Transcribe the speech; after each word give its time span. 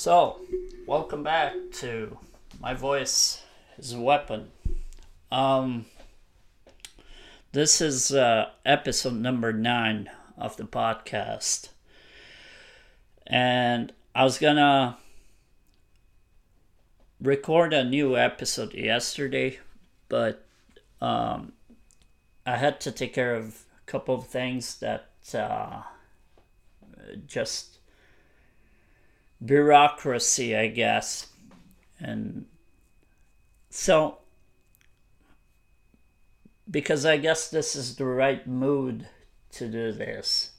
So, 0.00 0.38
welcome 0.86 1.24
back 1.24 1.54
to 1.80 2.18
My 2.60 2.72
Voice 2.72 3.42
is 3.78 3.94
a 3.94 3.98
Weapon. 3.98 4.52
Um, 5.32 5.86
this 7.50 7.80
is 7.80 8.12
uh, 8.12 8.50
episode 8.64 9.14
number 9.14 9.52
nine 9.52 10.08
of 10.36 10.56
the 10.56 10.62
podcast. 10.62 11.70
And 13.26 13.92
I 14.14 14.22
was 14.22 14.38
gonna 14.38 14.98
record 17.20 17.74
a 17.74 17.82
new 17.82 18.16
episode 18.16 18.74
yesterday, 18.74 19.58
but 20.08 20.46
um, 21.00 21.54
I 22.46 22.56
had 22.56 22.80
to 22.82 22.92
take 22.92 23.14
care 23.14 23.34
of 23.34 23.64
a 23.82 23.90
couple 23.90 24.14
of 24.14 24.28
things 24.28 24.78
that 24.78 25.08
uh, 25.34 25.82
just 27.26 27.77
bureaucracy, 29.44 30.56
I 30.56 30.68
guess. 30.68 31.28
And 32.00 32.46
so, 33.70 34.18
because 36.70 37.04
I 37.04 37.16
guess 37.16 37.48
this 37.48 37.74
is 37.74 37.96
the 37.96 38.04
right 38.04 38.46
mood 38.46 39.08
to 39.52 39.68
do 39.68 39.92
this, 39.92 40.52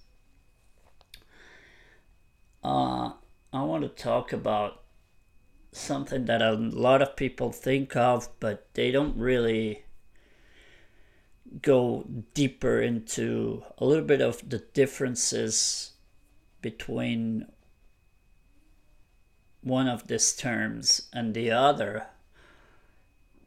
uh, 2.63 3.11
I 3.53 3.63
want 3.63 3.83
to 3.83 4.03
talk 4.03 4.33
about 4.33 4.83
something 5.71 6.25
that 6.25 6.41
a 6.41 6.53
lot 6.53 7.01
of 7.01 7.15
people 7.15 7.51
think 7.51 7.95
of, 7.95 8.27
but 8.39 8.67
they 8.73 8.91
don't 8.91 9.17
really 9.17 9.85
go 11.61 12.05
deeper 12.33 12.81
into 12.81 13.63
a 13.77 13.85
little 13.85 14.03
bit 14.03 14.21
of 14.21 14.47
the 14.49 14.59
differences 14.59 15.93
between 16.61 17.47
one 19.61 19.87
of 19.87 20.07
these 20.07 20.33
terms 20.33 21.09
and 21.13 21.33
the 21.33 21.51
other. 21.51 22.07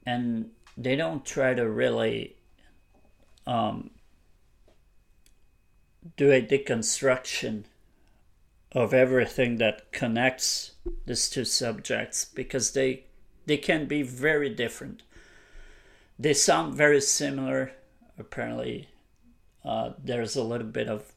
And 0.04 0.50
they 0.76 0.96
don't 0.96 1.24
try 1.24 1.54
to 1.54 1.68
really 1.68 2.36
um, 3.46 3.90
do 6.16 6.30
a 6.32 6.42
deconstruction 6.42 7.64
of 8.72 8.94
everything 8.94 9.58
that 9.58 9.92
connects 9.92 10.72
these 11.06 11.28
two 11.28 11.44
subjects 11.44 12.24
because 12.24 12.72
they 12.72 13.04
they 13.44 13.56
can 13.56 13.86
be 13.86 14.02
very 14.02 14.48
different. 14.48 15.02
They 16.18 16.32
sound 16.32 16.74
very 16.74 17.00
similar 17.00 17.72
apparently. 18.18 18.88
Uh, 19.64 19.92
there's 20.02 20.36
a 20.36 20.42
little 20.42 20.66
bit 20.66 20.88
of 20.88 21.12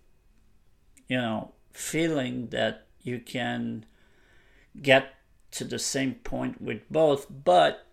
you 1.08 1.18
know 1.18 1.52
feeling 1.72 2.48
that 2.48 2.86
you 3.02 3.20
can 3.20 3.86
get 4.82 5.16
to 5.52 5.64
the 5.64 5.80
same 5.80 6.16
point 6.16 6.62
with 6.62 6.82
both, 6.90 7.28
but 7.30 7.88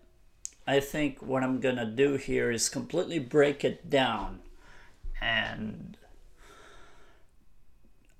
I 0.65 0.79
think 0.79 1.21
what 1.21 1.43
I'm 1.43 1.59
gonna 1.59 1.85
do 1.85 2.15
here 2.15 2.51
is 2.51 2.69
completely 2.69 3.19
break 3.19 3.63
it 3.63 3.89
down 3.89 4.39
and 5.21 5.97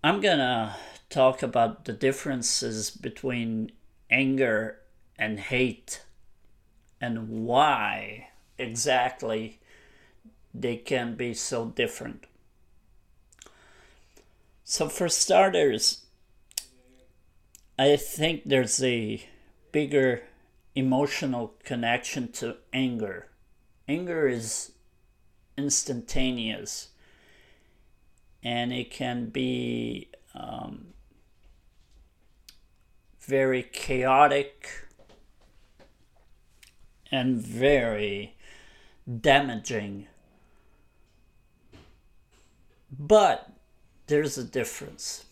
I'm 0.04 0.20
gonna 0.20 0.76
talk 1.10 1.42
about 1.42 1.86
the 1.86 1.94
differences 1.94 2.90
between 2.90 3.72
anger 4.10 4.80
and 5.18 5.40
hate 5.40 6.04
and 7.00 7.46
why 7.46 8.30
exactly 8.58 9.60
they 10.54 10.78
can 10.78 11.16
be 11.16 11.34
so 11.34 11.66
different. 11.66 12.26
So, 14.64 14.88
for 14.88 15.10
starters, 15.10 16.03
I 17.84 17.98
think 17.98 18.44
there's 18.46 18.82
a 18.82 19.22
bigger 19.74 20.24
emotional 20.74 21.56
connection 21.66 22.32
to 22.32 22.56
anger. 22.72 23.28
Anger 23.90 24.26
is 24.26 24.72
instantaneous 25.58 26.92
and 28.42 28.72
it 28.72 28.90
can 28.90 29.26
be 29.26 30.08
um, 30.34 30.94
very 33.20 33.64
chaotic 33.64 34.88
and 37.12 37.36
very 37.36 38.38
damaging. 39.20 40.08
But 42.98 43.52
there's 44.08 44.38
a 44.38 44.46
difference 44.46 45.26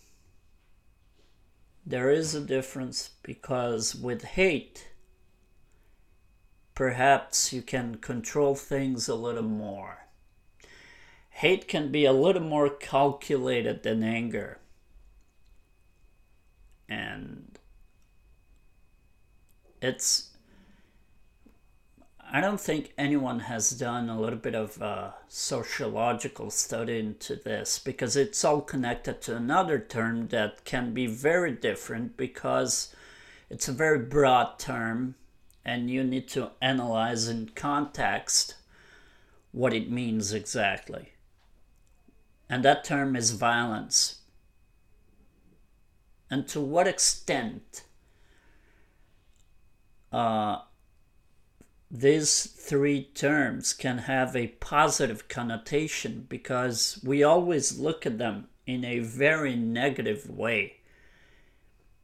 there 1.86 2.09
is 2.09 2.36
a 2.36 2.42
difference 2.42 3.12
because 3.24 3.96
with 3.96 4.24
hate, 4.24 4.90
perhaps 6.75 7.52
you 7.52 7.62
can 7.62 7.96
control 7.96 8.56
things 8.56 9.08
a 9.08 9.16
little 9.16 9.44
more. 9.44 10.08
Hate 11.30 11.68
can 11.68 11.92
be 11.92 12.06
a 12.06 12.14
little 12.14 12.42
more 12.42 12.69
calculated 12.69 13.84
than 13.84 14.03
anger. 14.03 14.59
And 16.88 17.58
it's 19.81 20.31
I 22.34 22.40
don't 22.40 22.62
think 22.62 22.94
anyone 22.97 23.42
has 23.42 23.72
done 23.72 24.08
a 24.08 24.18
little 24.18 24.40
bit 24.40 24.56
of 24.56 24.81
a 24.81 25.16
sociological 25.28 26.50
study 26.50 26.97
into 26.97 27.36
this 27.36 27.78
because 27.78 28.16
it's 28.16 28.46
all 28.46 28.62
connected 28.62 29.22
to 29.24 29.36
another 29.36 29.78
term 29.78 30.30
that 30.30 30.64
can 30.64 30.94
be 30.94 31.08
very 31.08 31.52
different 31.52 32.16
because 32.16 32.96
it's 33.50 33.68
a 33.68 33.74
very 33.74 34.00
broad 34.00 34.59
term 34.59 35.16
and 35.66 35.92
you 35.92 36.06
need 36.06 36.30
to 36.30 36.52
analyze 36.62 37.28
in 37.28 37.50
context 37.53 38.56
what 39.52 39.74
it 39.74 39.92
means 39.92 40.31
exactly. 40.31 41.12
And 42.50 42.63
that 42.63 42.86
term 42.86 43.18
is 43.18 43.31
violence. 43.31 44.19
And 46.30 46.48
to 46.48 46.62
what 46.62 46.88
extent 46.88 47.84
uh, 50.13 50.59
these 51.91 52.46
three 52.46 53.03
terms 53.13 53.74
can 53.74 53.97
have 54.00 54.34
a 54.34 54.47
positive 54.47 55.28
connotation 55.28 56.25
because 56.29 57.02
we 57.03 57.22
always 57.22 57.78
look 57.78 58.06
at 58.06 58.18
them 58.18 58.47
in 58.66 58.85
a 58.85 59.00
very 59.00 59.57
negative 59.57 60.30
way. 60.30 60.78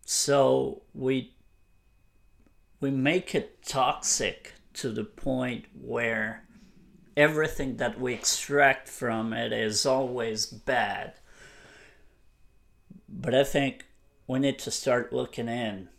So 0.05 0.81
we 0.93 1.33
we 2.81 2.91
make 2.91 3.33
it 3.33 3.63
toxic 3.63 4.53
to 4.73 4.91
the 4.91 5.05
point 5.05 5.65
where 5.73 6.43
everything 7.15 7.77
that 7.77 7.99
we 7.99 8.13
extract 8.13 8.87
from 8.89 9.33
it 9.33 9.51
is 9.53 9.85
always 9.85 10.45
bad. 10.45 11.13
But 13.09 13.33
I 13.33 13.43
think 13.43 13.85
we 14.27 14.39
need 14.39 14.59
to 14.59 14.71
start 14.71 15.13
looking 15.13 15.47
in 15.47 15.89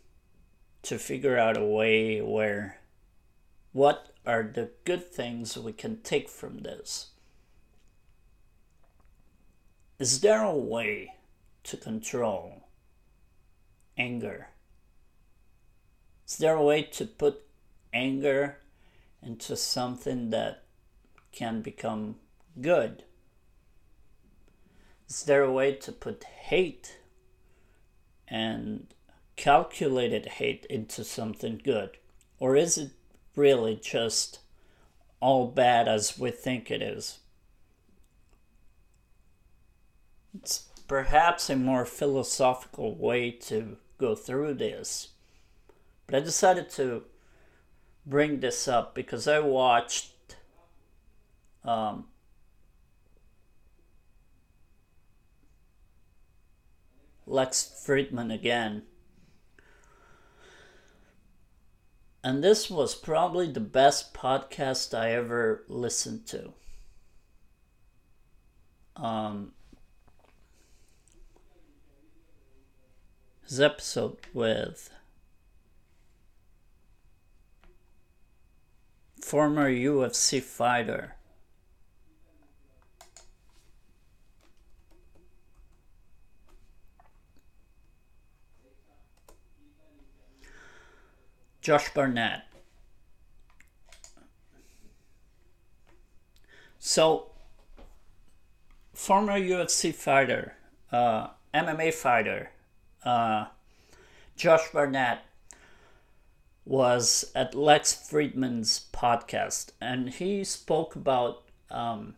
to 0.83 0.99
figure 0.99 1.39
out 1.39 1.57
a 1.57 1.65
way 1.65 2.21
where 2.21 2.78
what 3.73 4.15
are 4.27 4.43
the 4.43 4.71
good 4.85 5.13
things 5.13 5.57
we 5.57 5.73
can 5.73 6.01
take 6.03 6.29
from 6.29 6.59
this? 6.59 7.09
Is 9.99 10.21
there 10.21 10.43
a 10.43 10.55
way 10.55 11.15
to 11.65 11.77
control 11.77 12.69
anger? 13.97 14.49
Is 16.27 16.37
there 16.37 16.55
a 16.55 16.63
way 16.63 16.83
to 16.83 17.05
put 17.05 17.43
anger 17.93 18.59
into 19.23 19.57
something 19.57 20.31
that 20.31 20.65
can 21.33 21.63
become 21.63 22.17
good? 22.61 23.05
Is 25.09 25.25
there 25.25 25.43
a 25.43 25.53
way 25.53 25.73
to 25.73 25.91
put 25.91 26.25
hate 26.25 26.99
and 28.29 28.87
calculated 29.37 30.27
hate 30.27 30.67
into 30.69 31.03
something 31.03 31.61
good? 31.65 31.97
Or 32.39 32.57
is 32.57 32.79
it 32.79 32.91
really 33.39 33.77
just 33.77 34.41
all 35.21 35.47
bad 35.47 35.89
as 35.89 36.19
we 36.19 36.31
think 36.31 36.71
it 36.71 36.83
is. 36.83 37.21
It's 40.35 40.67
perhaps 40.87 41.49
a 41.49 41.57
more 41.57 41.85
philosophical 41.85 42.95
way 42.95 43.31
to 43.31 43.77
go 43.97 44.15
through 44.15 44.55
this. 44.55 45.09
But 46.07 46.17
I 46.17 46.21
decided 46.21 46.69
to 46.71 47.05
bring 48.05 48.41
this 48.41 48.67
up 48.67 48.95
because 48.95 49.29
I 49.29 49.39
watched 49.39 50.37
um, 51.65 52.07
Lex 57.27 57.83
Fridman 57.87 58.33
again 58.33 58.83
and 62.23 62.43
this 62.43 62.69
was 62.69 62.95
probably 62.95 63.51
the 63.51 63.61
best 63.61 64.13
podcast 64.13 64.97
I 64.97 65.13
ever 65.13 65.65
listened 65.69 66.27
to. 66.27 66.53
Um, 68.97 69.53
his 73.47 73.61
episode 73.61 74.17
with 74.35 74.91
former 79.23 79.71
UFC 79.71 80.43
fighter 80.43 81.18
Josh 91.69 91.93
Barnett. 91.93 92.45
So, 96.79 97.33
former 98.95 99.39
UFC 99.39 99.95
fighter, 99.95 100.55
uh, 100.91 101.27
MMA 101.53 101.93
fighter, 101.93 102.53
uh, 103.05 103.49
Josh 104.35 104.71
Barnett 104.73 105.27
was 106.65 107.31
at 107.35 107.55
Lex 107.55 107.93
Fridman's 107.93 108.87
podcast, 108.91 109.73
and 109.79 110.09
he 110.09 110.45
spoke 110.45 110.97
about. 110.97 111.43
Um, 111.71 112.15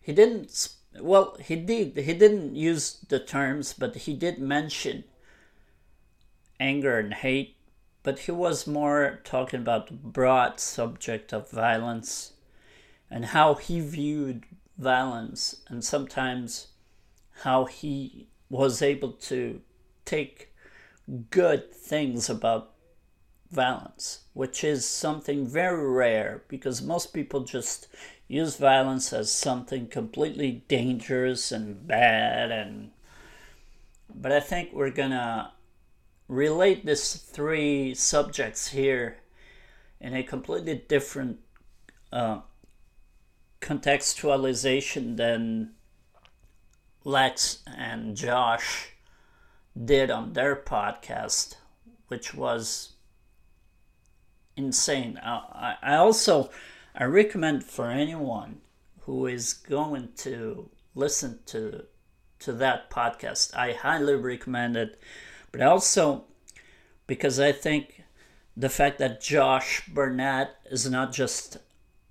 he 0.00 0.12
didn't. 0.12 0.70
Well, 1.00 1.36
he 1.40 1.54
did. 1.54 1.96
He 1.96 2.14
didn't 2.14 2.56
use 2.56 3.04
the 3.08 3.20
terms, 3.20 3.72
but 3.72 3.94
he 3.94 4.14
did 4.14 4.40
mention 4.40 5.04
anger 6.58 6.98
and 6.98 7.14
hate. 7.14 7.54
But 8.02 8.20
he 8.20 8.32
was 8.32 8.66
more 8.66 9.20
talking 9.24 9.60
about 9.60 9.88
the 9.88 9.94
broad 9.94 10.58
subject 10.58 11.32
of 11.32 11.50
violence 11.50 12.32
and 13.10 13.26
how 13.26 13.54
he 13.54 13.80
viewed 13.80 14.44
violence, 14.78 15.62
and 15.68 15.84
sometimes 15.84 16.68
how 17.42 17.64
he 17.66 18.28
was 18.48 18.80
able 18.82 19.12
to 19.12 19.60
take 20.04 20.52
good 21.30 21.72
things 21.72 22.30
about 22.30 22.72
violence, 23.50 24.20
which 24.32 24.62
is 24.62 24.86
something 24.86 25.46
very 25.46 25.90
rare 25.90 26.42
because 26.48 26.80
most 26.80 27.12
people 27.12 27.40
just 27.40 27.88
use 28.28 28.56
violence 28.56 29.12
as 29.12 29.32
something 29.32 29.88
completely 29.88 30.62
dangerous 30.68 31.50
and 31.50 31.86
bad 31.86 32.52
and 32.52 32.92
but 34.12 34.32
I 34.32 34.40
think 34.40 34.72
we're 34.72 34.90
gonna 34.90 35.52
relate 36.30 36.86
these 36.86 37.14
three 37.14 37.92
subjects 37.92 38.68
here 38.68 39.16
in 40.00 40.14
a 40.14 40.22
completely 40.22 40.84
different 40.88 41.40
uh, 42.12 42.40
contextualization 43.60 45.16
than 45.16 45.72
Lex 47.02 47.64
and 47.76 48.16
Josh 48.16 48.90
did 49.84 50.10
on 50.10 50.34
their 50.34 50.54
podcast, 50.54 51.56
which 52.06 52.32
was 52.32 52.92
insane. 54.56 55.18
I, 55.22 55.76
I 55.82 55.96
also 55.96 56.50
I 56.94 57.04
recommend 57.04 57.64
for 57.64 57.90
anyone 57.90 58.60
who 59.00 59.26
is 59.26 59.52
going 59.52 60.10
to 60.18 60.70
listen 60.94 61.40
to 61.46 61.86
to 62.38 62.52
that 62.52 62.88
podcast. 62.88 63.54
I 63.56 63.72
highly 63.72 64.14
recommend 64.14 64.76
it, 64.76 65.00
but 65.52 65.60
also 65.60 66.24
because 67.06 67.40
I 67.40 67.52
think 67.52 68.04
the 68.56 68.68
fact 68.68 68.98
that 68.98 69.20
Josh 69.20 69.82
Barnett 69.88 70.56
is 70.70 70.88
not 70.90 71.12
just 71.12 71.58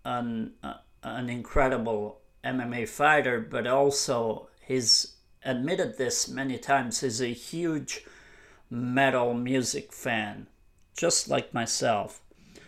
an 0.05 0.53
uh, 0.63 0.75
an 1.03 1.29
incredible 1.29 2.19
MMA 2.43 2.87
fighter, 2.87 3.39
but 3.39 3.67
also 3.67 4.49
he's 4.65 5.15
admitted 5.43 5.97
this 5.97 6.27
many 6.27 6.57
times. 6.57 7.01
He's 7.01 7.21
a 7.21 7.27
huge 7.27 8.05
metal 8.69 9.33
music 9.33 9.93
fan, 9.93 10.47
just 10.95 11.29
like 11.29 11.53
myself. 11.53 12.21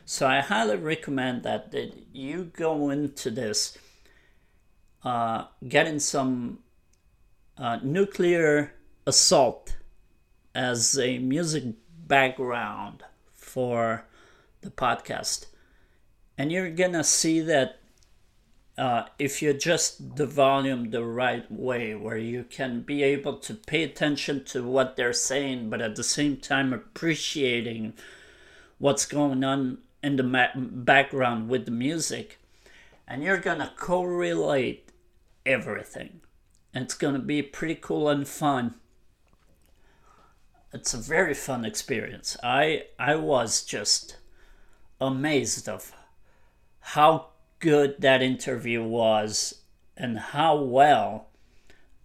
So 0.06 0.28
I 0.28 0.42
highly 0.42 0.78
recommend 0.78 1.44
that, 1.44 1.72
that 1.72 1.94
you 2.14 2.46
go 2.46 2.90
into 2.90 3.30
this 3.30 3.78
uh, 5.04 5.46
getting 5.68 6.00
some 6.00 6.60
uh, 7.58 7.80
nuclear 7.84 8.74
assault 9.06 9.78
as 10.54 10.98
a 10.98 11.18
music 11.20 11.64
background 12.08 13.04
for 13.34 14.06
the 14.62 14.70
podcast. 14.70 15.48
And 16.38 16.52
you're 16.52 16.72
gonna 16.72 17.04
see 17.04 17.40
that 17.42 17.80
uh, 18.78 19.06
if 19.20 19.42
you 19.42 19.50
adjust 19.50 20.16
the 20.16 20.26
volume 20.26 20.90
the 20.90 21.04
right 21.04 21.50
way, 21.52 21.94
where 21.94 22.18
you 22.18 22.44
can 22.44 22.82
be 22.82 23.04
able 23.04 23.38
to 23.38 23.54
pay 23.54 23.84
attention 23.84 24.44
to 24.46 24.64
what 24.64 24.96
they're 24.96 25.14
saying, 25.14 25.70
but 25.70 25.82
at 25.82 25.96
the 25.96 26.04
same 26.04 26.38
time 26.38 26.74
appreciating 26.74 27.94
what's 28.78 29.06
going 29.06 29.44
on 29.44 29.78
in 30.02 30.16
the 30.16 30.24
ma- 30.24 30.48
background 30.56 31.50
with 31.50 31.66
the 31.66 31.72
music, 31.72 32.40
and 33.08 33.24
you're 33.24 33.38
gonna 33.38 33.72
correlate 33.78 34.90
everything. 35.46 36.22
It's 36.74 36.96
gonna 36.96 37.20
be 37.20 37.42
pretty 37.42 37.76
cool 37.76 38.10
and 38.10 38.28
fun. 38.28 38.76
It's 40.74 40.94
a 40.94 40.98
very 40.98 41.34
fun 41.34 41.66
experience. 41.66 42.38
I 42.42 42.86
I 42.98 43.16
was 43.16 43.64
just 43.64 44.18
amazed 45.02 45.68
of 45.68 45.92
how 46.80 47.28
good 47.60 47.96
that 48.00 48.22
interview 48.22 48.82
was 48.84 49.64
and 49.98 50.18
how 50.18 50.56
well 50.62 51.28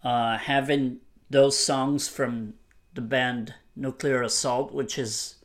uh, 0.03 0.37
having 0.39 0.99
those 1.31 1.57
songs 1.59 2.09
from 2.09 2.55
the 2.95 3.01
band 3.01 3.55
Nuclear 3.77 4.23
Assault, 4.23 4.73
which 4.73 4.99
is 4.99 5.37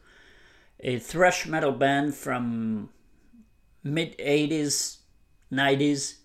a 0.80 0.98
thrash 0.98 1.46
metal 1.46 1.72
band 1.72 2.16
from 2.16 2.90
mid 3.84 4.18
80s, 4.18 4.98
90s, 5.52 6.16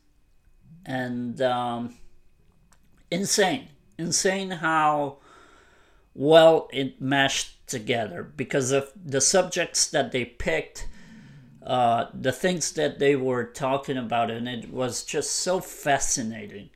and 0.86 1.42
um, 1.42 1.96
insane. 3.10 3.68
Insane 3.98 4.50
how 4.50 5.18
well 6.16 6.68
it 6.72 7.00
mashed 7.00 7.66
together 7.66 8.22
because 8.22 8.72
of 8.72 8.90
the 8.94 9.20
subjects 9.20 9.86
that 9.88 10.12
they 10.12 10.24
picked 10.24 10.88
uh, 11.66 12.06
the 12.14 12.30
things 12.30 12.70
that 12.72 13.00
they 13.00 13.16
were 13.16 13.42
talking 13.42 13.96
about, 13.96 14.30
and 14.30 14.46
it 14.46 14.72
was 14.72 15.02
just 15.02 15.32
so 15.32 15.58
fascinating. 15.58 16.70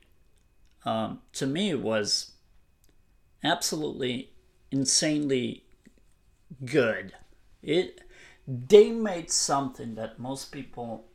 Um, 0.83 1.21
to 1.31 1.47
me, 1.47 1.69
it 1.69 1.79
was 1.79 2.31
absolutely 3.41 4.33
insanely 4.69 5.63
good. 6.65 7.13
It 7.63 8.01
they 8.45 8.89
made 8.89 9.31
something 9.31 9.95
that 9.95 10.19
most 10.19 10.51
people 10.51 11.05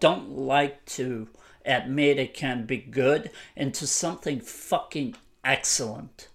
don't 0.00 0.30
like 0.30 0.82
to 0.86 1.28
admit 1.66 2.18
it 2.18 2.32
can 2.32 2.64
be 2.64 2.78
good 2.78 3.30
into 3.54 3.86
something 3.86 4.40
fucking 4.40 5.16
excellent. 5.44 6.28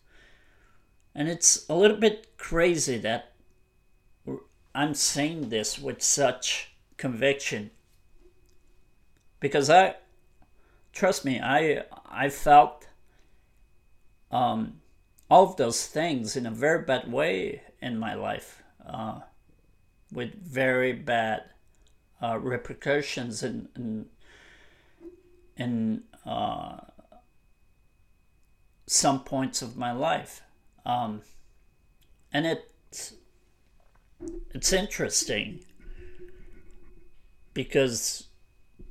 And 1.17 1.27
it's 1.27 1.65
a 1.67 1.74
little 1.74 1.97
bit 1.97 2.38
crazy 2.38 3.00
that 3.00 3.31
I'm 4.75 4.93
saying 4.93 5.50
this 5.50 5.79
with 5.79 6.03
such 6.03 6.74
conviction. 6.95 7.71
Because 9.39 9.67
I 9.67 9.95
trust 10.93 11.25
me 11.25 11.39
I 11.41 11.86
I 12.05 12.29
felt 12.29 12.86
um, 14.29 14.79
all 15.27 15.45
of 15.50 15.57
those 15.57 15.88
things 15.88 16.38
in 16.38 16.45
a 16.45 16.51
very 16.51 16.83
bad 16.83 17.12
way 17.12 17.63
in 17.81 17.97
my 17.97 18.13
life 18.13 18.62
uh, 18.86 19.21
with 20.12 20.36
very 20.36 20.93
bad 20.93 21.45
uh, 22.21 22.38
repercussions 22.38 23.41
in 23.41 23.69
in, 23.75 24.05
in 25.57 26.03
uh, 26.27 26.77
some 28.86 29.24
points 29.24 29.63
of 29.63 29.75
my 29.75 29.91
life 29.91 30.43
um, 30.88 31.22
and 32.32 32.48
it 32.48 32.72
it's 34.56 34.72
interesting 34.72 35.60
because 37.53 38.27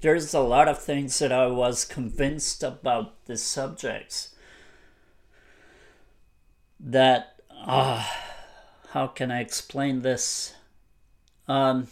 there's 0.02 0.34
a 0.34 0.40
lot 0.40 0.68
of 0.68 0.78
things 0.80 1.18
that 1.18 1.32
I 1.32 1.46
was 1.46 1.84
convinced 1.84 2.62
about 2.62 3.24
the 3.24 3.36
subjects 3.38 4.34
that 6.78 7.40
ah 7.50 7.98
uh, 7.98 8.90
how 8.90 9.06
can 9.06 9.30
I 9.30 9.40
explain 9.40 10.02
this? 10.02 10.54
Um 11.48 11.88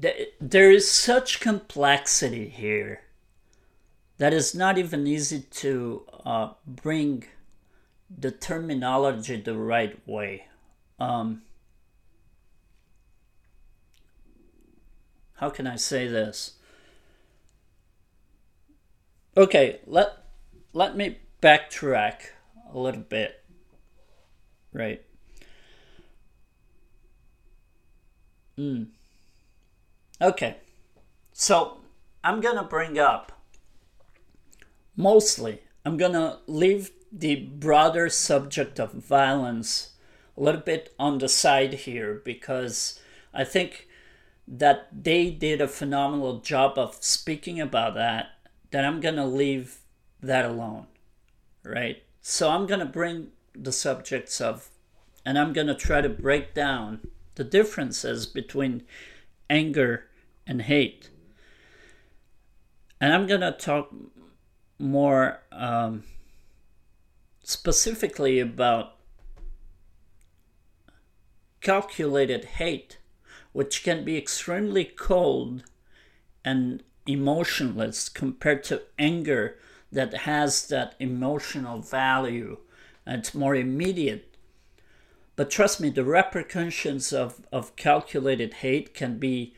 th- 0.00 0.30
there 0.40 0.70
is 0.70 0.90
such 0.90 1.40
complexity 1.40 2.48
here 2.48 3.02
that 4.18 4.32
is 4.32 4.54
not 4.54 4.78
even 4.78 5.06
easy 5.06 5.40
to 5.40 6.04
uh, 6.24 6.50
bring 6.66 7.24
the 8.10 8.30
terminology 8.30 9.40
the 9.40 9.56
right 9.56 9.96
way. 10.06 10.46
Um, 10.98 11.42
how 15.36 15.50
can 15.50 15.66
I 15.66 15.76
say 15.76 16.06
this? 16.06 16.54
Okay, 19.36 19.80
let 19.86 20.24
let 20.72 20.96
me 20.96 21.18
backtrack 21.40 22.30
a 22.72 22.78
little 22.78 23.00
bit. 23.02 23.42
Right. 24.72 25.02
Mm. 28.58 28.88
Okay. 30.20 30.56
So 31.32 31.78
I'm 32.22 32.40
to 32.56 32.62
bring 32.62 32.98
up 32.98 33.32
mostly, 34.96 35.62
I'm 35.84 35.96
to 36.12 36.38
leave 36.46 36.90
the 37.12 37.36
broader 37.36 38.08
subject 38.08 38.78
of 38.78 38.92
violence 38.92 39.92
a 40.36 40.42
little 40.42 40.60
bit 40.60 40.94
on 40.98 41.18
the 41.18 41.28
side 41.28 41.74
here 41.74 42.20
because 42.24 43.00
I 43.32 43.44
think 43.44 43.88
that 44.46 44.88
they 44.92 45.30
did 45.30 45.60
a 45.60 45.68
phenomenal 45.68 46.38
job 46.40 46.78
of 46.78 46.96
speaking 47.00 47.60
about 47.60 47.94
that, 47.94 48.30
that 48.70 48.84
I'm 48.84 49.00
to 49.16 49.24
leave 49.24 49.78
that 50.22 50.44
alone, 50.44 50.86
right? 51.62 52.02
So 52.20 52.50
I'm 52.50 52.66
to 52.80 52.86
bring 52.86 53.28
the 53.54 53.72
subjects 53.72 54.40
of, 54.40 54.68
and 55.24 55.38
I'm 55.38 55.52
to 55.66 55.74
try 55.74 56.00
to 56.00 56.08
break 56.08 56.54
down 56.54 57.08
the 57.36 57.44
differences 57.44 58.26
between 58.26 58.82
anger 59.48 60.04
and 60.46 60.62
hate. 60.62 61.10
And 63.00 63.12
I'm 63.12 63.26
to 63.40 63.52
talk 63.52 63.92
more 64.80 65.40
um, 65.52 66.04
specifically 67.42 68.40
about 68.40 68.96
calculated 71.60 72.44
hate, 72.44 72.98
which 73.52 73.82
can 73.82 74.04
be 74.04 74.16
extremely 74.16 74.84
cold 74.84 75.62
and 76.44 76.82
emotionless 77.06 78.08
compared 78.08 78.64
to 78.64 78.82
anger 78.98 79.58
that 79.92 80.14
has 80.14 80.68
that 80.68 80.94
emotional 80.98 81.80
value 81.80 82.56
and 83.06 83.20
it's 83.20 83.34
more 83.34 83.54
immediate. 83.54 84.36
But 85.36 85.50
trust 85.50 85.80
me, 85.80 85.90
the 85.90 86.04
repercussions 86.04 87.12
of, 87.12 87.46
of 87.50 87.74
calculated 87.76 88.54
hate 88.54 88.94
can 88.94 89.18
be 89.18 89.54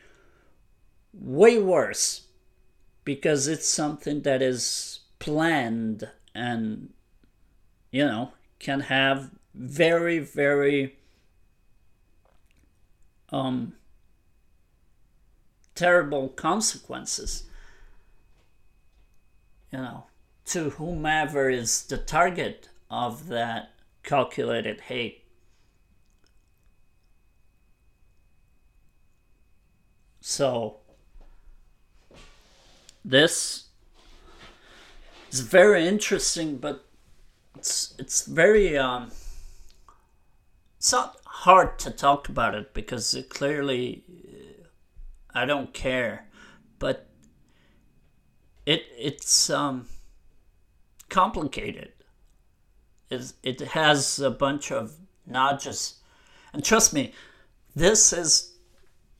way 1.13 1.59
worse 1.59 2.23
because 3.03 3.47
it's 3.47 3.67
something 3.67 4.21
that 4.21 4.41
is 4.41 5.01
planned 5.23 6.09
and, 6.35 6.89
you 7.91 8.03
know, 8.03 8.33
can 8.59 8.81
have 8.81 9.31
very, 9.55 10.19
very 10.19 10.97
um, 13.29 13.71
terrible 15.75 16.27
consequences. 16.27 17.45
You 19.71 19.77
know, 19.77 20.03
to 20.47 20.71
whomever 20.71 21.49
is 21.49 21.83
the 21.83 21.97
target 21.97 22.67
of 22.91 23.29
that 23.29 23.69
calculated 24.03 24.81
hate. 24.81 25.23
So, 30.19 30.79
this 33.05 33.67
is 35.33 35.39
very 35.39 35.87
interesting, 35.87 36.57
but 36.57 36.85
it's 37.57 37.95
it's 37.97 38.25
very 38.25 38.77
um, 38.77 39.11
it's 40.77 40.91
not 40.91 41.17
hard 41.25 41.79
to 41.79 41.91
talk 41.91 42.29
about 42.29 42.55
it 42.55 42.73
because 42.73 43.13
it 43.15 43.29
clearly 43.29 44.03
uh, 44.09 44.67
I 45.33 45.45
don't 45.45 45.73
care, 45.73 46.27
but 46.79 47.07
it 48.65 48.83
it's 48.97 49.49
um 49.49 49.87
complicated. 51.09 51.93
It, 53.09 53.33
it 53.43 53.61
has 53.61 54.19
a 54.19 54.31
bunch 54.31 54.71
of 54.71 54.95
notches. 55.27 55.95
And 56.51 56.63
trust 56.63 56.93
me, 56.93 57.13
this 57.75 58.11
is 58.11 58.55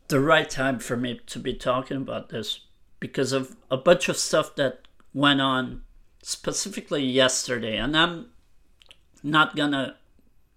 the 0.08 0.20
right 0.20 0.50
time 0.50 0.80
for 0.80 0.98
me 0.98 1.22
to 1.28 1.38
be 1.38 1.54
talking 1.54 1.98
about 1.98 2.30
this 2.30 2.62
because 3.00 3.32
of 3.32 3.56
a 3.70 3.78
bunch 3.78 4.10
of 4.10 4.18
stuff 4.18 4.56
that 4.56 4.88
went 5.14 5.40
on 5.40 5.84
specifically 6.24 7.04
yesterday. 7.04 7.78
And 7.78 7.96
I'm 7.96 8.28
not 9.22 9.56
gonna 9.56 9.98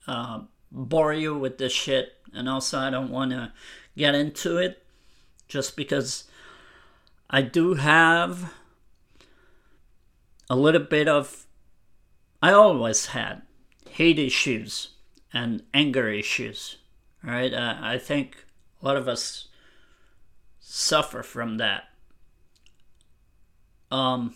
uh, 0.06 0.40
bore 0.70 1.12
you 1.12 1.36
with 1.36 1.58
this 1.58 1.72
shit. 1.72 2.14
And 2.32 2.48
also, 2.48 2.78
I 2.78 2.90
don't 2.90 3.10
want 3.10 3.32
to 3.32 3.52
get 3.96 4.14
into 4.14 4.58
it 4.58 4.84
just 5.48 5.76
because 5.76 6.24
I 7.30 7.42
do 7.42 7.74
have 7.74 8.52
a 10.48 10.56
little 10.56 10.82
bit 10.82 11.08
of. 11.08 11.46
I 12.42 12.52
always 12.52 13.06
had 13.06 13.42
hate 13.90 14.18
issues 14.18 14.90
and 15.32 15.62
anger 15.72 16.08
issues, 16.08 16.76
right? 17.22 17.52
Uh, 17.52 17.76
I 17.80 17.98
think 17.98 18.44
a 18.82 18.84
lot 18.84 18.96
of 18.96 19.08
us 19.08 19.48
suffer 20.60 21.22
from 21.22 21.56
that. 21.56 21.84
Um, 23.90 24.34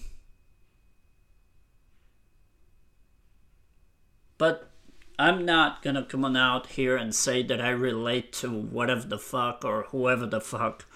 but 4.40 4.70
I'm 5.18 5.44
not 5.44 5.82
gonna 5.82 6.02
come 6.02 6.24
on 6.24 6.34
out 6.34 6.68
here 6.68 6.96
and 6.96 7.14
say 7.14 7.42
that 7.42 7.60
I 7.60 7.68
relate 7.68 8.32
to 8.40 8.48
whatever 8.48 9.06
the 9.06 9.18
fuck 9.18 9.66
or 9.66 9.82
whoever 9.90 10.24
the 10.24 10.40
fuck, 10.40 10.86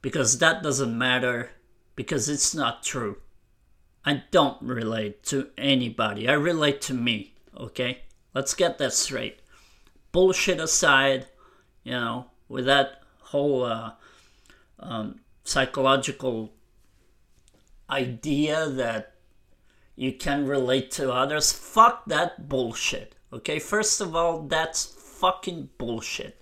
because 0.00 0.38
that 0.38 0.62
doesn't 0.62 0.96
matter, 0.96 1.50
because 1.94 2.26
it's 2.26 2.54
not 2.54 2.82
true. 2.82 3.18
I 4.02 4.22
don't 4.30 4.62
relate 4.62 5.22
to 5.24 5.50
anybody. 5.58 6.26
I 6.26 6.32
relate 6.32 6.80
to 6.82 6.94
me, 6.94 7.34
okay? 7.54 8.04
Let's 8.32 8.54
get 8.54 8.78
that 8.78 8.94
straight. 8.94 9.40
Bullshit 10.10 10.58
aside, 10.58 11.26
you 11.82 11.92
know, 11.92 12.30
with 12.48 12.64
that 12.64 13.02
whole 13.24 13.64
uh, 13.64 13.92
um, 14.80 15.20
psychological 15.44 16.54
idea 17.90 18.70
that 18.70 19.13
you 19.96 20.12
can 20.12 20.46
relate 20.46 20.90
to 20.92 21.12
others, 21.12 21.52
fuck 21.52 22.04
that 22.06 22.48
bullshit, 22.48 23.14
okay? 23.32 23.58
First 23.58 24.00
of 24.00 24.16
all, 24.16 24.42
that's 24.42 24.84
fucking 24.84 25.70
bullshit. 25.78 26.40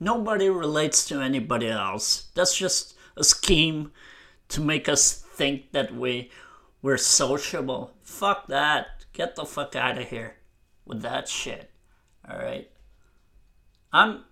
Nobody 0.00 0.50
relates 0.50 1.06
to 1.06 1.20
anybody 1.20 1.68
else. 1.68 2.26
That's 2.34 2.56
just 2.56 2.94
a 3.16 3.24
scheme 3.24 3.92
to 4.48 4.60
make 4.60 4.88
us 4.88 5.12
think 5.12 5.72
that 5.72 5.94
we 5.94 6.30
we're 6.82 6.98
sociable. 6.98 7.92
Fuck 8.02 8.46
that. 8.48 9.04
Get 9.12 9.34
the 9.34 9.44
fuck 9.44 9.74
out 9.74 9.98
of 9.98 10.08
here 10.08 10.36
with 10.84 11.02
that 11.02 11.28
shit. 11.28 11.70
Alright? 12.28 12.70
I'm 13.92 14.24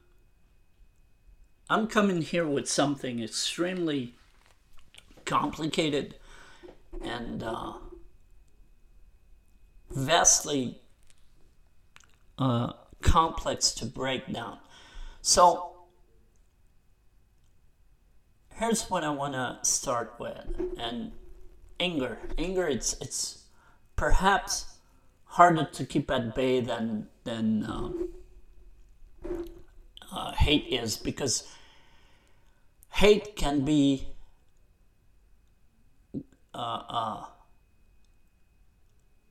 I'm 1.70 1.86
coming 1.86 2.20
here 2.20 2.46
with 2.46 2.68
something 2.68 3.22
extremely 3.22 4.14
complicated 5.24 6.16
and 7.02 7.42
uh, 7.42 7.72
vastly 9.94 10.80
uh, 12.38 12.72
complex 13.02 13.72
to 13.72 13.86
break 13.86 14.32
down. 14.32 14.58
So, 15.22 15.72
here's 18.54 18.84
what 18.90 19.04
I 19.04 19.10
want 19.10 19.34
to 19.34 19.58
start 19.62 20.14
with. 20.18 20.44
And 20.78 21.12
anger. 21.80 22.18
Anger, 22.38 22.66
it's 22.66 22.94
it's 23.00 23.44
perhaps 23.96 24.66
harder 25.24 25.64
to 25.64 25.84
keep 25.84 26.10
at 26.10 26.34
bay 26.34 26.60
than 26.60 27.08
than 27.24 27.64
uh, 27.64 27.90
uh, 30.12 30.32
hate 30.32 30.66
is 30.68 30.96
because 30.96 31.48
hate 32.92 33.36
can 33.36 33.64
be 33.64 34.08
uh, 36.54 36.82
uh, 36.88 37.24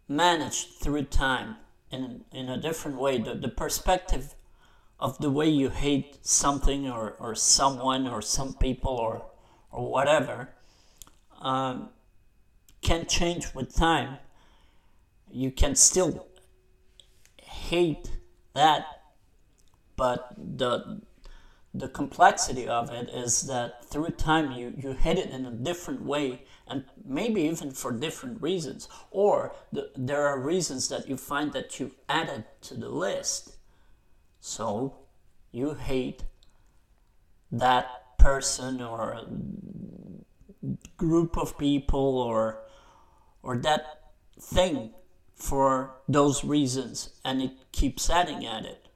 managed 0.07 0.75
through 0.79 1.03
time 1.03 1.55
in 1.91 2.25
in 2.31 2.49
a 2.49 2.57
different 2.57 2.97
way. 2.97 3.17
The 3.17 3.35
the 3.35 3.49
perspective 3.49 4.35
of 4.99 5.17
the 5.17 5.29
way 5.29 5.49
you 5.49 5.69
hate 5.69 6.17
something 6.21 6.89
or, 6.89 7.15
or 7.19 7.35
someone 7.35 8.07
or 8.07 8.21
some 8.21 8.53
people 8.53 8.91
or 8.91 9.25
or 9.71 9.91
whatever 9.91 10.53
um, 11.41 11.89
can 12.81 13.05
change 13.05 13.53
with 13.53 13.75
time. 13.75 14.17
You 15.31 15.51
can 15.51 15.75
still 15.75 16.27
hate 17.41 18.11
that, 18.53 18.85
but 19.95 20.33
the 20.37 21.01
the 21.73 21.89
complexity 21.89 22.67
of 22.67 22.91
it 22.91 23.09
is 23.09 23.47
that 23.47 23.83
through 23.85 24.09
time 24.09 24.51
you, 24.51 24.73
you 24.77 24.91
hit 24.93 25.17
it 25.17 25.31
in 25.31 25.45
a 25.45 25.51
different 25.51 26.03
way 26.03 26.43
and 26.67 26.85
maybe 27.05 27.41
even 27.41 27.71
for 27.71 27.91
different 27.91 28.41
reasons 28.41 28.87
or 29.11 29.53
the, 29.71 29.91
there 29.95 30.25
are 30.25 30.39
reasons 30.39 30.89
that 30.89 31.07
you 31.07 31.17
find 31.17 31.53
that 31.53 31.79
you 31.79 31.91
added 32.07 32.45
to 32.61 32.75
the 32.75 32.89
list 32.89 33.57
so 34.39 34.95
you 35.51 35.73
hate 35.73 36.23
that 37.51 38.17
person 38.17 38.81
or 38.81 39.25
group 40.97 41.37
of 41.37 41.57
people 41.57 42.17
or 42.17 42.63
or 43.41 43.57
that 43.57 44.11
thing 44.39 44.91
for 45.35 45.95
those 46.07 46.43
reasons 46.43 47.09
and 47.25 47.41
it 47.41 47.51
keeps 47.71 48.09
adding 48.09 48.45
at 48.45 48.65
it. 48.65 48.87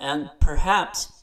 And 0.00 0.30
perhaps 0.40 1.22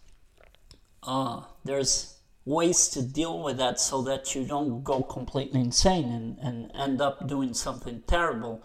uh, 1.03 1.43
there's 1.65 2.10
ways 2.45 2.88
to 2.89 3.01
deal 3.01 3.41
with 3.41 3.57
that 3.57 3.79
so 3.79 4.01
that 4.01 4.33
you 4.33 4.43
don't 4.43 4.83
go 4.83 5.01
completely 5.01 5.60
insane 5.60 6.12
and, 6.12 6.38
and 6.39 6.71
end 6.75 7.01
up 7.01 7.27
doing 7.27 7.53
something 7.53 8.01
terrible 8.07 8.63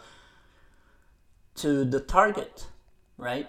to 1.57 1.85
the 1.85 2.01
target, 2.01 2.69
right? 3.19 3.49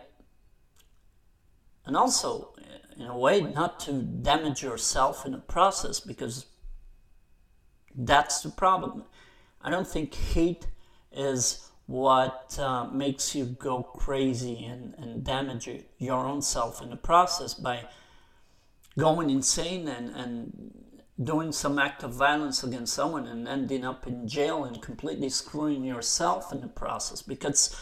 And 1.86 1.96
also, 1.96 2.54
in 2.98 3.06
a 3.06 3.18
way, 3.18 3.42
not 3.42 3.80
to 3.82 4.02
damage 4.02 4.62
yourself 4.62 5.26
in 5.26 5.32
the 5.32 5.38
process 5.38 6.00
because 6.00 6.48
that's 7.96 8.42
the 8.42 8.50
problem. 8.50 9.04
I 9.62 9.70
don't 9.70 9.88
think 9.88 10.14
hate 10.14 10.68
is 11.12 11.70
what 11.88 12.58
uh, 12.60 12.86
makes 12.86 13.34
you 13.34 13.46
go 13.46 13.82
crazy 13.82 14.66
and, 14.66 14.94
and 14.98 15.24
damage 15.24 15.70
your 15.98 16.26
own 16.26 16.42
self 16.42 16.82
in 16.82 16.90
the 16.90 16.98
process 16.98 17.54
by 17.54 17.86
going 18.98 19.30
insane 19.30 19.88
and, 19.88 20.16
and 20.16 20.72
doing 21.24 21.52
some 21.52 21.80
act 21.80 22.04
of 22.04 22.14
violence 22.14 22.64
against 22.64 22.94
someone 22.94 23.28
and 23.28 23.48
ending 23.48 23.84
up 23.84 24.08
in 24.08 24.28
jail 24.28 24.64
and 24.64 24.82
completely 24.82 25.30
screwing 25.30 25.84
yourself 25.84 26.52
in 26.52 26.62
the 26.62 26.68
process. 26.68 27.22
Because 27.22 27.76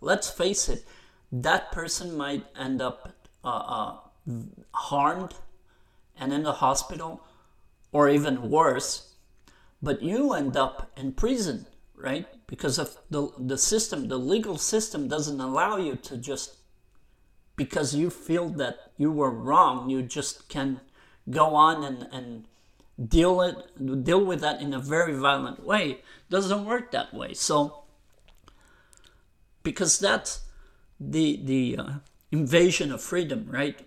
let's 0.00 0.28
face 0.30 0.68
it, 0.68 0.84
that 1.30 1.72
person 1.72 2.16
might 2.16 2.44
end 2.58 2.82
up 2.82 3.12
uh, 3.44 3.48
uh, 3.48 3.96
harmed 4.72 5.34
and 6.18 6.32
in 6.32 6.42
the 6.42 6.52
hospital, 6.52 7.24
or 7.90 8.08
even 8.08 8.50
worse, 8.50 9.14
but 9.82 10.02
you 10.02 10.32
end 10.32 10.56
up 10.56 10.90
in 10.96 11.12
prison 11.12 11.66
right? 12.02 12.26
Because 12.46 12.78
of 12.78 12.96
the, 13.10 13.28
the 13.38 13.56
system, 13.56 14.08
the 14.08 14.18
legal 14.18 14.58
system 14.58 15.08
doesn't 15.08 15.40
allow 15.40 15.76
you 15.76 15.96
to 15.96 16.16
just, 16.16 16.56
because 17.56 17.94
you 17.94 18.10
feel 18.10 18.48
that 18.50 18.91
you 19.02 19.12
were 19.12 19.30
wrong, 19.30 19.90
you 19.90 20.02
just 20.02 20.48
can 20.48 20.80
go 21.28 21.54
on 21.54 21.84
and, 21.84 22.08
and 22.12 22.44
deal 23.08 23.40
it 23.40 24.04
deal 24.04 24.24
with 24.24 24.40
that 24.40 24.60
in 24.60 24.72
a 24.72 24.78
very 24.78 25.14
violent 25.14 25.64
way. 25.64 26.00
Doesn't 26.30 26.64
work 26.64 26.90
that 26.92 27.12
way. 27.12 27.34
So 27.34 27.84
because 29.62 29.98
that's 29.98 30.42
the 30.98 31.40
the 31.42 31.76
uh, 31.78 31.90
invasion 32.30 32.92
of 32.92 33.02
freedom, 33.02 33.46
right? 33.50 33.78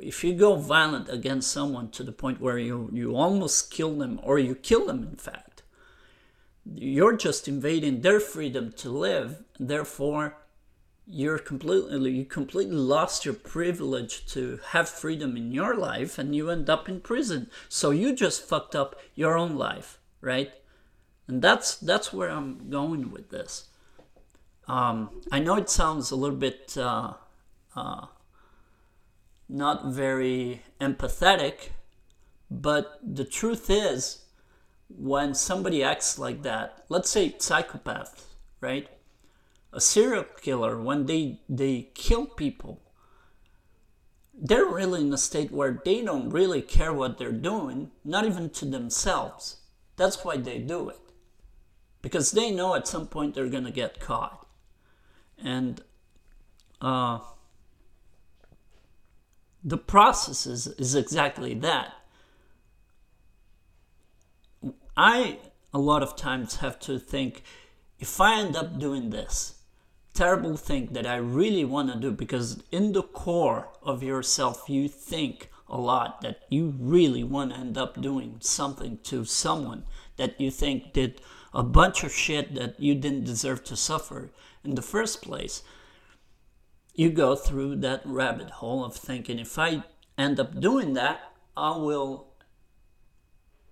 If 0.00 0.22
you 0.22 0.34
go 0.34 0.56
violent 0.56 1.08
against 1.08 1.50
someone 1.50 1.90
to 1.92 2.02
the 2.04 2.12
point 2.12 2.40
where 2.40 2.58
you 2.58 2.90
you 2.92 3.16
almost 3.16 3.70
kill 3.70 3.96
them 3.98 4.20
or 4.22 4.38
you 4.38 4.54
kill 4.54 4.86
them, 4.86 5.02
in 5.02 5.16
fact 5.16 5.48
you're 6.74 7.16
just 7.16 7.48
invading 7.48 8.00
their 8.00 8.20
freedom 8.20 8.72
to 8.72 8.90
live 8.90 9.42
therefore 9.58 10.36
you're 11.10 11.38
completely 11.38 12.10
you 12.10 12.24
completely 12.24 12.76
lost 12.76 13.24
your 13.24 13.34
privilege 13.34 14.26
to 14.26 14.60
have 14.68 14.88
freedom 14.88 15.36
in 15.36 15.52
your 15.52 15.74
life 15.74 16.18
and 16.18 16.36
you 16.36 16.50
end 16.50 16.68
up 16.68 16.88
in 16.88 17.00
prison. 17.00 17.50
So 17.68 17.90
you 17.90 18.14
just 18.14 18.46
fucked 18.46 18.76
up 18.76 19.00
your 19.14 19.36
own 19.36 19.56
life 19.56 19.98
right? 20.20 20.52
And 21.26 21.42
that's 21.42 21.76
that's 21.76 22.12
where 22.12 22.30
i'm 22.30 22.70
going 22.70 23.10
with 23.10 23.30
this. 23.30 23.68
Um, 24.66 25.22
i 25.32 25.38
know 25.38 25.56
it 25.56 25.70
sounds 25.70 26.10
a 26.10 26.16
little 26.16 26.36
bit 26.36 26.76
uh, 26.76 27.14
uh, 27.74 28.06
not 29.48 29.86
very 29.86 30.62
empathetic 30.80 31.70
but 32.50 32.98
the 33.02 33.24
truth 33.24 33.68
is 33.70 34.24
when 34.88 35.34
somebody 35.34 35.84
acts 35.84 36.18
like 36.18 36.42
that, 36.42 36.84
let's 36.88 37.10
say 37.10 37.34
psychopath, 37.38 38.34
right? 38.62 38.88
A 39.72 39.80
serial 39.80 40.24
killer, 40.40 40.80
when 40.80 41.06
they, 41.06 41.40
they 41.48 41.90
kill 41.94 42.26
people, 42.26 42.80
they're 44.40 44.64
really 44.64 45.00
in 45.00 45.12
a 45.12 45.18
state 45.18 45.50
where 45.50 45.82
they 45.84 46.02
don't 46.02 46.30
really 46.30 46.62
care 46.62 46.92
what 46.92 47.18
they're 47.18 47.32
doing, 47.32 47.90
not 48.04 48.24
even 48.24 48.50
to 48.50 48.64
themselves. 48.64 49.56
That's 49.96 50.24
why 50.24 50.36
they 50.36 50.58
do 50.58 50.88
it. 50.88 51.00
Because 52.00 52.30
they 52.30 52.50
know 52.50 52.74
at 52.74 52.86
some 52.86 53.08
point 53.08 53.34
they're 53.34 53.48
going 53.48 53.64
to 53.64 53.72
get 53.72 54.00
caught. 54.00 54.46
And 55.36 55.82
uh, 56.80 57.18
the 59.64 59.76
process 59.76 60.46
is, 60.46 60.66
is 60.66 60.94
exactly 60.94 61.54
that. 61.54 61.94
I, 64.96 65.38
a 65.74 65.78
lot 65.78 66.02
of 66.02 66.16
times, 66.16 66.56
have 66.56 66.78
to 66.80 66.98
think 66.98 67.42
if 67.98 68.20
I 68.20 68.40
end 68.40 68.56
up 68.56 68.78
doing 68.78 69.10
this 69.10 69.57
terrible 70.18 70.56
thing 70.56 70.88
that 70.90 71.06
I 71.06 71.14
really 71.14 71.64
want 71.64 71.92
to 71.92 71.98
do, 71.98 72.10
because 72.10 72.60
in 72.72 72.90
the 72.90 73.04
core 73.04 73.68
of 73.84 74.02
yourself, 74.02 74.64
you 74.68 74.88
think 74.88 75.48
a 75.68 75.78
lot 75.78 76.22
that 76.22 76.40
you 76.50 76.74
really 76.76 77.22
want 77.22 77.52
to 77.52 77.58
end 77.60 77.78
up 77.78 78.00
doing 78.00 78.38
something 78.40 78.98
to 79.04 79.24
someone 79.24 79.84
that 80.16 80.40
you 80.40 80.50
think 80.50 80.92
did 80.92 81.20
a 81.54 81.62
bunch 81.62 82.02
of 82.02 82.12
shit 82.12 82.56
that 82.56 82.80
you 82.80 82.96
didn't 82.96 83.24
deserve 83.24 83.62
to 83.62 83.76
suffer 83.76 84.32
in 84.64 84.74
the 84.74 84.82
first 84.82 85.22
place. 85.22 85.62
You 86.94 87.10
go 87.10 87.36
through 87.36 87.76
that 87.76 88.02
rabbit 88.04 88.50
hole 88.58 88.84
of 88.84 88.96
thinking 88.96 89.38
if 89.38 89.56
I 89.56 89.84
end 90.16 90.40
up 90.40 90.60
doing 90.60 90.94
that, 90.94 91.20
I 91.56 91.76
will 91.76 92.26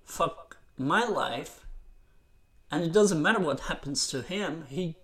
fuck 0.05 0.59
my 0.79 1.05
life, 1.05 1.67
and 2.71 2.85
it 2.85 2.93
doesn't 2.93 3.21
matter 3.21 3.41
what 3.41 3.61
happens 3.61 4.07
to 4.09 4.23
him, 4.23 4.67
he, 4.69 4.95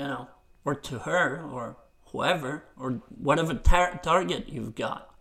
you 0.00 0.06
know, 0.06 0.28
or 0.64 0.74
to 0.74 1.00
her, 1.00 1.42
or 1.52 1.76
whoever, 2.06 2.64
or 2.78 3.02
whatever 3.18 3.52
tar- 3.52 4.00
target 4.02 4.48
you've 4.48 4.74
got. 4.74 5.14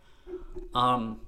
Um, 0.73 1.19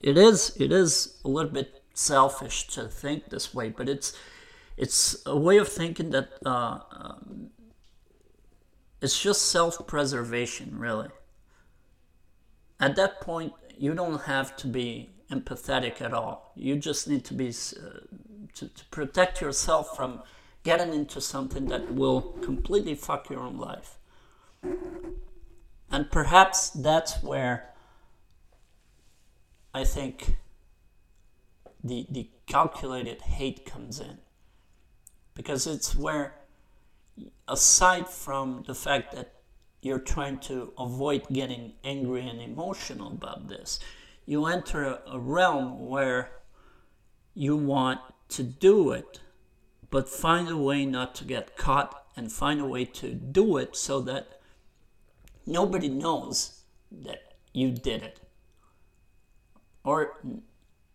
it 0.00 0.18
is 0.18 0.54
it 0.60 0.70
is 0.72 1.20
a 1.24 1.28
little 1.28 1.50
bit 1.50 1.82
selfish 1.94 2.66
to 2.68 2.86
think 2.86 3.30
this 3.30 3.54
way, 3.54 3.70
but 3.70 3.88
it's 3.88 4.14
it's 4.76 5.22
a 5.24 5.36
way 5.36 5.56
of 5.56 5.68
thinking 5.68 6.10
that 6.10 6.28
uh, 6.44 6.80
um, 6.90 7.50
it's 9.00 9.18
just 9.20 9.50
self-preservation, 9.50 10.78
really. 10.78 11.08
At 12.78 12.96
that 12.96 13.20
point, 13.20 13.52
you 13.78 13.94
don't 13.94 14.22
have 14.22 14.54
to 14.56 14.66
be 14.66 15.10
empathetic 15.30 16.02
at 16.02 16.12
all. 16.12 16.52
You 16.56 16.76
just 16.76 17.08
need 17.08 17.24
to 17.26 17.34
be 17.34 17.48
uh, 17.48 18.00
to, 18.54 18.68
to 18.68 18.84
protect 18.90 19.40
yourself 19.40 19.96
from 19.96 20.22
getting 20.62 20.92
into 20.92 21.20
something 21.20 21.66
that 21.66 21.92
will 21.92 22.20
completely 22.42 22.94
fuck 22.94 23.28
your 23.30 23.40
own 23.40 23.58
life. 23.58 23.98
And 25.90 26.10
perhaps 26.10 26.70
that's 26.70 27.22
where 27.22 27.70
I 29.74 29.84
think 29.84 30.36
the 31.82 32.06
the 32.10 32.30
calculated 32.46 33.22
hate 33.22 33.66
comes 33.66 34.00
in. 34.00 34.18
Because 35.34 35.66
it's 35.66 35.96
where 35.96 36.34
aside 37.48 38.08
from 38.08 38.64
the 38.66 38.74
fact 38.74 39.14
that 39.14 39.34
you're 39.80 39.98
trying 39.98 40.38
to 40.38 40.72
avoid 40.78 41.26
getting 41.32 41.72
angry 41.82 42.26
and 42.28 42.40
emotional 42.40 43.08
about 43.08 43.48
this, 43.48 43.80
you 44.24 44.46
enter 44.46 44.98
a, 45.06 45.18
realm 45.18 45.86
where 45.88 46.30
you 47.34 47.56
want 47.56 48.00
to 48.28 48.42
do 48.42 48.92
it, 48.92 49.20
but 49.92 50.08
find 50.08 50.48
a 50.48 50.56
way 50.56 50.86
not 50.86 51.14
to 51.14 51.22
get 51.22 51.54
caught 51.54 52.06
and 52.16 52.32
find 52.32 52.58
a 52.58 52.64
way 52.64 52.82
to 52.82 53.12
do 53.12 53.58
it 53.58 53.76
so 53.76 54.00
that 54.00 54.40
nobody 55.44 55.88
knows 55.90 56.62
that 56.90 57.34
you 57.52 57.70
did 57.70 58.02
it. 58.02 58.18
Or 59.84 60.18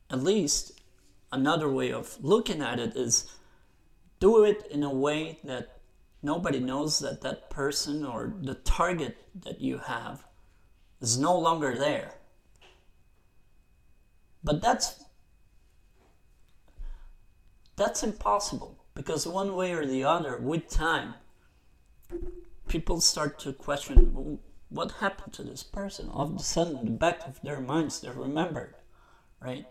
at 0.09 0.23
least 0.23 0.81
another 1.31 1.69
way 1.69 1.91
of 1.91 2.17
looking 2.23 2.63
at 2.63 2.79
it 2.79 2.95
is 2.95 3.31
do 4.19 4.43
it 4.43 4.65
in 4.71 4.81
a 4.81 4.93
way 4.93 5.37
that 5.43 5.77
nobody 6.23 6.59
knows 6.59 6.97
that 6.97 7.21
that 7.21 7.51
person 7.51 8.03
or 8.03 8.33
the 8.41 8.55
target 8.55 9.15
that 9.43 9.61
you 9.61 9.77
have 9.77 10.23
is 11.01 11.19
no 11.19 11.37
longer 11.37 11.75
there. 11.77 12.15
But 14.43 14.59
that's 14.59 15.03
that's 17.75 18.01
impossible 18.01 18.77
because 18.97 19.27
one 19.27 19.55
way 19.55 19.73
or 19.73 19.85
the 19.85 20.03
other, 20.03 20.37
with 20.37 20.67
time, 20.67 21.13
people 22.67 22.99
start 22.99 23.37
to 23.37 23.53
question 23.53 24.11
well, 24.11 24.39
what 24.69 24.91
happened 24.93 25.33
to 25.33 25.43
this 25.43 25.61
person. 25.61 26.09
All 26.09 26.25
of 26.25 26.35
a 26.35 26.39
sudden, 26.39 26.83
the 26.83 26.91
back 26.91 27.21
of 27.27 27.39
their 27.43 27.61
minds, 27.61 28.01
they 28.01 28.09
remembered, 28.09 28.73
right? 29.39 29.67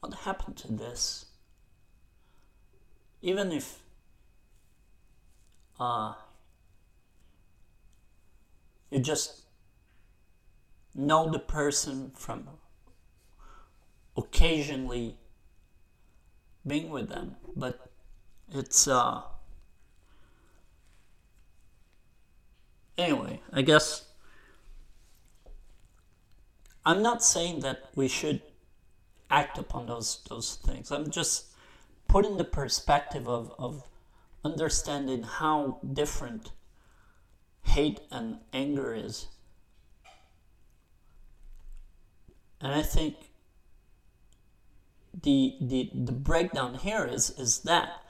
What 0.00 0.14
happened 0.14 0.56
to 0.56 0.72
this? 0.72 1.26
Even 3.20 3.52
if 3.52 3.82
uh, 5.78 6.14
you 8.90 9.00
just 9.00 9.42
know 10.94 11.30
the 11.30 11.38
person 11.38 12.12
from 12.14 12.48
occasionally 14.16 15.18
being 16.66 16.88
with 16.88 17.10
them, 17.10 17.36
but 17.54 17.87
it's 18.52 18.88
uh 18.88 19.22
anyway, 22.96 23.40
I 23.52 23.62
guess 23.62 24.04
I'm 26.84 27.02
not 27.02 27.22
saying 27.22 27.60
that 27.60 27.90
we 27.94 28.08
should 28.08 28.42
act 29.30 29.58
upon 29.58 29.86
those 29.86 30.20
those 30.28 30.56
things. 30.56 30.90
I'm 30.90 31.10
just 31.10 31.46
putting 32.08 32.38
the 32.38 32.44
perspective 32.44 33.28
of, 33.28 33.52
of 33.58 33.84
understanding 34.44 35.22
how 35.22 35.80
different 35.92 36.52
hate 37.62 38.00
and 38.10 38.38
anger 38.52 38.94
is. 38.94 39.26
And 42.60 42.72
I 42.72 42.82
think 42.82 43.16
the 45.22 45.56
the 45.60 45.90
the 45.94 46.12
breakdown 46.12 46.74
here 46.74 47.04
is 47.04 47.30
is 47.30 47.60
that 47.60 48.02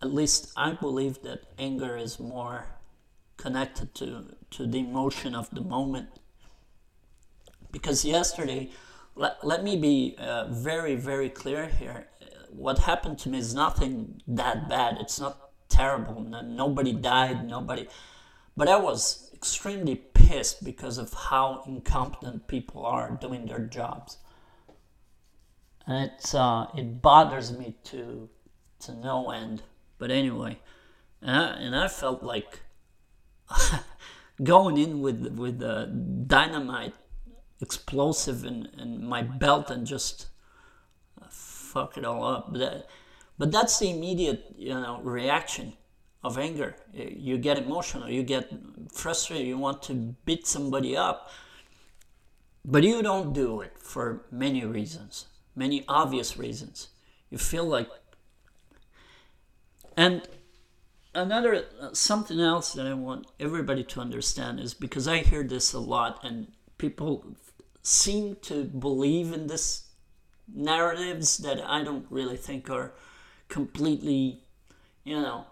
at 0.00 0.12
least 0.12 0.52
I 0.56 0.72
believe 0.72 1.22
that 1.22 1.40
anger 1.58 1.96
is 1.96 2.18
more 2.20 2.66
connected 3.36 3.94
to 3.96 4.34
to 4.50 4.66
the 4.66 4.78
emotion 4.78 5.34
of 5.34 5.50
the 5.50 5.60
moment. 5.60 6.08
Because 7.70 8.04
yesterday, 8.04 8.70
let, 9.14 9.44
let 9.44 9.62
me 9.62 9.76
be 9.76 10.16
uh, 10.18 10.46
very 10.48 10.94
very 10.94 11.28
clear 11.28 11.66
here. 11.66 12.08
What 12.50 12.78
happened 12.78 13.18
to 13.20 13.28
me 13.28 13.38
is 13.38 13.54
nothing 13.54 14.22
that 14.26 14.68
bad. 14.68 14.96
It's 15.00 15.20
not 15.20 15.50
terrible. 15.68 16.20
No, 16.20 16.40
nobody 16.40 16.92
died. 16.92 17.46
Nobody. 17.46 17.88
But 18.56 18.68
I 18.68 18.76
was 18.76 19.30
extremely 19.34 19.94
pissed 19.94 20.64
because 20.64 20.98
of 20.98 21.12
how 21.12 21.62
incompetent 21.66 22.48
people 22.48 22.84
are 22.84 23.10
doing 23.20 23.46
their 23.46 23.60
jobs 23.60 24.18
and 25.88 26.10
it's 26.10 26.34
uh, 26.34 26.66
it 26.76 27.00
bothers 27.02 27.56
me 27.58 27.74
to 27.84 28.28
to 28.80 28.92
no 28.92 29.30
end. 29.30 29.62
But 29.98 30.10
anyway, 30.10 30.58
and 31.20 31.36
I, 31.36 31.46
and 31.58 31.76
I 31.76 31.88
felt 31.88 32.22
like 32.22 32.60
going 34.42 34.78
in 34.78 35.00
with 35.00 35.26
with 35.34 35.58
the 35.58 35.86
dynamite 36.26 36.94
explosive 37.60 38.44
in, 38.44 38.68
in 38.78 39.04
my 39.04 39.22
belt 39.22 39.70
and 39.70 39.86
just 39.86 40.28
uh, 41.20 41.26
fuck 41.30 41.98
it 41.98 42.04
all 42.04 42.24
up. 42.24 42.52
But, 42.52 42.58
that, 42.58 42.86
but 43.36 43.50
that's 43.50 43.78
the 43.78 43.90
immediate 43.90 44.54
you 44.56 44.74
know 44.74 45.00
reaction 45.02 45.74
of 46.22 46.38
anger. 46.38 46.76
You 46.92 47.38
get 47.38 47.58
emotional, 47.58 48.08
you 48.08 48.22
get 48.22 48.50
frustrated, 48.92 49.46
you 49.46 49.58
want 49.58 49.82
to 49.84 49.94
beat 50.24 50.46
somebody 50.46 50.96
up, 50.96 51.30
but 52.64 52.82
you 52.84 53.02
don't 53.02 53.32
do 53.32 53.60
it 53.60 53.78
for 53.78 54.26
many 54.30 54.64
reasons 54.64 55.26
many 55.58 55.84
obvious 55.88 56.38
reasons. 56.38 56.88
You 57.28 57.36
feel 57.36 57.64
like. 57.64 57.88
And 59.98 60.22
another 61.12 61.64
uh, 61.80 61.92
something 61.92 62.38
else 62.38 62.72
that 62.74 62.86
I 62.86 62.94
want 62.94 63.26
everybody 63.40 63.82
to 63.82 64.00
understand 64.00 64.60
is 64.60 64.72
because 64.72 65.08
I 65.08 65.18
hear 65.18 65.42
this 65.42 65.72
a 65.72 65.80
lot 65.80 66.22
and 66.22 66.52
people 66.78 67.34
seem 67.82 68.36
to 68.42 68.62
believe 68.62 69.32
in 69.32 69.48
this 69.48 69.88
narratives 70.54 71.38
that 71.38 71.60
I 71.60 71.82
don't 71.82 72.06
really 72.10 72.36
think 72.36 72.70
are 72.70 72.94
completely, 73.48 74.44
you 75.02 75.20
know. 75.20 75.46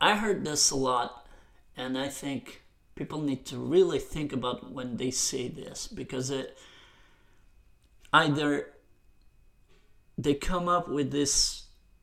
I 0.00 0.16
heard 0.16 0.42
this 0.42 0.70
a 0.70 0.76
lot 0.76 1.26
and 1.76 1.98
I 1.98 2.08
think 2.08 2.62
people 2.94 3.20
need 3.20 3.44
to 3.46 3.58
really 3.58 3.98
think 3.98 4.32
about 4.32 4.72
when 4.72 4.96
they 4.96 5.10
say 5.10 5.48
this 5.48 5.86
because 5.86 6.30
it 6.30 6.56
either 8.14 8.70
they 10.16 10.32
come 10.32 10.70
up 10.70 10.88
with 10.88 11.10
this 11.10 11.59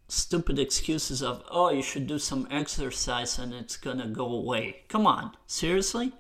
stupid 0.07 0.57
excuses 0.57 1.21
of 1.21 1.43
oh 1.51 1.69
you 1.69 1.81
should 1.81 2.07
do 2.07 2.17
some 2.17 2.47
exercise 2.49 3.37
and 3.37 3.53
it's 3.53 3.77
gonna 3.77 4.07
go 4.07 4.25
away. 4.25 4.83
Come 4.87 5.05
on 5.05 5.31
seriously? 5.45 6.13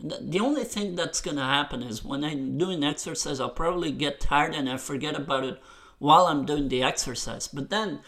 The 0.00 0.40
only 0.40 0.64
thing 0.64 0.96
that's 0.96 1.20
gonna 1.20 1.44
happen 1.44 1.82
is 1.82 2.04
when 2.04 2.24
i'm 2.24 2.58
doing 2.58 2.82
exercise 2.84 3.40
i'll 3.40 3.48
probably 3.48 3.92
get 3.92 4.20
tired 4.20 4.54
and 4.54 4.68
i 4.68 4.76
forget 4.76 5.14
about 5.14 5.44
it 5.44 5.62
while 5.98 6.26
i'm 6.26 6.44
doing 6.44 6.68
the 6.68 6.82
exercise. 6.82 7.48
But 7.48 7.70
then 7.70 8.00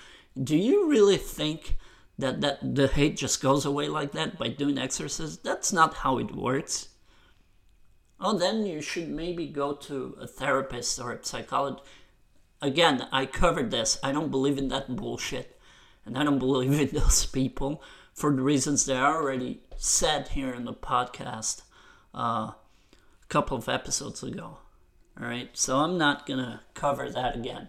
do 0.43 0.57
you 0.57 0.89
really 0.89 1.17
think 1.17 1.77
that, 2.19 2.41
that 2.41 2.75
the 2.75 2.89
hate 2.89 3.17
just 3.17 3.43
goes 3.43 3.65
away 3.65 3.89
like 3.89 4.13
that 4.13 4.39
by 4.39 4.49
doing 4.49 4.79
exercise? 4.79 5.39
That's 5.39 5.73
not 5.73 5.95
how 5.95 6.19
it 6.19 6.35
works. 6.35 6.89
Oh, 8.19 8.37
then 8.37 8.65
you 8.65 8.81
should 8.81 9.09
maybe 9.09 9.47
go 9.47 9.75
to 9.75 10.17
a 10.21 10.27
therapist 10.27 10.99
or 10.99 11.13
a 11.13 11.25
psychologist. 11.25 11.85
Again, 12.63 13.07
I 13.13 13.27
covered 13.27 13.71
this. 13.71 13.99
I 14.03 14.13
don't 14.13 14.31
believe 14.31 14.59
in 14.59 14.69
that 14.69 14.95
bullshit. 14.95 15.59
And 16.05 16.17
I 16.17 16.25
don't 16.25 16.39
believe 16.39 16.79
in 16.79 16.89
those 16.99 17.27
people 17.27 17.83
for 18.15 18.35
the 18.35 18.43
reasons 18.43 18.87
they 18.87 18.97
already 18.97 19.61
said 19.77 20.29
here 20.29 20.55
in 20.55 20.65
the 20.65 20.73
podcast 20.73 21.63
uh, 22.15 22.53
a 22.53 23.27
couple 23.29 23.57
of 23.57 23.69
episodes 23.69 24.23
ago. 24.23 24.59
All 25.21 25.27
right, 25.27 25.51
so 25.55 25.79
I'm 25.79 25.97
not 25.97 26.27
gonna 26.27 26.63
cover 26.75 27.11
that 27.11 27.37
again. 27.37 27.69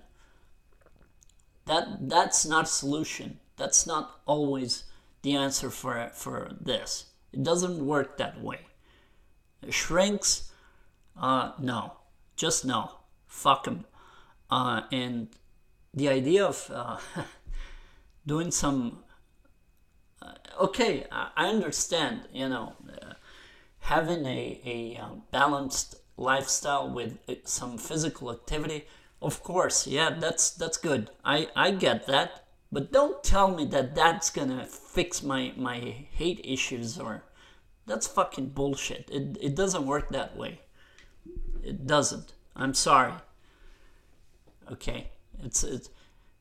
That 1.65 2.09
that's 2.09 2.45
not 2.45 2.65
a 2.65 2.67
solution. 2.67 3.39
That's 3.55 3.87
not 3.87 4.19
always 4.25 4.83
the 5.21 5.35
answer 5.35 5.69
for 5.69 6.09
for 6.13 6.51
this. 6.59 7.05
It 7.31 7.43
doesn't 7.43 7.85
work 7.85 8.17
that 8.17 8.41
way 8.41 8.59
It 9.61 9.73
shrinks, 9.73 10.51
uh, 11.19 11.51
no, 11.59 11.97
just 12.35 12.65
no, 12.65 12.91
fuck 13.27 13.65
them. 13.65 13.85
Uh, 14.49 14.81
and 14.91 15.27
the 15.93 16.09
idea 16.09 16.45
of 16.45 16.71
uh, 16.73 16.97
doing 18.25 18.51
some, 18.51 18.99
uh, 20.21 20.33
okay, 20.59 21.05
I, 21.11 21.47
understand, 21.47 22.21
you 22.33 22.49
know, 22.49 22.73
uh, 23.01 23.13
having 23.79 24.25
a, 24.25 24.61
a 24.65 25.01
um, 25.01 25.23
balanced 25.31 25.95
lifestyle 26.15 26.89
with 26.89 27.17
uh, 27.27 27.35
some 27.43 27.77
physical 27.77 28.31
activity, 28.31 28.85
of 29.21 29.41
course, 29.41 29.87
yeah, 29.87 30.11
that's 30.11 30.51
that's 30.51 30.77
good. 30.77 31.09
I, 31.25 31.47
I 31.55 31.71
get 31.71 32.05
that, 32.05 32.45
but 32.71 32.91
don't 32.91 33.23
tell 33.23 33.47
me 33.47 33.65
that 33.65 33.95
that's 33.95 34.29
gonna 34.29 34.65
fix 34.65 35.23
my 35.23 35.53
my 35.57 35.79
hate 36.11 36.39
issues 36.43 36.99
or 36.99 37.23
that's 37.87 38.05
fucking 38.05 38.49
bullshit. 38.49 39.09
It, 39.11 39.37
it 39.41 39.55
doesn't 39.55 39.87
work 39.87 40.09
that 40.09 40.37
way. 40.37 40.59
It 41.63 41.87
doesn't. 41.87 42.33
I'm 42.55 42.73
sorry. 42.73 43.13
Okay. 44.71 45.11
It's, 45.43 45.63
it's 45.63 45.89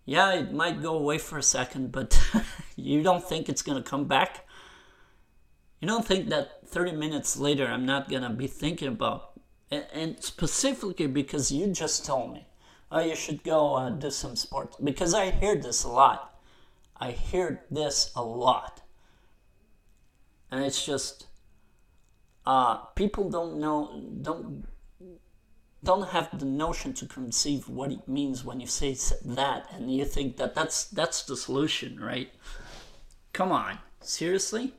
yeah, 0.04 0.34
it 0.34 0.52
might 0.52 0.82
go 0.82 0.96
away 0.96 1.18
for 1.18 1.38
a 1.38 1.42
second, 1.42 1.92
but 1.92 2.20
you 2.76 3.02
don't 3.02 3.24
think 3.24 3.48
it's 3.48 3.62
gonna 3.62 3.82
come 3.82 4.04
back? 4.04 4.46
You 5.80 5.88
don't 5.88 6.06
think 6.06 6.28
that 6.30 6.66
30 6.66 6.92
minutes 6.92 7.36
later 7.36 7.66
I'm 7.66 7.84
not 7.84 8.08
gonna 8.08 8.30
be 8.30 8.46
thinking 8.46 8.88
about 8.88 9.36
and 9.70 10.22
specifically 10.22 11.06
because 11.06 11.50
you 11.50 11.66
just 11.68 12.04
told 12.06 12.32
me, 12.32 12.46
oh, 12.92 13.00
you 13.00 13.16
should 13.16 13.42
go 13.42 13.74
uh, 13.74 13.90
do 13.90 14.10
some 14.10 14.36
sports. 14.36 14.76
Because 14.82 15.12
I 15.14 15.30
hear 15.30 15.56
this 15.56 15.84
a 15.84 15.88
lot. 15.88 16.38
I 16.96 17.10
hear 17.10 17.64
this 17.70 18.10
a 18.14 18.22
lot. 18.22 18.82
And 20.50 20.64
it's 20.64 20.86
just, 20.86 21.26
uh, 22.46 22.76
people 22.94 23.28
don't 23.28 23.58
know 23.58 24.02
don't 24.22 24.64
don't 25.84 26.08
have 26.08 26.38
the 26.38 26.44
notion 26.44 26.92
to 26.94 27.06
conceive 27.06 27.68
what 27.68 27.92
it 27.92 28.08
means 28.08 28.44
when 28.44 28.60
you 28.60 28.66
say 28.66 28.96
that 29.24 29.66
and 29.72 29.94
you 29.94 30.04
think 30.04 30.36
that 30.36 30.54
that's 30.54 30.84
that's 30.84 31.22
the 31.22 31.36
solution 31.36 32.00
right? 32.00 32.32
Come 33.32 33.52
on 33.52 33.78
seriously? 34.00 34.74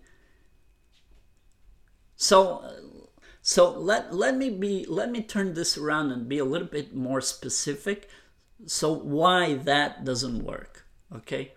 So 2.15 2.63
so 3.41 3.71
let 3.71 4.13
let 4.13 4.35
me 4.35 4.49
be 4.49 4.85
let 4.87 5.11
me 5.11 5.21
turn 5.21 5.53
this 5.53 5.77
around 5.77 6.11
and 6.11 6.27
be 6.27 6.39
a 6.39 6.45
little 6.45 6.67
bit 6.67 6.95
more 6.95 7.21
specific. 7.21 8.09
So 8.65 8.91
why 8.91 9.53
that 9.53 10.03
doesn't 10.03 10.43
work 10.43 10.85
okay? 11.15 11.53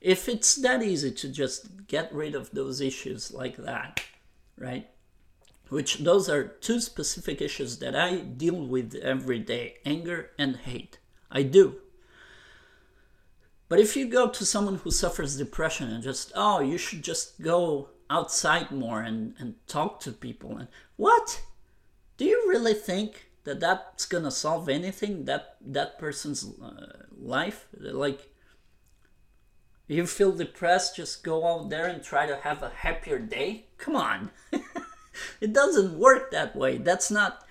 If 0.00 0.28
it's 0.28 0.54
that 0.56 0.82
easy 0.82 1.10
to 1.12 1.28
just 1.28 1.86
get 1.86 2.12
rid 2.14 2.34
of 2.34 2.50
those 2.52 2.80
issues 2.80 3.32
like 3.32 3.56
that 3.58 4.02
right 4.56 4.89
which 5.70 5.98
those 5.98 6.28
are 6.28 6.44
two 6.44 6.80
specific 6.80 7.40
issues 7.40 7.78
that 7.78 7.96
I 7.96 8.18
deal 8.18 8.66
with 8.66 8.94
every 8.96 9.38
day 9.38 9.76
anger 9.86 10.30
and 10.38 10.56
hate. 10.56 10.98
I 11.30 11.42
do. 11.42 11.76
But 13.68 13.78
if 13.78 13.96
you 13.96 14.08
go 14.08 14.28
to 14.28 14.44
someone 14.44 14.76
who 14.76 14.90
suffers 14.90 15.36
depression 15.38 15.88
and 15.90 16.02
just, 16.02 16.32
oh, 16.34 16.58
you 16.58 16.76
should 16.76 17.04
just 17.04 17.40
go 17.40 17.90
outside 18.10 18.72
more 18.72 19.00
and, 19.00 19.34
and 19.38 19.54
talk 19.68 20.00
to 20.00 20.10
people, 20.10 20.58
and 20.58 20.66
what? 20.96 21.40
Do 22.16 22.24
you 22.24 22.46
really 22.48 22.74
think 22.74 23.30
that 23.44 23.60
that's 23.60 24.06
gonna 24.06 24.32
solve 24.32 24.68
anything 24.68 25.24
that 25.26 25.56
that 25.60 26.00
person's 26.00 26.44
uh, 26.60 27.04
life? 27.16 27.68
Like, 27.78 28.28
you 29.86 30.06
feel 30.06 30.32
depressed, 30.32 30.96
just 30.96 31.22
go 31.22 31.46
out 31.46 31.70
there 31.70 31.86
and 31.86 32.02
try 32.02 32.26
to 32.26 32.36
have 32.36 32.64
a 32.64 32.70
happier 32.70 33.20
day? 33.20 33.66
Come 33.78 33.94
on. 33.94 34.30
it 35.40 35.52
doesn't 35.52 35.98
work 35.98 36.30
that 36.30 36.54
way. 36.56 36.78
That's 36.78 37.10
not 37.10 37.44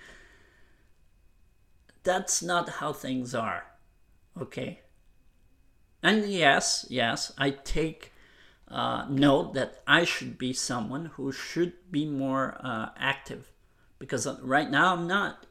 that's 2.02 2.42
not 2.42 2.68
how 2.68 2.92
things 2.92 3.34
are. 3.34 3.64
Okay? 4.40 4.80
And 6.02 6.24
yes, 6.30 6.86
yes, 6.88 7.32
I 7.36 7.50
take 7.50 8.12
uh, 8.68 9.04
know 9.08 9.52
that 9.52 9.82
I 9.86 10.04
should 10.04 10.38
be 10.38 10.52
someone 10.52 11.06
who 11.06 11.32
should 11.32 11.74
be 11.90 12.06
more 12.06 12.58
uh, 12.60 12.90
active 12.96 13.50
because 13.98 14.26
right 14.42 14.70
now 14.70 14.94
I'm 14.94 15.06
not. 15.06 15.46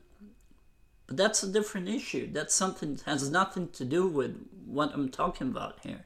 But 1.06 1.18
that's 1.18 1.44
a 1.44 1.52
different 1.52 1.90
issue. 1.90 2.32
That's 2.32 2.54
something 2.54 2.96
that 2.96 3.04
has 3.04 3.30
nothing 3.30 3.70
to 3.70 3.86
do 3.86 4.08
with 4.08 4.48
what 4.66 4.92
I'm 4.94 5.10
talking 5.10 5.50
about 5.50 5.80
here. 5.84 6.06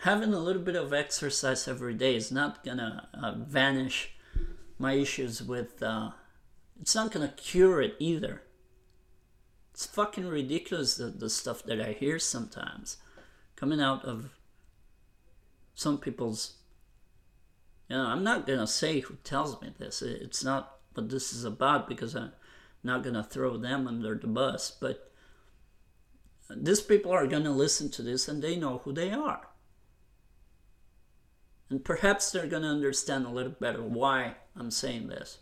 Having 0.00 0.32
a 0.32 0.38
little 0.38 0.62
bit 0.62 0.76
of 0.76 0.92
exercise 0.92 1.68
every 1.68 1.94
day 1.94 2.16
is 2.16 2.32
not 2.32 2.64
gonna 2.64 3.08
uh, 3.12 3.32
vanish 3.36 4.12
my 4.78 4.94
issues 4.94 5.42
with. 5.42 5.82
Uh, 5.82 6.10
it's 6.80 6.94
not 6.94 7.10
gonna 7.10 7.34
cure 7.36 7.82
it 7.82 7.96
either. 7.98 8.42
It's 9.72 9.86
fucking 9.86 10.26
ridiculous 10.26 10.96
the, 10.96 11.06
the 11.06 11.28
stuff 11.30 11.62
that 11.64 11.80
I 11.80 11.92
hear 11.92 12.18
sometimes 12.18 12.96
coming 13.56 13.80
out 13.80 14.04
of 14.06 14.30
some 15.74 15.98
people's 15.98 16.54
you 17.88 17.96
know 17.96 18.04
i'm 18.04 18.24
not 18.24 18.46
gonna 18.46 18.66
say 18.66 19.00
who 19.00 19.14
tells 19.24 19.60
me 19.60 19.70
this 19.78 20.02
it's 20.02 20.42
not 20.42 20.78
what 20.94 21.08
this 21.10 21.32
is 21.32 21.44
about 21.44 21.88
because 21.88 22.14
i'm 22.14 22.32
not 22.82 23.02
gonna 23.02 23.22
throw 23.22 23.56
them 23.56 23.86
under 23.86 24.14
the 24.14 24.26
bus 24.26 24.70
but 24.70 25.12
these 26.56 26.80
people 26.80 27.12
are 27.12 27.26
gonna 27.26 27.50
listen 27.50 27.90
to 27.90 28.02
this 28.02 28.28
and 28.28 28.42
they 28.42 28.56
know 28.56 28.78
who 28.78 28.92
they 28.92 29.10
are 29.10 29.48
and 31.70 31.84
perhaps 31.84 32.30
they're 32.30 32.46
gonna 32.46 32.68
understand 32.68 33.24
a 33.24 33.30
little 33.30 33.52
better 33.52 33.82
why 33.82 34.34
i'm 34.56 34.70
saying 34.70 35.08
this. 35.08 35.38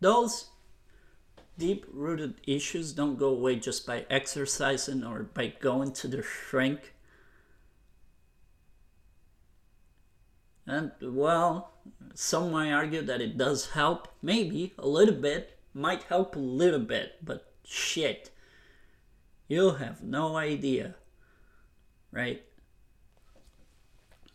Those 0.00 0.50
deep 1.56 1.86
rooted 1.90 2.34
issues 2.46 2.92
don't 2.92 3.18
go 3.18 3.28
away 3.28 3.56
just 3.56 3.86
by 3.86 4.04
exercising 4.10 5.02
or 5.02 5.22
by 5.22 5.54
going 5.60 5.92
to 5.92 6.08
the 6.08 6.22
shrink. 6.22 6.92
And 10.66 10.92
well, 11.00 11.72
some 12.14 12.52
might 12.52 12.72
argue 12.72 13.02
that 13.02 13.20
it 13.20 13.38
does 13.38 13.70
help, 13.70 14.08
maybe 14.20 14.74
a 14.78 14.86
little 14.86 15.14
bit, 15.14 15.58
might 15.72 16.04
help 16.04 16.36
a 16.36 16.38
little 16.38 16.80
bit, 16.80 17.16
but 17.22 17.52
shit, 17.64 18.30
you 19.48 19.70
have 19.76 20.02
no 20.02 20.36
idea, 20.36 20.96
right? 22.14 22.42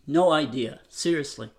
No 0.06 0.32
idea, 0.32 0.82
seriously. 0.89 1.50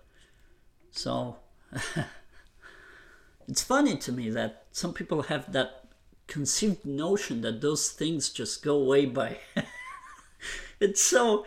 So, 0.91 1.37
it's 3.47 3.63
funny 3.63 3.97
to 3.97 4.11
me 4.11 4.29
that 4.29 4.65
some 4.71 4.93
people 4.93 5.23
have 5.23 5.51
that 5.51 5.85
conceived 6.27 6.85
notion 6.85 7.41
that 7.41 7.59
those 7.59 7.89
things 7.89 8.29
just 8.29 8.63
go 8.63 8.77
away 8.77 9.05
by 9.05 9.37
it's 10.79 11.01
so 11.01 11.45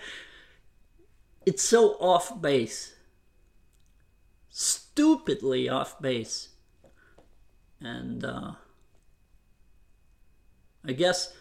it's 1.46 1.62
so 1.64 1.92
off 2.00 2.38
base 2.42 2.94
stupidly 4.50 5.70
off 5.70 5.98
base 6.02 6.50
and 7.80 8.26
uh, 8.26 8.52
i 10.86 10.92
guess 10.92 11.32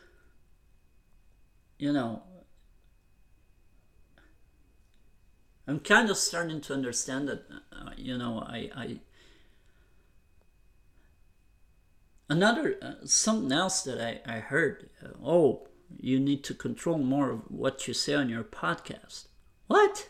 you 1.77 1.91
know 1.91 2.23
i'm 5.67 5.79
kind 5.79 6.09
of 6.09 6.17
starting 6.17 6.61
to 6.61 6.73
understand 6.73 7.27
that 7.27 7.45
uh, 7.71 7.91
you 7.97 8.17
know 8.17 8.43
i 8.47 8.69
i 8.75 8.99
another 12.29 12.77
uh, 12.81 12.93
something 13.05 13.51
else 13.51 13.81
that 13.83 13.99
I, 14.01 14.21
I 14.25 14.39
heard 14.39 14.89
uh, 15.03 15.09
oh 15.23 15.67
you 15.99 16.19
need 16.19 16.43
to 16.45 16.53
control 16.53 16.97
more 16.97 17.31
of 17.31 17.39
what 17.49 17.87
you 17.87 17.93
say 17.93 18.13
on 18.13 18.29
your 18.29 18.43
podcast. 18.43 19.27
What? 19.67 20.09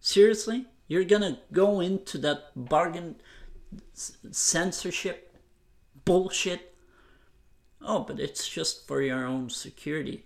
Seriously? 0.00 0.66
You're 0.88 1.04
gonna 1.04 1.38
go 1.52 1.80
into 1.80 2.18
that 2.18 2.50
bargain 2.56 3.16
censorship 3.94 5.36
bullshit? 6.04 6.74
Oh 7.80 8.00
but 8.00 8.18
it's 8.18 8.48
just 8.48 8.86
for 8.86 9.00
your 9.00 9.24
own 9.24 9.50
security 9.50 10.24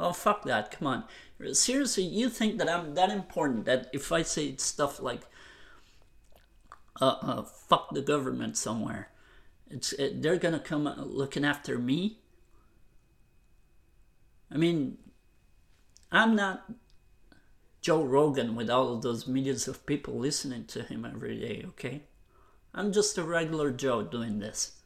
oh 0.00 0.12
fuck 0.12 0.44
that 0.44 0.70
come 0.70 0.86
on 0.86 1.04
seriously 1.52 2.02
you 2.02 2.28
think 2.28 2.58
that 2.58 2.68
i'm 2.68 2.94
that 2.94 3.10
important 3.10 3.64
that 3.64 3.88
if 3.92 4.10
i 4.12 4.22
say 4.22 4.56
stuff 4.56 5.00
like 5.00 5.22
uh, 7.00 7.16
uh 7.22 7.42
fuck 7.42 7.94
the 7.94 8.02
government 8.02 8.56
somewhere 8.56 9.10
it's 9.70 9.92
it, 9.92 10.20
they're 10.20 10.36
gonna 10.36 10.58
come 10.58 10.92
looking 10.98 11.44
after 11.44 11.78
me. 11.78 12.18
I 14.50 14.56
mean, 14.56 14.98
I'm 16.10 16.34
not 16.34 16.68
Joe 17.80 18.02
Rogan 18.02 18.56
with 18.56 18.68
all 18.68 18.92
of 18.92 19.02
those 19.02 19.28
millions 19.28 19.68
of 19.68 19.86
people 19.86 20.14
listening 20.14 20.64
to 20.66 20.82
him 20.82 21.04
every 21.04 21.38
day. 21.38 21.64
Okay, 21.68 22.02
I'm 22.74 22.92
just 22.92 23.16
a 23.16 23.22
regular 23.22 23.70
Joe 23.70 24.02
doing 24.02 24.40
this. 24.40 24.82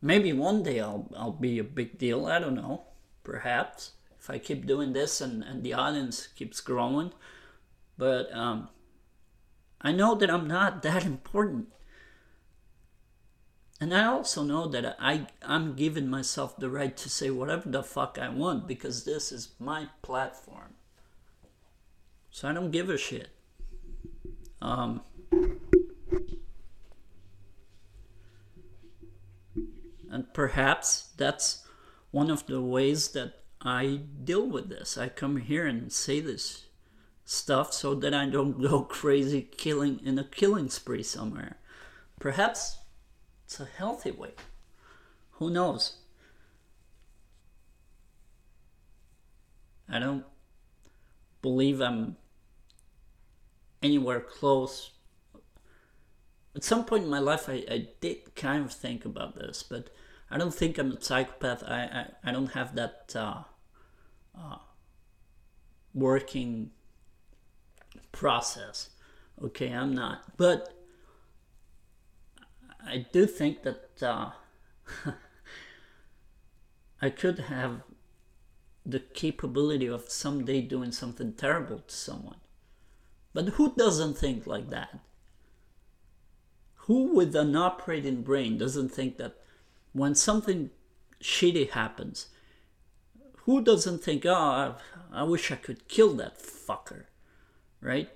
Maybe 0.00 0.32
one 0.32 0.62
day 0.62 0.80
I'll 0.80 1.12
I'll 1.14 1.32
be 1.32 1.58
a 1.58 1.64
big 1.64 1.98
deal. 1.98 2.24
I 2.24 2.38
don't 2.38 2.54
know. 2.54 2.84
Perhaps 3.22 3.92
if 4.24 4.30
I 4.30 4.38
keep 4.38 4.64
doing 4.66 4.94
this 4.94 5.20
and, 5.20 5.42
and 5.42 5.62
the 5.62 5.74
audience 5.74 6.28
keeps 6.28 6.62
growing. 6.62 7.12
But 7.98 8.34
um, 8.34 8.70
I 9.82 9.92
know 9.92 10.14
that 10.14 10.30
I'm 10.30 10.48
not 10.48 10.82
that 10.82 11.04
important. 11.04 11.68
And 13.78 13.94
I 13.94 14.06
also 14.06 14.42
know 14.42 14.66
that 14.68 14.96
I, 14.98 15.26
I'm 15.42 15.74
giving 15.74 16.08
myself 16.08 16.56
the 16.56 16.70
right 16.70 16.96
to 16.96 17.10
say 17.10 17.28
whatever 17.28 17.68
the 17.68 17.82
fuck 17.82 18.18
I 18.18 18.30
want 18.30 18.66
because 18.66 19.04
this 19.04 19.30
is 19.30 19.50
my 19.58 19.88
platform. 20.00 20.72
So 22.30 22.48
I 22.48 22.54
don't 22.54 22.70
give 22.70 22.88
a 22.88 22.96
shit. 22.96 23.28
Um, 24.62 25.02
and 30.10 30.32
perhaps 30.32 31.10
that's 31.18 31.66
one 32.10 32.30
of 32.30 32.46
the 32.46 32.62
ways 32.62 33.08
that 33.08 33.43
I 33.64 34.00
deal 34.22 34.46
with 34.46 34.68
this. 34.68 34.98
I 34.98 35.08
come 35.08 35.38
here 35.38 35.66
and 35.66 35.90
say 35.90 36.20
this 36.20 36.66
stuff 37.24 37.72
so 37.72 37.94
that 37.94 38.12
I 38.12 38.26
don't 38.26 38.60
go 38.70 38.82
crazy 38.82 39.42
killing 39.42 40.00
in 40.04 40.18
a 40.18 40.24
killing 40.24 40.68
spree 40.68 41.02
somewhere. 41.02 41.56
Perhaps 42.20 42.78
it's 43.46 43.58
a 43.58 43.64
healthy 43.64 44.10
way. 44.10 44.32
Who 45.32 45.50
knows? 45.50 45.98
I 49.88 49.98
don't 49.98 50.24
believe 51.42 51.80
I'm 51.80 52.16
anywhere 53.82 54.20
close. 54.20 54.92
At 56.56 56.64
some 56.64 56.84
point 56.84 57.04
in 57.04 57.10
my 57.10 57.18
life, 57.18 57.48
I, 57.48 57.64
I 57.70 57.88
did 58.00 58.34
kind 58.34 58.64
of 58.64 58.72
think 58.72 59.04
about 59.04 59.34
this, 59.34 59.62
but 59.62 59.90
I 60.30 60.38
don't 60.38 60.54
think 60.54 60.78
I'm 60.78 60.92
a 60.92 61.00
psychopath. 61.00 61.62
I, 61.64 62.08
I, 62.24 62.30
I 62.30 62.32
don't 62.32 62.52
have 62.52 62.74
that 62.76 63.12
uh, 63.14 63.42
uh, 64.38 64.58
working 65.94 66.70
process. 68.12 68.90
Okay, 69.42 69.72
I'm 69.72 69.94
not. 69.94 70.36
But 70.36 70.74
I 72.86 73.06
do 73.12 73.26
think 73.26 73.62
that 73.62 74.02
uh, 74.02 74.30
I 77.02 77.10
could 77.10 77.38
have 77.40 77.82
the 78.86 79.00
capability 79.00 79.86
of 79.86 80.10
someday 80.10 80.60
doing 80.60 80.92
something 80.92 81.32
terrible 81.32 81.78
to 81.78 81.94
someone. 81.94 82.36
But 83.32 83.50
who 83.50 83.74
doesn't 83.74 84.18
think 84.18 84.46
like 84.46 84.70
that? 84.70 85.00
Who 86.86 87.14
with 87.14 87.34
an 87.34 87.56
operating 87.56 88.22
brain 88.22 88.58
doesn't 88.58 88.90
think 88.90 89.16
that 89.16 89.36
when 89.92 90.14
something 90.14 90.70
shitty 91.20 91.70
happens, 91.70 92.26
who 93.44 93.62
doesn't 93.62 94.02
think, 94.02 94.26
oh, 94.26 94.34
I, 94.34 94.74
I 95.12 95.22
wish 95.22 95.50
I 95.50 95.56
could 95.56 95.88
kill 95.88 96.14
that 96.14 96.38
fucker, 96.38 97.04
right? 97.80 98.10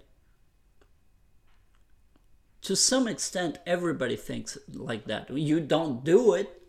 to 2.68 2.76
some 2.76 3.08
extent, 3.08 3.58
everybody 3.66 4.14
thinks 4.14 4.58
like 4.70 5.06
that. 5.06 5.30
You 5.30 5.58
don't 5.58 6.04
do 6.04 6.34
it, 6.34 6.60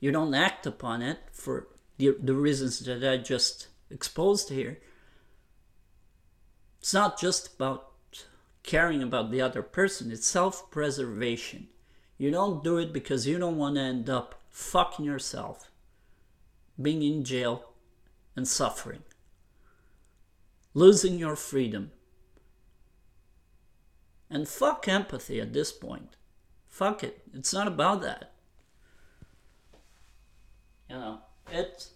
you 0.00 0.10
don't 0.10 0.34
act 0.34 0.66
upon 0.66 1.02
it 1.02 1.18
for 1.30 1.68
the, 1.98 2.16
the 2.18 2.34
reasons 2.34 2.80
that 2.80 3.04
I 3.04 3.18
just 3.18 3.68
exposed 3.90 4.48
here. 4.48 4.78
It's 6.80 6.94
not 6.94 7.20
just 7.20 7.56
about 7.56 7.92
caring 8.62 9.02
about 9.02 9.30
the 9.30 9.42
other 9.42 9.62
person, 9.62 10.10
it's 10.10 10.26
self 10.26 10.70
preservation. 10.70 11.68
You 12.16 12.30
don't 12.30 12.64
do 12.64 12.78
it 12.78 12.94
because 12.94 13.26
you 13.26 13.38
don't 13.38 13.58
want 13.58 13.74
to 13.74 13.82
end 13.82 14.08
up 14.08 14.40
fucking 14.48 15.04
yourself, 15.04 15.70
being 16.80 17.02
in 17.02 17.24
jail, 17.24 17.72
and 18.36 18.46
suffering, 18.46 19.02
losing 20.74 21.18
your 21.18 21.34
freedom 21.34 21.90
and 24.30 24.46
fuck 24.48 24.86
empathy 24.88 25.40
at 25.40 25.52
this 25.52 25.72
point. 25.72 26.16
Fuck 26.68 27.02
it. 27.02 27.22
It's 27.32 27.52
not 27.52 27.66
about 27.66 28.02
that. 28.02 28.32
you 30.90 30.96
know, 30.96 31.20
it. 31.50 31.88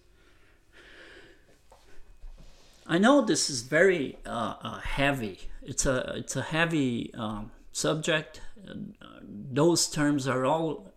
I 2.86 2.98
know 2.98 3.20
this 3.20 3.50
is 3.50 3.62
very 3.62 4.18
uh, 4.26 4.54
uh, 4.62 4.80
heavy. 4.80 5.38
It's 5.62 5.86
a 5.86 6.14
it's 6.16 6.34
a 6.34 6.42
heavy 6.42 7.12
um, 7.14 7.52
subject. 7.72 8.40
Uh, 8.66 8.74
those 9.22 9.88
terms 9.88 10.26
are 10.26 10.44
all 10.44 10.92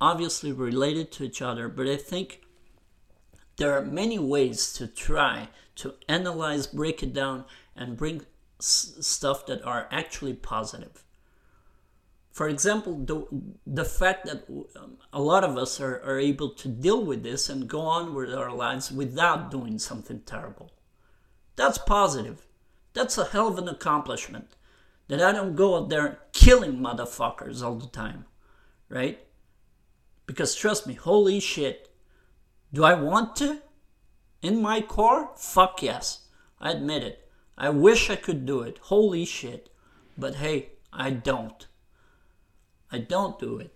obviously 0.00 0.52
related 0.52 1.10
to 1.12 1.24
each 1.24 1.40
other, 1.40 1.68
but 1.68 1.86
I 1.86 1.96
think 1.96 2.42
there 3.58 3.76
are 3.76 3.84
many 3.84 4.18
ways 4.18 4.72
to 4.74 4.86
try 4.86 5.48
to 5.76 5.94
analyze, 6.08 6.66
break 6.66 7.02
it 7.02 7.12
down, 7.12 7.44
and 7.76 7.96
bring 7.96 8.22
s- 8.58 8.94
stuff 9.00 9.46
that 9.46 9.62
are 9.64 9.88
actually 9.90 10.34
positive. 10.34 11.04
For 12.32 12.48
example, 12.48 12.94
the, 13.04 13.26
the 13.66 13.84
fact 13.84 14.26
that 14.26 14.44
um, 14.48 14.98
a 15.12 15.20
lot 15.20 15.42
of 15.42 15.56
us 15.56 15.80
are, 15.80 16.00
are 16.04 16.20
able 16.20 16.50
to 16.50 16.68
deal 16.68 17.04
with 17.04 17.24
this 17.24 17.48
and 17.48 17.68
go 17.68 17.80
on 17.80 18.14
with 18.14 18.32
our 18.32 18.52
lives 18.52 18.92
without 18.92 19.50
doing 19.50 19.78
something 19.78 20.20
terrible. 20.24 20.70
That's 21.56 21.78
positive. 21.78 22.46
That's 22.94 23.18
a 23.18 23.24
hell 23.24 23.48
of 23.48 23.58
an 23.58 23.68
accomplishment. 23.68 24.54
That 25.08 25.22
I 25.22 25.32
don't 25.32 25.56
go 25.56 25.76
out 25.76 25.88
there 25.88 26.20
killing 26.32 26.78
motherfuckers 26.78 27.62
all 27.62 27.74
the 27.76 27.88
time, 27.88 28.26
right? 28.88 29.18
Because 30.26 30.54
trust 30.54 30.86
me, 30.86 30.94
holy 30.94 31.40
shit, 31.40 31.87
do 32.72 32.84
I 32.84 32.94
want 32.94 33.36
to? 33.36 33.62
In 34.42 34.62
my 34.62 34.80
core? 34.80 35.30
Fuck 35.36 35.82
yes. 35.82 36.26
I 36.60 36.72
admit 36.72 37.02
it. 37.02 37.28
I 37.56 37.70
wish 37.70 38.10
I 38.10 38.16
could 38.16 38.46
do 38.46 38.60
it. 38.60 38.78
Holy 38.82 39.24
shit. 39.24 39.70
But 40.16 40.36
hey, 40.36 40.70
I 40.92 41.10
don't. 41.10 41.66
I 42.90 42.98
don't 42.98 43.38
do 43.38 43.58
it. 43.58 43.74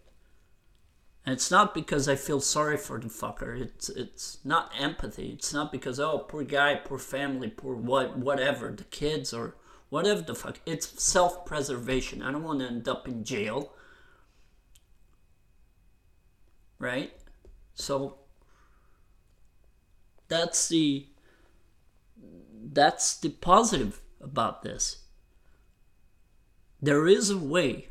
And 1.24 1.32
it's 1.32 1.50
not 1.50 1.74
because 1.74 2.08
I 2.08 2.16
feel 2.16 2.40
sorry 2.40 2.76
for 2.76 2.98
the 2.98 3.08
fucker. 3.08 3.60
It's 3.60 3.88
it's 3.88 4.38
not 4.44 4.72
empathy. 4.78 5.30
It's 5.30 5.52
not 5.52 5.70
because 5.70 6.00
oh 6.00 6.18
poor 6.20 6.42
guy, 6.42 6.74
poor 6.74 6.98
family, 6.98 7.48
poor 7.48 7.76
what 7.76 8.18
whatever, 8.18 8.72
the 8.72 8.84
kids 8.84 9.32
or 9.32 9.54
whatever 9.88 10.22
the 10.22 10.34
fuck. 10.34 10.58
It's 10.66 11.00
self-preservation. 11.02 12.22
I 12.22 12.32
don't 12.32 12.42
want 12.42 12.60
to 12.60 12.66
end 12.66 12.88
up 12.88 13.06
in 13.06 13.22
jail. 13.22 13.72
Right? 16.80 17.12
So 17.74 18.18
that's 20.32 20.68
the 20.68 21.06
that's 22.72 23.18
the 23.18 23.28
positive 23.28 24.00
about 24.18 24.62
this. 24.62 25.04
There 26.80 27.06
is 27.06 27.28
a 27.28 27.36
way 27.36 27.88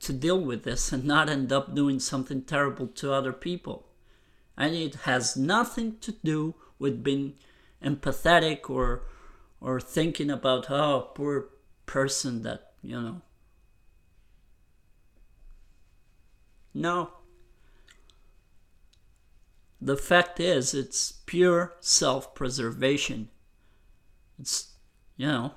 to 0.00 0.12
deal 0.12 0.38
with 0.38 0.64
this 0.64 0.92
and 0.92 1.04
not 1.04 1.30
end 1.30 1.50
up 1.50 1.74
doing 1.74 1.98
something 1.98 2.42
terrible 2.42 2.88
to 2.88 3.12
other 3.12 3.32
people. 3.32 3.86
And 4.54 4.74
it 4.74 4.94
has 5.06 5.34
nothing 5.34 5.98
to 6.00 6.12
do 6.12 6.56
with 6.78 7.02
being 7.02 7.34
empathetic 7.82 8.68
or 8.68 9.04
or 9.60 9.80
thinking 9.80 10.30
about 10.30 10.70
oh 10.70 11.10
poor 11.14 11.48
person 11.86 12.42
that 12.42 12.72
you 12.82 13.00
know 13.00 13.22
no 16.74 17.17
the 19.80 19.96
fact 19.96 20.40
is, 20.40 20.74
it's 20.74 21.12
pure 21.26 21.76
self 21.80 22.34
preservation. 22.34 23.28
It's, 24.38 24.74
you 25.16 25.26
know, 25.26 25.54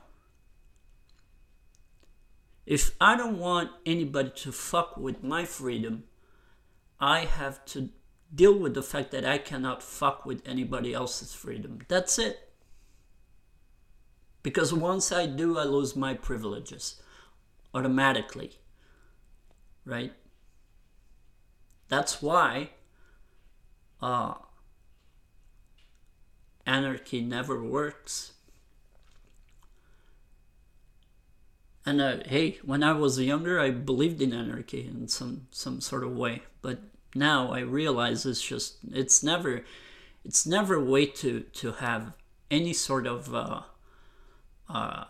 if 2.65 2.95
I 3.01 3.17
don't 3.17 3.39
want 3.39 3.71
anybody 3.85 4.31
to 4.37 4.51
fuck 4.51 4.97
with 4.97 5.23
my 5.23 5.45
freedom, 5.45 6.03
I 6.99 7.21
have 7.21 7.65
to 7.65 7.89
deal 8.33 8.57
with 8.57 8.75
the 8.75 8.83
fact 8.83 9.11
that 9.11 9.25
I 9.25 9.39
cannot 9.39 9.83
fuck 9.83 10.25
with 10.25 10.41
anybody 10.45 10.93
else's 10.93 11.33
freedom. 11.33 11.79
That's 11.87 12.19
it. 12.19 12.49
Because 14.43 14.73
once 14.73 15.11
I 15.11 15.25
do, 15.25 15.57
I 15.57 15.63
lose 15.63 15.95
my 15.95 16.13
privileges 16.13 17.01
automatically. 17.73 18.53
Right? 19.83 20.13
That's 21.89 22.21
why 22.21 22.71
uh, 24.01 24.33
anarchy 26.65 27.21
never 27.21 27.63
works. 27.63 28.33
And 31.85 31.99
uh, 31.99 32.17
hey, 32.25 32.59
when 32.63 32.83
I 32.83 32.93
was 32.93 33.19
younger, 33.19 33.59
I 33.59 33.71
believed 33.71 34.21
in 34.21 34.33
anarchy 34.33 34.87
in 34.87 35.07
some 35.07 35.47
some 35.51 35.81
sort 35.81 36.03
of 36.03 36.15
way, 36.15 36.43
but 36.61 36.79
now 37.15 37.51
I 37.51 37.61
realize 37.61 38.25
it's 38.25 38.41
just 38.41 38.77
it's 38.91 39.23
never 39.23 39.63
it's 40.23 40.45
never 40.45 40.75
a 40.75 40.83
way 40.83 41.07
to 41.07 41.41
to 41.41 41.71
have 41.73 42.13
any 42.51 42.73
sort 42.73 43.07
of 43.07 43.33
uh, 43.33 43.61
uh, 44.69 45.05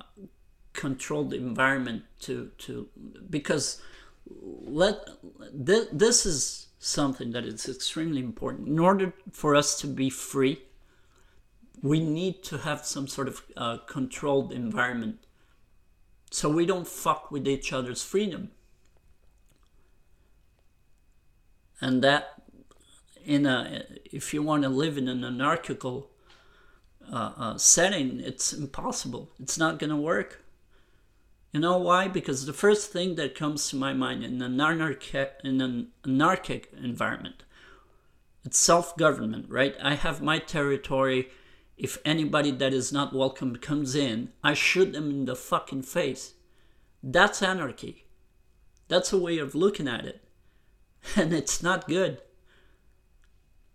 controlled 0.73 1.33
environment 1.33 2.03
to 2.21 2.51
to 2.59 2.87
because 3.29 3.81
let 4.29 5.05
th- 5.65 5.89
this 5.91 6.25
is 6.25 6.67
something 6.83 7.31
that 7.31 7.45
is 7.45 7.69
extremely 7.69 8.21
important. 8.21 8.67
In 8.67 8.79
order 8.79 9.13
for 9.31 9.55
us 9.55 9.79
to 9.81 9.87
be 9.87 10.09
free, 10.09 10.63
we 11.83 11.99
need 11.99 12.43
to 12.43 12.57
have 12.57 12.85
some 12.85 13.07
sort 13.07 13.27
of 13.27 13.43
uh, 13.55 13.77
controlled 13.85 14.51
environment 14.51 15.19
so 16.31 16.49
we 16.49 16.65
don't 16.65 16.87
fuck 16.87 17.29
with 17.29 17.47
each 17.47 17.71
other's 17.71 18.03
freedom. 18.03 18.51
And 21.79 22.03
that, 22.03 22.41
in 23.25 23.45
a, 23.45 23.83
if 24.11 24.33
you 24.33 24.41
want 24.41 24.63
to 24.63 24.69
live 24.69 24.97
in 24.97 25.07
an 25.07 25.23
anarchical 25.23 26.09
uh, 27.11 27.31
uh, 27.37 27.57
setting, 27.57 28.21
it's 28.21 28.53
impossible. 28.53 29.29
It's 29.39 29.57
not 29.57 29.77
going 29.77 29.89
to 29.89 29.95
work. 29.95 30.43
You 31.51 31.59
know 31.59 31.77
why? 31.77 32.07
Because 32.07 32.45
the 32.45 32.53
first 32.53 32.91
thing 32.91 33.15
that 33.15 33.35
comes 33.35 33.69
to 33.69 33.75
my 33.75 33.93
mind 33.93 34.23
in 34.23 34.41
an 34.41 34.61
anarchic, 34.61 35.33
in 35.43 35.59
an 35.59 35.89
anarchic 36.05 36.73
environment, 36.81 37.43
it's 38.45 38.57
self-government, 38.57 39.49
right? 39.49 39.75
I 39.83 39.95
have 39.95 40.21
my 40.21 40.39
territory. 40.39 41.29
If 41.77 41.97
anybody 42.05 42.51
that 42.51 42.73
is 42.73 42.93
not 42.93 43.13
welcome 43.13 43.57
comes 43.57 43.95
in, 43.95 44.31
I 44.43 44.53
shoot 44.53 44.93
them 44.93 45.09
in 45.09 45.25
the 45.25 45.35
fucking 45.35 45.83
face. 45.83 46.33
That's 47.03 47.41
anarchy. 47.41 48.05
That's 48.87 49.11
a 49.11 49.17
way 49.17 49.37
of 49.37 49.55
looking 49.55 49.87
at 49.87 50.05
it. 50.05 50.23
And 51.15 51.33
it's 51.33 51.63
not 51.63 51.87
good. 51.87 52.21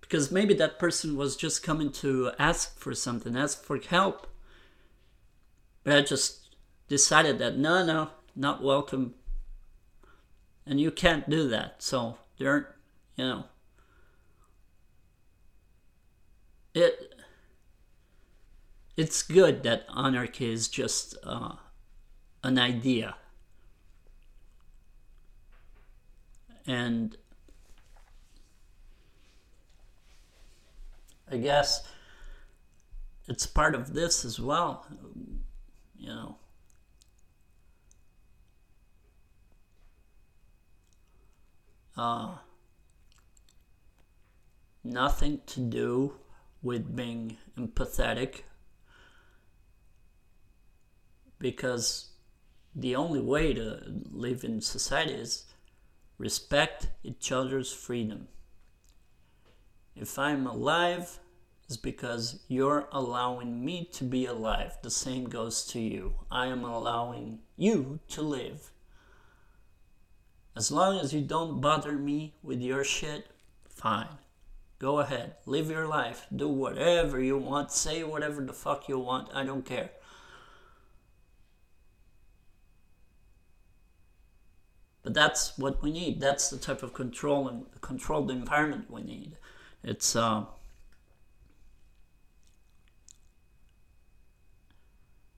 Because 0.01 0.31
maybe 0.31 0.55
that 0.55 0.79
person 0.79 1.17
was 1.17 1.37
just 1.37 1.65
coming 1.65 1.91
to 1.93 2.31
ask 2.39 2.79
for 2.79 2.95
something, 2.95 3.37
ask 3.37 3.63
for 3.63 3.79
help. 3.79 4.29
But 5.83 5.97
I 5.97 6.03
just 6.03 6.46
decided 6.89 7.39
that 7.39 7.57
no, 7.57 7.85
no, 7.85 8.11
not 8.35 8.63
welcome. 8.63 9.15
And 10.67 10.81
you 10.81 10.91
can't 10.91 11.29
do 11.29 11.49
that. 11.49 11.83
So 11.83 12.19
there 12.39 12.51
aren't, 12.51 12.67
you 13.17 13.25
know, 13.25 13.45
it. 16.75 17.13
It's 18.97 19.23
good 19.23 19.63
that 19.65 19.85
anarchy 19.95 20.51
is 20.51 20.69
just 20.69 21.17
uh, 21.23 21.57
an 22.43 22.59
idea. 22.59 23.17
And 26.67 27.17
I 31.31 31.37
guess 31.37 31.87
it's 33.29 33.47
part 33.47 33.75
of 33.75 33.93
this 33.93 34.25
as 34.25 34.41
well. 34.41 34.87
You 35.99 36.09
know, 36.09 36.37
uh, 41.97 42.37
nothing 44.85 45.41
to 45.47 45.61
do 45.61 46.15
with 46.63 46.95
being 46.95 47.37
empathetic 47.57 48.43
because 51.39 52.11
the 52.75 52.95
only 52.95 53.21
way 53.21 53.55
to 53.55 53.81
live 54.11 54.45
in 54.45 54.61
society 54.61 55.15
is 55.15 55.45
respect 56.19 56.89
each 57.03 57.31
other's 57.33 57.73
freedom. 57.73 58.29
If 59.95 60.19
I'm 60.19 60.47
alive, 60.47 61.19
it's 61.65 61.77
because 61.77 62.41
you're 62.49 62.89
allowing 62.93 63.65
me 63.65 63.89
to 63.95 64.05
be 64.05 64.27
alive. 64.27 64.79
The 64.83 64.91
same 64.91 65.25
goes 65.29 65.65
to 65.69 65.81
you. 65.81 66.15
I 66.31 66.47
am 66.47 66.65
allowing 66.65 67.41
you 67.57 68.01
to 68.09 68.23
live. 68.23 68.71
As 70.57 70.73
long 70.73 70.99
as 70.99 71.13
you 71.13 71.21
don't 71.21 71.61
bother 71.61 71.93
me 71.93 72.33
with 72.43 72.63
your 72.63 72.83
shit, 72.83 73.27
fine. 73.69 74.09
Go 74.79 75.01
ahead, 75.01 75.35
live 75.45 75.71
your 75.71 75.87
life, 75.87 76.27
do 76.35 76.49
whatever 76.49 77.21
you 77.21 77.37
want, 77.37 77.71
say 77.71 78.03
whatever 78.03 78.41
the 78.41 78.55
fuck 78.55 78.89
you 78.89 78.99
want, 78.99 79.29
I 79.35 79.45
don't 79.45 79.67
care. 79.67 79.91
But 85.03 85.13
that's 85.13 85.57
what 85.59 85.83
we 85.83 85.93
need. 85.93 86.21
That's 86.21 86.49
the 86.49 86.57
type 86.57 86.83
of 86.83 86.95
control 86.95 87.49
and 87.49 87.67
controlled 87.81 88.31
environment 88.31 88.91
we 88.91 89.03
need. 89.03 89.37
It's 89.85 90.17
uh, 90.17 90.47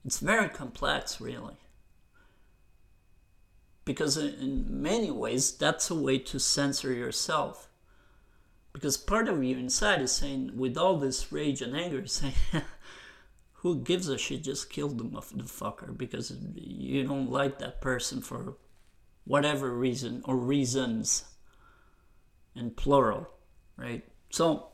it's 0.04 0.20
very 0.20 0.48
complex, 0.48 1.20
really. 1.20 1.56
Because 3.88 4.18
in 4.18 4.82
many 4.82 5.10
ways, 5.10 5.50
that's 5.50 5.88
a 5.88 5.94
way 5.94 6.18
to 6.18 6.38
censor 6.38 6.92
yourself. 6.92 7.70
Because 8.74 8.98
part 8.98 9.30
of 9.30 9.42
you 9.42 9.56
inside 9.56 10.02
is 10.02 10.12
saying, 10.12 10.52
with 10.54 10.76
all 10.76 10.98
this 10.98 11.32
rage 11.32 11.62
and 11.62 11.74
anger, 11.74 12.06
saying, 12.06 12.34
who 13.52 13.80
gives 13.80 14.10
a 14.10 14.18
shit? 14.18 14.44
Just 14.44 14.68
kill 14.68 14.88
the, 14.88 15.04
the 15.04 15.44
fucker 15.44 15.96
because 15.96 16.30
you 16.54 17.02
don't 17.04 17.30
like 17.30 17.60
that 17.60 17.80
person 17.80 18.20
for 18.20 18.58
whatever 19.24 19.70
reason 19.70 20.20
or 20.26 20.36
reasons 20.36 21.24
in 22.54 22.72
plural, 22.72 23.26
right? 23.78 24.04
So, 24.28 24.68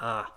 ah. 0.00 0.35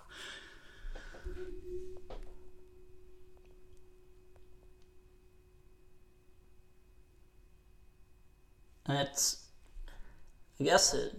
It's, 8.88 9.46
I 10.60 10.64
guess 10.64 10.94
it, 10.94 11.12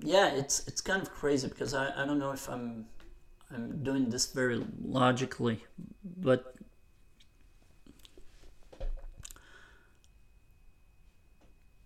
yeah, 0.00 0.28
it's 0.34 0.66
it's 0.68 0.80
kind 0.80 1.02
of 1.02 1.10
crazy 1.10 1.48
because 1.48 1.74
I, 1.74 1.90
I 2.02 2.06
don't 2.06 2.18
know 2.18 2.30
if 2.30 2.48
I'm 2.48 2.86
I'm 3.50 3.82
doing 3.82 4.10
this 4.10 4.26
very 4.26 4.64
logically, 4.80 5.64
but 6.04 6.54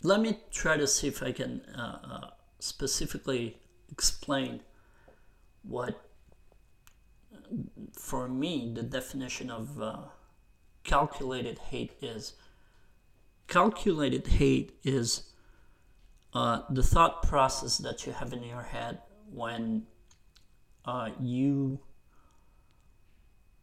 let 0.03 0.21
me 0.21 0.41
try 0.51 0.77
to 0.77 0.87
see 0.87 1.09
if 1.09 1.23
I 1.23 1.33
can 1.33 1.63
uh, 1.77 1.99
uh, 2.05 2.31
specifically 2.59 3.57
explain 3.91 4.61
what, 5.63 6.01
for 7.93 8.29
me, 8.29 8.73
the 8.75 8.83
definition 8.83 9.51
of 9.51 9.81
uh, 9.81 9.99
calculated 10.85 11.59
hate 11.59 11.93
is. 12.01 12.35
Calculated 13.49 14.27
hate 14.27 14.79
is 14.83 15.33
uh, 16.33 16.63
the 16.71 16.83
thought 16.83 17.23
process 17.23 17.79
that 17.79 18.07
you 18.07 18.13
have 18.13 18.33
in 18.33 18.43
your 18.43 18.63
head 18.63 18.99
when 19.31 19.87
uh, 20.85 21.11
you 21.21 21.81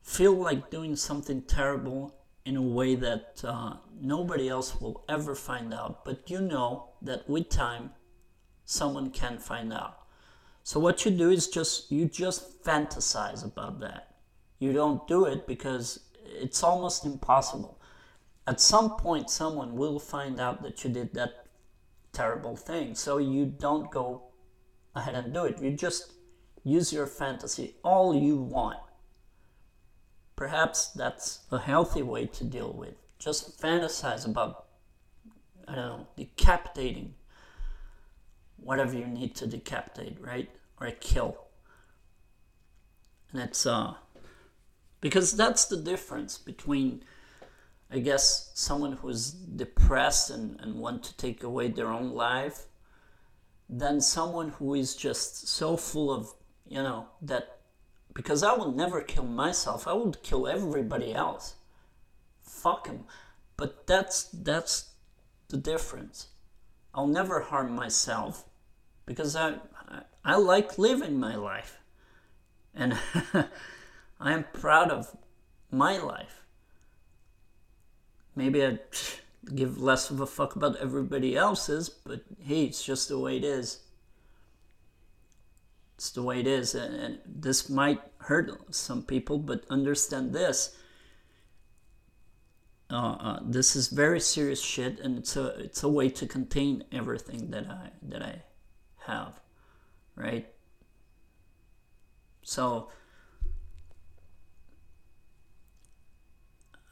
feel 0.04 0.34
like 0.34 0.70
doing 0.70 0.96
something 0.96 1.42
terrible 1.42 2.16
in 2.46 2.56
a 2.56 2.62
way 2.62 2.96
that 2.96 3.42
uh, 3.44 3.74
nobody 4.02 4.50
else 4.50 4.80
will 4.82 5.04
ever 5.08 5.36
find 5.36 5.74
out, 5.74 6.04
but 6.04 6.30
you 6.30 6.42
know 6.42 6.90
that 7.02 7.30
with 7.30 7.50
time 7.50 7.92
someone 8.66 9.12
can 9.12 9.38
find 9.38 9.74
out. 9.74 10.00
So 10.64 10.80
what 10.80 11.06
you 11.06 11.12
do 11.12 11.30
is 11.32 11.48
just 11.48 11.92
you 11.92 12.06
just 12.06 12.64
fantasize 12.64 13.44
about 13.44 13.80
that. 13.82 14.16
You 14.60 14.74
don't 14.74 15.08
do 15.08 15.26
it 15.26 15.48
because 15.48 16.00
it's 16.32 16.64
almost 16.64 17.06
impossible. 17.06 17.80
At 18.48 18.62
some 18.62 18.98
point 18.98 19.30
someone 19.30 19.76
will 19.76 20.00
find 20.00 20.40
out 20.40 20.64
that 20.64 20.84
you 20.84 20.90
did 20.90 21.14
that 21.14 21.46
terrible 22.12 22.56
thing. 22.56 22.96
So 22.96 23.18
you 23.18 23.46
don't 23.46 23.92
go 23.92 24.24
ahead 24.96 25.16
and 25.16 25.34
do 25.34 25.46
it. 25.46 25.62
You 25.62 25.72
just 25.72 26.14
use 26.64 26.92
your 26.92 27.08
fantasy 27.08 27.76
all 27.84 28.16
you 28.16 28.38
want. 28.38 28.80
Perhaps 30.36 30.88
that's 30.92 31.40
a 31.52 31.60
healthy 31.60 32.02
way 32.02 32.26
to 32.26 32.44
deal 32.44 32.72
with. 32.72 32.96
Just 33.20 33.62
fantasize 33.62 34.26
about, 34.26 34.68
I 35.68 35.76
don't 35.76 35.86
know, 35.86 36.08
decapitating 36.16 37.14
whatever 38.58 38.96
you 38.96 39.06
need 39.06 39.36
to 39.36 39.48
decapitate, 39.48 40.18
right? 40.22 40.50
Or 40.80 40.90
kill. 40.92 41.38
And 43.32 43.42
it's, 43.42 43.66
uh, 43.66 43.96
because 45.02 45.36
that's 45.36 45.66
the 45.66 45.78
difference 45.78 46.38
between 46.38 47.04
I 47.92 48.00
guess 48.00 48.52
someone 48.54 48.94
who's 48.94 49.32
depressed 49.32 50.30
and, 50.30 50.60
and 50.60 50.76
want 50.76 51.04
to 51.06 51.18
take 51.18 51.44
away 51.44 51.70
their 51.70 51.88
own 51.88 52.12
life 52.12 52.68
than 53.68 54.00
someone 54.00 54.50
who 54.50 54.76
is 54.76 54.96
just 54.96 55.48
so 55.48 55.76
full 55.76 56.12
of, 56.12 56.34
you 56.68 56.84
know, 56.84 57.08
that 57.22 57.58
because 58.14 58.44
I 58.44 58.54
would 58.54 58.76
never 58.76 59.02
kill 59.02 59.26
myself, 59.26 59.88
I 59.88 59.94
would 59.94 60.22
kill 60.22 60.48
everybody 60.48 61.14
else. 61.14 61.56
Fuck 62.44 62.88
him. 62.88 63.06
But 63.58 63.88
that's 63.88 64.24
that's 64.26 64.92
the 65.48 65.58
difference. 65.58 66.28
I'll 66.94 67.08
never 67.08 67.42
harm 67.42 67.76
myself 67.76 68.46
because 69.06 69.36
I 69.36 69.56
I, 69.88 70.02
I 70.24 70.36
like 70.36 70.78
living 70.78 71.20
my 71.20 71.36
life. 71.36 71.80
And 72.74 72.98
I 74.20 74.34
am 74.34 74.46
proud 74.54 74.92
of 74.92 75.16
my 75.72 75.98
life 75.98 76.40
maybe 78.40 78.64
I'd 78.64 78.80
give 79.54 79.82
less 79.82 80.10
of 80.10 80.22
a 80.22 80.26
fuck 80.26 80.56
about 80.56 80.78
everybody 80.78 81.36
else's, 81.36 81.90
but 81.90 82.24
hey, 82.40 82.64
it's 82.64 82.84
just 82.84 83.10
the 83.10 83.20
way 83.20 83.36
it 83.36 83.44
is. 83.44 83.82
It's 85.96 86.12
the 86.12 86.24
way 86.24 86.40
it 86.40 86.48
is, 86.48 86.74
and, 86.76 86.96
and 86.96 87.20
this 87.26 87.70
might 87.70 88.00
hurt 88.20 88.74
some 88.74 89.04
people, 89.04 89.38
but 89.38 89.66
understand 89.70 90.34
this. 90.34 90.78
Uh, 92.90 93.18
uh, 93.20 93.40
this 93.44 93.76
is 93.76 93.90
very 93.90 94.22
serious 94.22 94.62
shit, 94.62 95.00
and 95.02 95.18
it's 95.18 95.36
a 95.36 95.48
it's 95.60 95.84
a 95.84 95.90
way 95.90 96.10
to 96.10 96.26
contain 96.26 96.86
everything 96.92 97.52
that 97.52 97.68
I 97.68 97.90
that 98.02 98.24
I 98.24 98.42
have, 99.00 99.42
right? 100.16 100.48
So 102.44 102.90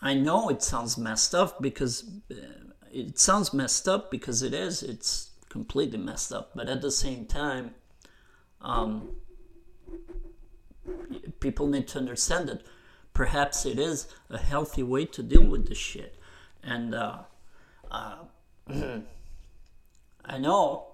I 0.02 0.14
know 0.14 0.50
it 0.50 0.62
sounds 0.62 0.98
messed 0.98 1.34
up 1.34 1.62
because 1.62 2.10
uh, 2.32 2.36
it 2.91 3.18
sounds 3.18 3.54
messed 3.54 3.88
up 3.88 4.12
because 4.12 4.43
it 4.43 4.54
is. 4.54 4.84
It's 4.84 5.32
completely 5.50 5.98
messed 5.98 6.32
up. 6.32 6.52
But 6.56 6.70
at 6.70 6.82
the 6.82 6.91
same 6.91 7.26
time, 7.26 7.76
um, 8.62 9.10
people 11.39 11.68
need 11.68 11.88
to 11.89 11.98
understand 12.00 12.50
that 12.50 12.64
perhaps 13.14 13.66
it 13.66 13.80
is 13.80 14.08
a 14.30 14.38
healthy 14.38 14.84
way 14.84 15.06
to 15.06 15.24
deal 15.24 15.43
with 15.43 15.68
this 15.68 15.78
shit. 15.78 16.16
And 16.64 16.93
uh, 16.93 17.20
uh, 17.89 18.18
I 20.26 20.38
know 20.38 20.88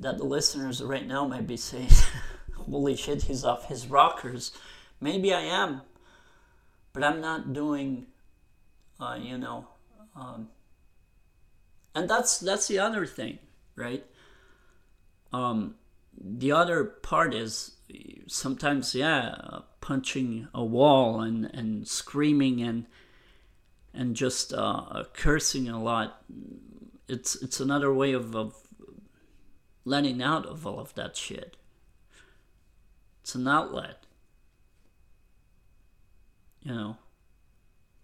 that 0.00 0.18
the 0.18 0.24
listeners 0.24 0.82
right 0.82 1.06
now 1.06 1.26
might 1.26 1.46
be 1.46 1.56
saying, 1.56 1.88
holy 2.54 2.96
shit, 2.96 3.22
he's 3.22 3.44
off 3.44 3.68
his 3.68 3.88
rockers. 3.88 4.52
Maybe 5.00 5.32
I 5.32 5.40
am, 5.40 5.82
but 6.92 7.02
I'm 7.02 7.20
not 7.20 7.52
doing 7.52 8.06
uh, 9.00 9.18
you 9.20 9.38
know 9.38 9.66
um, 10.16 10.48
and 11.94 12.08
that's 12.08 12.38
that's 12.38 12.68
the 12.68 12.78
other 12.78 13.06
thing 13.06 13.38
right? 13.76 14.04
Um, 15.32 15.74
the 16.16 16.52
other 16.52 16.84
part 16.84 17.34
is 17.34 17.72
sometimes 18.26 18.94
yeah 18.94 19.34
punching 19.80 20.48
a 20.54 20.64
wall 20.64 21.20
and 21.20 21.46
and 21.46 21.86
screaming 21.86 22.62
and 22.62 22.86
and 23.92 24.16
just 24.16 24.52
uh, 24.52 25.04
cursing 25.12 25.68
a 25.68 25.82
lot 25.82 26.22
it's 27.08 27.36
it's 27.36 27.60
another 27.60 27.92
way 27.92 28.12
of, 28.12 28.34
of 28.34 28.54
letting 29.84 30.22
out 30.22 30.46
of 30.46 30.66
all 30.66 30.80
of 30.80 30.94
that 30.94 31.16
shit. 31.16 31.56
It's 33.22 33.34
an 33.34 33.46
outlet. 33.46 34.04
You 36.62 36.74
know? 36.74 36.96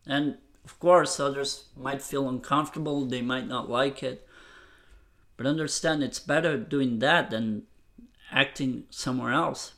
And 0.06 0.38
of 0.64 0.78
course, 0.78 1.18
others 1.18 1.64
might 1.76 2.02
feel 2.02 2.28
uncomfortable, 2.28 3.04
they 3.04 3.22
might 3.22 3.46
not 3.46 3.70
like 3.70 4.02
it. 4.02 4.26
But 5.36 5.46
understand 5.46 6.02
it's 6.02 6.18
better 6.20 6.58
doing 6.58 6.98
that 6.98 7.30
than 7.30 7.62
acting 8.30 8.84
somewhere 8.90 9.32
else 9.32 9.72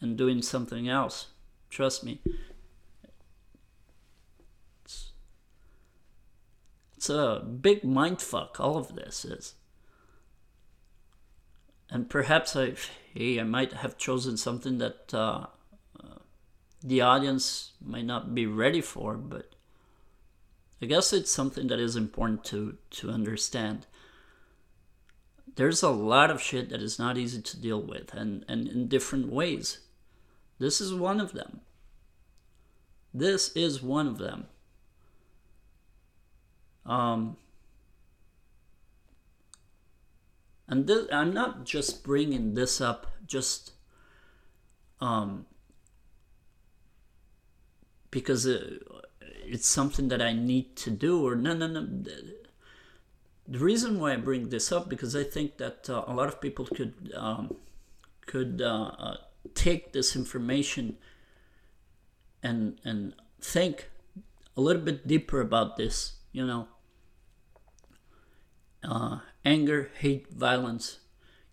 and 0.00 0.16
doing 0.16 0.42
something 0.42 0.88
else. 0.88 1.28
Trust 1.68 2.04
me. 2.04 2.20
It's, 4.84 5.12
it's 6.96 7.10
a 7.10 7.44
big 7.60 7.84
mind 7.84 8.22
fuck, 8.22 8.58
all 8.60 8.76
of 8.76 8.94
this 8.94 9.24
is. 9.24 9.54
And 11.90 12.08
perhaps 12.08 12.54
I, 12.54 12.74
hey, 13.12 13.40
I 13.40 13.42
might 13.42 13.72
have 13.72 13.98
chosen 13.98 14.36
something 14.36 14.78
that 14.78 15.12
uh, 15.12 15.46
uh, 15.98 16.18
the 16.82 17.00
audience 17.00 17.72
might 17.84 18.04
not 18.04 18.34
be 18.34 18.46
ready 18.46 18.80
for, 18.80 19.16
but 19.16 19.56
I 20.82 20.86
guess 20.86 21.12
it's 21.12 21.30
something 21.30 21.66
that 21.66 21.78
is 21.78 21.96
important 21.96 22.44
to 22.44 22.78
to 22.90 23.10
understand. 23.10 23.86
There's 25.56 25.82
a 25.82 25.90
lot 25.90 26.30
of 26.30 26.40
shit 26.40 26.70
that 26.70 26.80
is 26.80 26.98
not 26.98 27.18
easy 27.18 27.42
to 27.42 27.60
deal 27.60 27.82
with 27.82 28.14
and, 28.14 28.44
and 28.48 28.68
in 28.68 28.88
different 28.88 29.28
ways. 29.28 29.80
This 30.58 30.80
is 30.80 30.94
one 30.94 31.20
of 31.20 31.32
them. 31.32 31.60
This 33.12 33.50
is 33.56 33.82
one 33.82 34.06
of 34.06 34.18
them. 34.18 34.46
Um, 36.86 37.36
and 40.68 40.86
this, 40.86 41.06
I'm 41.12 41.34
not 41.34 41.64
just 41.64 42.04
bringing 42.04 42.54
this 42.54 42.80
up 42.80 43.08
just 43.26 43.72
um, 45.00 45.46
because 48.10 48.46
uh, 48.46 48.78
it's 49.50 49.68
something 49.68 50.08
that 50.08 50.22
I 50.22 50.32
need 50.32 50.76
to 50.76 50.90
do 50.90 51.26
or 51.26 51.34
no 51.34 51.54
no 51.54 51.66
no 51.66 51.86
the 53.50 53.58
reason 53.58 53.98
why 53.98 54.12
I 54.12 54.16
bring 54.16 54.48
this 54.48 54.70
up 54.70 54.88
because 54.88 55.16
I 55.16 55.24
think 55.24 55.58
that 55.58 55.90
uh, 55.90 56.04
a 56.06 56.14
lot 56.14 56.28
of 56.28 56.40
people 56.40 56.66
could 56.66 57.12
um, 57.16 57.56
could 58.24 58.62
uh, 58.62 58.92
uh, 58.96 59.16
take 59.54 59.92
this 59.92 60.14
information 60.14 60.96
and 62.44 62.80
and 62.84 63.14
think 63.40 63.90
a 64.56 64.60
little 64.60 64.82
bit 64.82 65.06
deeper 65.06 65.40
about 65.40 65.76
this. 65.76 66.14
You 66.30 66.46
know, 66.46 66.68
uh, 68.84 69.18
anger, 69.44 69.90
hate, 69.98 70.32
violence. 70.32 71.00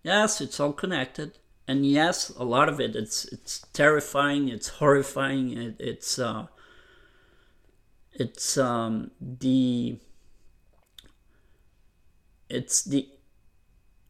Yes, 0.04 0.40
it's 0.40 0.60
all 0.60 0.72
connected, 0.72 1.38
and 1.66 1.84
yes, 1.84 2.28
a 2.30 2.44
lot 2.44 2.68
of 2.68 2.78
it 2.80 2.94
it's 2.94 3.24
it's 3.24 3.66
terrifying, 3.72 4.48
it's 4.48 4.68
horrifying, 4.68 5.58
it, 5.58 5.76
it's 5.80 6.16
uh, 6.16 6.46
it's 8.18 8.58
um, 8.58 9.12
the 9.20 9.98
it's 12.50 12.82
the 12.82 13.08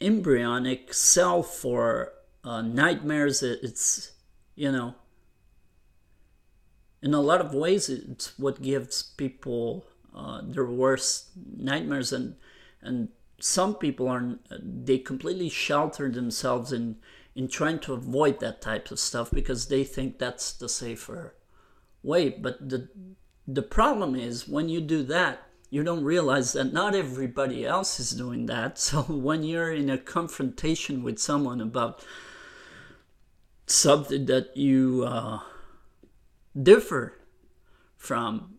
embryonic 0.00 0.94
cell 0.94 1.42
for 1.42 2.14
uh, 2.42 2.62
nightmares. 2.62 3.42
It's 3.42 4.12
you 4.54 4.72
know, 4.72 4.94
in 7.02 7.12
a 7.12 7.20
lot 7.20 7.40
of 7.40 7.54
ways, 7.54 7.88
it's 7.88 8.38
what 8.38 8.62
gives 8.62 9.02
people 9.02 9.86
uh, 10.16 10.40
their 10.42 10.64
worst 10.64 11.28
nightmares, 11.56 12.12
and 12.12 12.36
and 12.80 13.08
some 13.38 13.74
people 13.74 14.08
are 14.08 14.38
they 14.50 14.98
completely 14.98 15.50
shelter 15.50 16.10
themselves 16.10 16.72
in 16.72 16.96
in 17.36 17.46
trying 17.46 17.78
to 17.80 17.92
avoid 17.92 18.40
that 18.40 18.62
type 18.62 18.90
of 18.90 18.98
stuff 18.98 19.30
because 19.30 19.68
they 19.68 19.84
think 19.84 20.18
that's 20.18 20.52
the 20.52 20.68
safer 20.68 21.34
way. 22.02 22.30
But 22.30 22.70
the 22.70 22.88
the 23.48 23.62
problem 23.62 24.14
is 24.14 24.46
when 24.46 24.68
you 24.68 24.82
do 24.82 25.02
that, 25.04 25.42
you 25.70 25.82
don't 25.82 26.04
realize 26.04 26.52
that 26.52 26.72
not 26.72 26.94
everybody 26.94 27.64
else 27.64 27.98
is 27.98 28.10
doing 28.10 28.46
that. 28.46 28.78
So 28.88 29.02
when 29.02 29.42
you're 29.42 29.72
in 29.72 29.88
a 29.88 29.96
confrontation 29.96 31.02
with 31.02 31.18
someone 31.18 31.60
about 31.60 32.04
something 33.66 34.26
that 34.26 34.54
you 34.54 35.04
uh, 35.06 35.40
differ 36.60 37.18
from, 37.96 38.58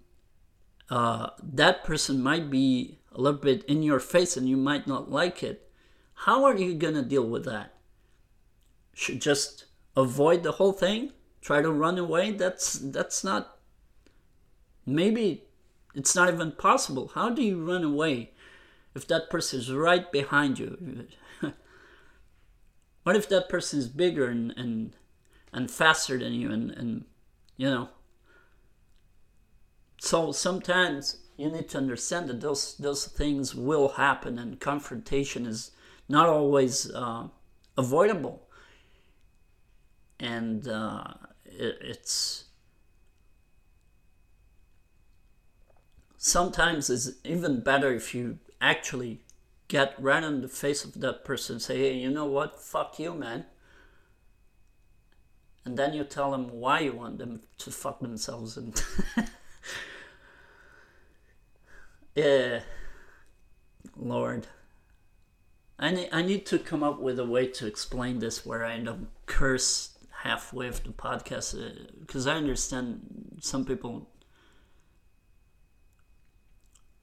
uh, 0.90 1.30
that 1.44 1.84
person 1.84 2.22
might 2.22 2.50
be 2.50 3.00
a 3.12 3.22
little 3.22 3.40
bit 3.40 3.64
in 3.66 3.84
your 3.84 4.00
face 4.00 4.36
and 4.36 4.50
you 4.50 4.58
might 4.58 4.88
not 4.88 5.12
like 5.12 5.44
it. 5.44 5.70
How 6.26 6.46
are 6.46 6.58
you 6.58 6.74
going 6.74 6.96
to 6.96 7.04
deal 7.04 7.28
with 7.28 7.46
that? 7.46 7.76
Should 8.94 9.22
just 9.22 9.66
avoid 9.96 10.42
the 10.42 10.54
whole 10.54 10.74
thing? 10.74 11.14
Try 11.42 11.62
to 11.62 11.72
run 11.72 11.98
away? 11.98 12.32
That's 12.32 12.74
that's 12.74 13.24
not 13.24 13.59
maybe 14.96 15.44
it's 15.96 16.16
not 16.16 16.34
even 16.34 16.52
possible. 16.52 17.12
How 17.14 17.30
do 17.30 17.42
you 17.42 17.64
run 17.64 17.84
away 17.84 18.32
if 18.96 19.08
that 19.08 19.30
person 19.30 19.60
is 19.60 19.72
right 19.72 20.12
behind 20.12 20.60
you? 20.60 21.08
what 23.04 23.16
if 23.16 23.28
that 23.30 23.50
person 23.50 23.80
is 23.80 23.88
bigger 23.88 24.28
and, 24.28 24.54
and, 24.56 24.94
and 25.52 25.70
faster 25.70 26.18
than 26.18 26.34
you 26.34 26.52
and, 26.52 26.72
and, 26.72 27.06
you 27.58 27.70
know? 27.70 27.90
So 30.00 30.32
sometimes 30.32 31.18
you 31.38 31.50
need 31.50 31.70
to 31.70 31.78
understand 31.78 32.30
that 32.30 32.42
those, 32.42 32.76
those 32.78 33.06
things 33.06 33.56
will 33.56 33.90
happen 33.90 34.38
and 34.38 34.60
confrontation 34.60 35.46
is 35.46 35.72
not 36.08 36.28
always 36.28 36.92
uh, 36.92 37.28
avoidable. 37.78 38.48
And 40.20 40.68
uh, 40.68 41.04
it, 41.46 41.78
it's 41.82 42.46
sometimes 46.20 46.90
it's 46.90 47.12
even 47.24 47.62
better 47.62 47.92
if 47.94 48.14
you 48.14 48.38
actually 48.62 49.22
get 49.70 49.96
right 49.98 50.24
on 50.24 50.42
the 50.42 50.50
face 50.50 50.84
of 50.84 51.00
that 51.00 51.24
person 51.24 51.56
and 51.56 51.62
say, 51.62 51.78
hey, 51.78 51.94
you 51.94 52.12
know 52.12 52.26
what? 52.26 52.60
Fuck 52.62 53.00
you, 53.00 53.14
man. 53.14 53.46
And 55.64 55.78
then 55.78 55.94
you 55.94 56.04
tell 56.04 56.32
them 56.32 56.50
why 56.60 56.82
you 56.82 56.94
want 56.94 57.20
them 57.20 57.42
to 57.60 57.72
fuck 57.72 58.02
themselves. 58.02 58.58
And 58.58 58.84
yeah, 62.16 62.62
Lord. 63.96 64.48
I 65.82 65.92
need, 65.92 66.10
I 66.12 66.22
need 66.22 66.46
to 66.48 66.60
come 66.60 66.84
up 66.84 67.00
with 67.00 67.18
a 67.20 67.26
way 67.26 67.48
to 67.48 67.66
explain 67.66 68.20
this 68.20 68.46
where 68.46 68.66
I 68.66 68.78
don't 68.80 69.08
curse 69.26 69.98
halfway 70.24 70.68
of 70.68 70.84
the 70.84 70.90
podcast 70.90 71.56
because 72.02 72.28
uh, 72.28 72.32
I 72.32 72.36
understand 72.36 73.38
some 73.40 73.64
people 73.64 74.10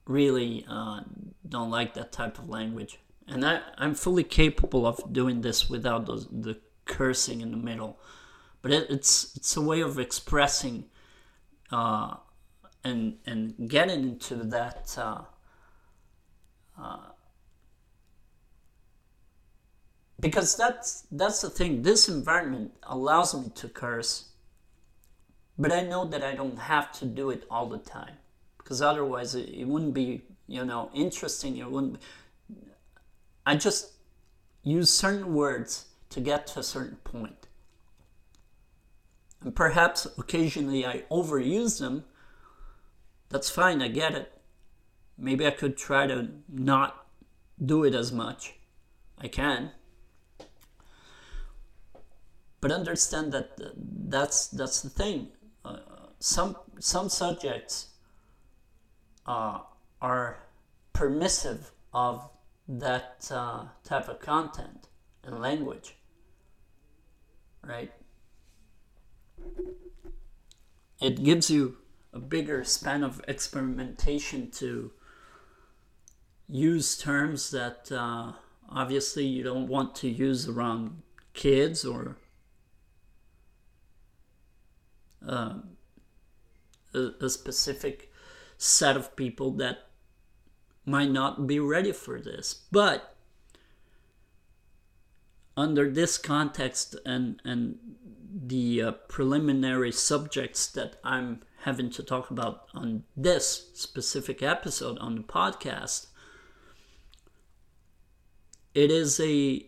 really 0.07 0.65
uh, 0.69 1.01
don't 1.47 1.69
like 1.69 1.93
that 1.95 2.11
type 2.11 2.39
of 2.39 2.49
language. 2.49 2.99
And 3.27 3.45
I, 3.45 3.61
I'm 3.77 3.93
fully 3.93 4.23
capable 4.23 4.87
of 4.87 5.11
doing 5.11 5.41
this 5.41 5.69
without 5.69 6.05
the 6.05 6.57
cursing 6.85 7.41
in 7.41 7.51
the 7.51 7.57
middle. 7.57 7.99
But 8.61 8.71
it, 8.71 8.89
it's 8.89 9.35
it's 9.35 9.55
a 9.55 9.61
way 9.61 9.81
of 9.81 9.99
expressing 9.99 10.85
uh, 11.71 12.15
and 12.83 13.17
and 13.25 13.69
getting 13.69 14.03
into 14.03 14.35
that 14.35 14.95
uh, 14.97 15.21
uh, 16.81 16.97
because 20.19 20.55
that's 20.55 21.05
that's 21.11 21.41
the 21.41 21.49
thing. 21.49 21.81
This 21.81 22.09
environment 22.09 22.71
allows 22.83 23.35
me 23.35 23.51
to 23.55 23.69
curse, 23.69 24.29
but 25.57 25.71
I 25.71 25.81
know 25.81 26.05
that 26.05 26.23
I 26.23 26.33
don't 26.33 26.59
have 26.59 26.91
to 26.93 27.05
do 27.05 27.29
it 27.29 27.45
all 27.51 27.67
the 27.67 27.77
time 27.77 28.17
because 28.67 28.81
otherwise 28.81 29.33
it, 29.33 29.47
it, 29.47 29.65
wouldn't 29.65 29.93
be 29.93 30.21
you 30.45 30.65
know 30.65 30.91
interesting 30.93 31.55
it 31.55 31.71
wouldn't 31.71 31.93
be... 31.93 32.57
i 33.45 33.55
just 33.55 33.93
use 34.61 34.89
certain 34.89 35.33
words 35.33 35.85
to 36.09 36.19
get 36.19 36.47
to 36.47 36.59
a 36.59 36.63
certain 36.63 36.97
point. 36.97 37.47
And 39.41 39.55
perhaps 39.55 40.05
occasionally 40.17 40.85
i 40.85 41.03
overuse 41.09 41.79
them 41.79 42.03
that's 43.29 43.49
fine 43.49 43.81
i 43.81 43.87
get 43.87 44.13
it. 44.13 44.33
Maybe 45.17 45.47
i 45.47 45.51
could 45.51 45.77
try 45.77 46.05
to 46.05 46.27
not 46.49 47.07
do 47.63 47.85
it 47.85 47.95
as 47.95 48.11
much. 48.11 48.55
I 49.17 49.29
can. 49.29 49.71
But 52.59 52.71
understand 52.71 53.31
that 53.31 53.57
that's 54.09 54.47
that's 54.47 54.81
the 54.81 54.89
thing. 54.89 55.29
Uh, 55.63 55.77
some 56.19 56.57
some 56.79 57.09
subjects 57.09 57.87
uh, 59.27 59.59
are 60.01 60.43
permissive 60.93 61.71
of 61.93 62.29
that 62.67 63.27
uh, 63.31 63.65
type 63.83 64.07
of 64.07 64.19
content 64.19 64.87
and 65.23 65.39
language, 65.39 65.95
right? 67.63 67.91
It 71.01 71.23
gives 71.23 71.49
you 71.49 71.77
a 72.13 72.19
bigger 72.19 72.63
span 72.63 73.03
of 73.03 73.21
experimentation 73.27 74.49
to 74.51 74.91
use 76.49 76.97
terms 76.97 77.51
that 77.51 77.91
uh, 77.91 78.33
obviously 78.69 79.25
you 79.25 79.43
don't 79.43 79.67
want 79.67 79.95
to 79.95 80.09
use 80.09 80.47
around 80.47 81.01
kids 81.33 81.85
or 81.85 82.17
uh, 85.27 85.55
a, 86.93 86.99
a 87.21 87.29
specific 87.29 88.11
set 88.57 88.97
of 88.97 89.15
people 89.15 89.51
that 89.51 89.87
might 90.85 91.11
not 91.11 91.45
be 91.47 91.59
ready 91.59 91.91
for 91.91 92.19
this. 92.19 92.63
But 92.71 93.15
under 95.55 95.89
this 95.89 96.17
context 96.17 96.95
and 97.05 97.41
and 97.43 97.77
the 98.29 98.81
uh, 98.81 98.91
preliminary 99.07 99.91
subjects 99.91 100.67
that 100.67 100.97
I'm 101.03 101.41
having 101.61 101.89
to 101.91 102.03
talk 102.03 102.29
about 102.29 102.67
on 102.73 103.03
this 103.15 103.71
specific 103.73 104.43
episode 104.43 104.97
on 104.99 105.15
the 105.15 105.23
podcast, 105.23 106.07
it 108.75 108.91
is 108.91 109.19
a 109.19 109.67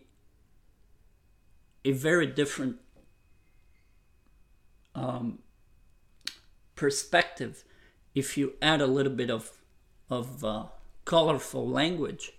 a 1.84 1.92
very 1.92 2.26
different 2.26 2.76
um, 4.94 5.40
perspective 6.76 7.64
if 8.14 8.36
you 8.36 8.54
add 8.60 8.80
a 8.80 8.86
little 8.86 9.12
bit 9.12 9.30
of 9.30 9.52
of 10.08 10.44
uh, 10.44 10.64
colorful 11.04 11.68
language 11.68 12.32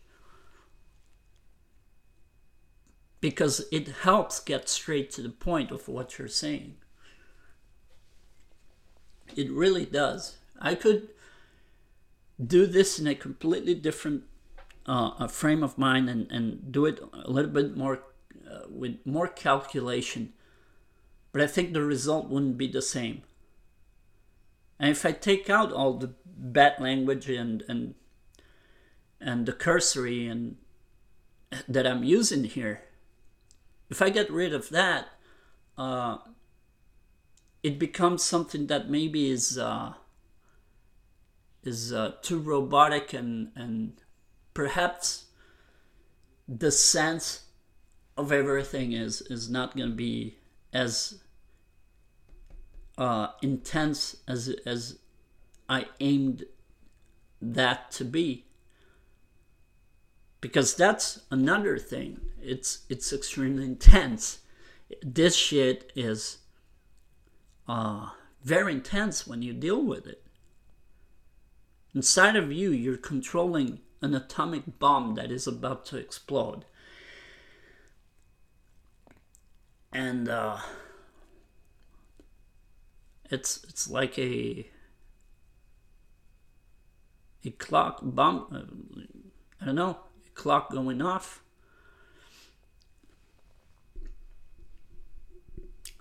because 3.22 3.66
it 3.72 3.88
helps 3.88 4.40
get 4.40 4.68
straight 4.68 5.12
to 5.12 5.22
the 5.22 5.30
point 5.30 5.72
of 5.72 5.88
what 5.88 6.18
you're 6.18 6.28
saying. 6.28 6.76
It 9.36 9.50
really 9.52 9.86
does. 9.86 10.38
I 10.60 10.76
could 10.76 11.10
do 12.44 12.66
this 12.66 13.00
in 13.00 13.08
a 13.08 13.16
completely 13.16 13.76
different 13.76 14.24
uh, 14.86 15.28
frame 15.28 15.64
of 15.64 15.78
mind 15.78 16.10
and, 16.10 16.30
and 16.32 16.72
do 16.72 16.86
it 16.86 17.00
a 17.14 17.30
little 17.30 17.52
bit 17.52 17.78
more 17.78 18.04
uh, 18.50 18.62
with 18.70 18.98
more 19.06 19.28
calculation 19.28 20.34
but 21.32 21.42
i 21.42 21.48
think 21.48 21.72
the 21.72 21.84
result 21.84 22.30
wouldn't 22.30 22.58
be 22.58 22.68
the 22.68 22.82
same 22.82 23.22
And 24.82 24.90
if 24.90 25.06
I 25.06 25.12
take 25.12 25.48
out 25.48 25.72
all 25.72 25.94
the 25.94 26.16
bad 26.26 26.80
language 26.80 27.30
and 27.30 27.64
and 27.70 27.94
and 29.22 29.46
the 29.46 29.54
cursory 29.54 30.28
and 30.28 30.58
that 31.70 31.86
I'm 31.86 32.04
using 32.04 32.46
here, 32.46 32.82
if 33.92 34.02
I 34.02 34.10
get 34.10 34.32
rid 34.32 34.56
of 34.56 34.70
that, 34.70 35.10
uh, 35.78 36.18
it 37.62 37.78
becomes 37.78 38.24
something 38.24 38.66
that 38.68 38.90
maybe 38.90 39.30
is 39.30 39.56
uh, 39.56 39.94
is 41.64 41.94
uh, 41.94 42.14
too 42.24 42.40
robotic 42.40 43.14
and 43.14 43.52
and 43.56 44.02
perhaps 44.56 45.26
the 46.48 46.72
sense 46.72 47.44
of 48.18 48.32
everything 48.32 48.94
is 48.94 49.22
is 49.22 49.48
not 49.48 49.78
going 49.78 49.92
to 49.92 49.96
be 49.96 50.40
as 50.74 51.21
uh, 52.98 53.28
intense 53.42 54.18
as 54.28 54.56
as 54.66 55.00
I 55.70 55.86
aimed 56.00 56.46
that 57.42 57.92
to 57.92 58.06
be. 58.06 58.46
Because 60.40 60.76
that's 60.76 61.22
another 61.30 61.78
thing. 61.78 62.22
It's 62.42 62.80
it's 62.90 63.14
extremely 63.14 63.66
intense. 63.66 64.40
This 65.02 65.36
shit 65.36 65.92
is 65.96 66.40
uh, 67.68 68.10
very 68.44 68.74
intense 68.74 69.26
when 69.26 69.42
you 69.42 69.54
deal 69.54 69.82
with 69.84 70.08
it. 70.08 70.24
Inside 71.94 72.36
of 72.36 72.52
you 72.52 72.72
you're 72.72 72.98
controlling 72.98 73.80
an 74.02 74.16
atomic 74.16 74.80
bomb 74.80 75.16
that 75.16 75.32
is 75.32 75.46
about 75.48 75.86
to 75.86 75.98
explode. 75.98 76.66
And 79.94 80.28
uh, 80.28 80.58
it's 83.32 83.64
it's 83.64 83.90
like 83.90 84.20
a 84.20 84.68
a 87.44 87.50
clock 87.52 88.00
bomb. 88.04 88.48
Uh, 88.52 89.04
I 89.62 89.66
don't 89.66 89.76
know, 89.76 89.98
a 90.28 90.30
clock 90.34 90.72
going 90.72 91.02
off. 91.02 91.42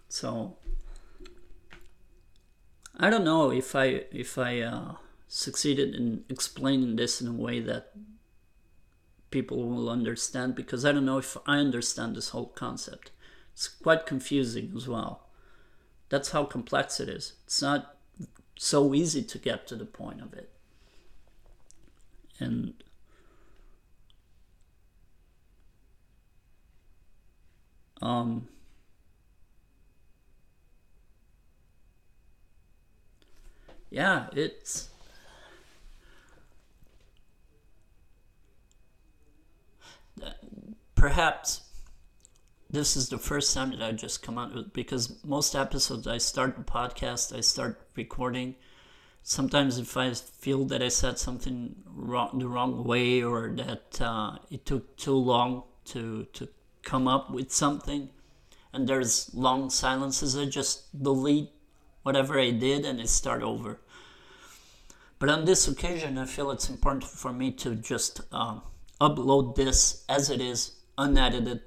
So 0.09 0.57
I 2.97 3.09
don't 3.09 3.25
know 3.25 3.51
if 3.51 3.77
I 3.77 4.05
if 4.11 4.37
I 4.37 4.61
uh, 4.61 4.95
succeeded 5.29 5.95
in 5.95 6.25
explaining 6.29 6.97
this 6.97 7.21
in 7.21 7.29
a 7.29 7.33
way 7.33 7.61
that 7.61 7.93
people 9.31 9.69
will 9.69 9.89
understand 9.89 10.57
because 10.57 10.85
I 10.85 10.93
don't 10.93 11.07
know 11.07 11.19
if 11.19 11.37
I 11.47 11.59
understand 11.59 12.17
this 12.17 12.31
whole 12.31 12.49
concept. 12.49 13.13
It's 13.53 13.69
quite 13.69 14.05
confusing 14.05 14.73
as 14.77 14.89
well. 14.89 15.30
That's 16.11 16.31
how 16.31 16.45
complex 16.45 17.01
it 17.01 17.09
is. 17.09 17.35
It's 17.47 17.63
not 17.63 17.97
so 18.59 18.95
easy 18.95 19.23
to 19.23 19.39
get 19.39 19.67
to 19.69 19.77
the 19.77 19.87
point 19.87 20.21
of 20.21 20.35
it. 20.35 20.51
And 22.39 22.75
um, 28.03 28.49
yeah, 33.89 34.27
it's 34.33 34.89
perhaps 40.95 41.70
this 42.73 42.97
is 42.97 43.09
the 43.09 43.19
first 43.19 43.53
time 43.53 43.71
that 43.71 43.83
I 43.83 43.93
just 43.93 44.23
come 44.23 44.39
out 44.39 44.55
with 44.55 44.73
because 44.73 45.23
most 45.25 45.57
episodes 45.57 46.07
I 46.07 46.19
start 46.19 46.57
the 46.57 46.63
podcast, 46.63 47.37
I 47.37 47.41
start 47.41 47.81
recording. 47.97 48.55
Sometimes 49.23 49.79
if 49.79 49.97
I 49.97 50.15
feel 50.15 50.65
that 50.67 50.83
I 50.83 50.89
said 50.89 51.19
something 51.19 51.75
wrong 51.85 52.39
the 52.39 52.49
wrong 52.49 52.85
way 52.85 53.23
or 53.23 53.53
that 53.57 54.01
uh, 54.01 54.39
it 54.51 54.65
took 54.65 54.97
too 54.97 55.17
long 55.17 55.65
to 55.87 56.27
to 56.33 56.49
come 56.83 57.09
up 57.09 57.31
with 57.31 57.53
something, 57.53 58.11
and 58.73 58.89
there's 58.89 59.35
long 59.35 59.69
silences, 59.69 60.37
I 60.37 60.47
just 60.47 61.03
delete 61.03 61.51
whatever 62.03 62.39
I 62.39 62.51
did 62.51 62.85
and 62.85 63.01
I 63.01 63.05
start 63.05 63.43
over. 63.43 63.81
But 65.19 65.29
on 65.29 65.45
this 65.45 65.69
occasion, 65.69 66.17
I 66.17 66.25
feel 66.25 66.51
it's 66.51 66.71
important 66.71 67.05
for 67.05 67.33
me 67.33 67.51
to 67.53 67.75
just 67.75 68.23
uh, 68.33 68.61
upload 69.01 69.57
this 69.57 70.05
as 70.09 70.31
it 70.31 70.41
is, 70.41 70.77
unedited 70.97 71.61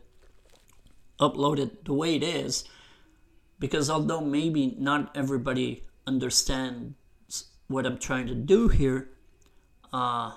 upload 1.19 1.59
it 1.59 1.85
the 1.85 1.93
way 1.93 2.15
it 2.15 2.23
is 2.23 2.63
because 3.59 3.89
although 3.89 4.21
maybe 4.21 4.75
not 4.77 5.15
everybody 5.15 5.83
understands 6.05 6.95
what 7.67 7.85
I'm 7.85 7.97
trying 7.97 8.27
to 8.27 8.35
do 8.35 8.67
here, 8.67 9.09
uh, 9.91 10.33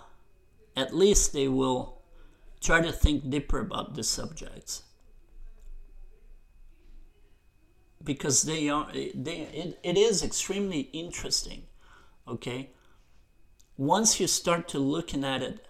at 0.77 0.95
least 0.95 1.33
they 1.33 1.49
will 1.49 2.03
try 2.61 2.81
to 2.81 2.93
think 2.93 3.29
deeper 3.29 3.61
about 3.61 3.95
the 3.95 4.05
subjects. 4.05 4.83
Because 8.03 8.43
they 8.43 8.69
are 8.69 8.89
they 8.93 9.41
it, 9.53 9.81
it 9.83 9.99
is 9.99 10.23
extremely 10.23 10.83
interesting 10.93 11.65
okay? 12.29 12.71
Once 13.77 14.19
you 14.21 14.27
start 14.27 14.69
to 14.69 14.79
looking 14.79 15.25
at 15.25 15.43
it 15.43 15.67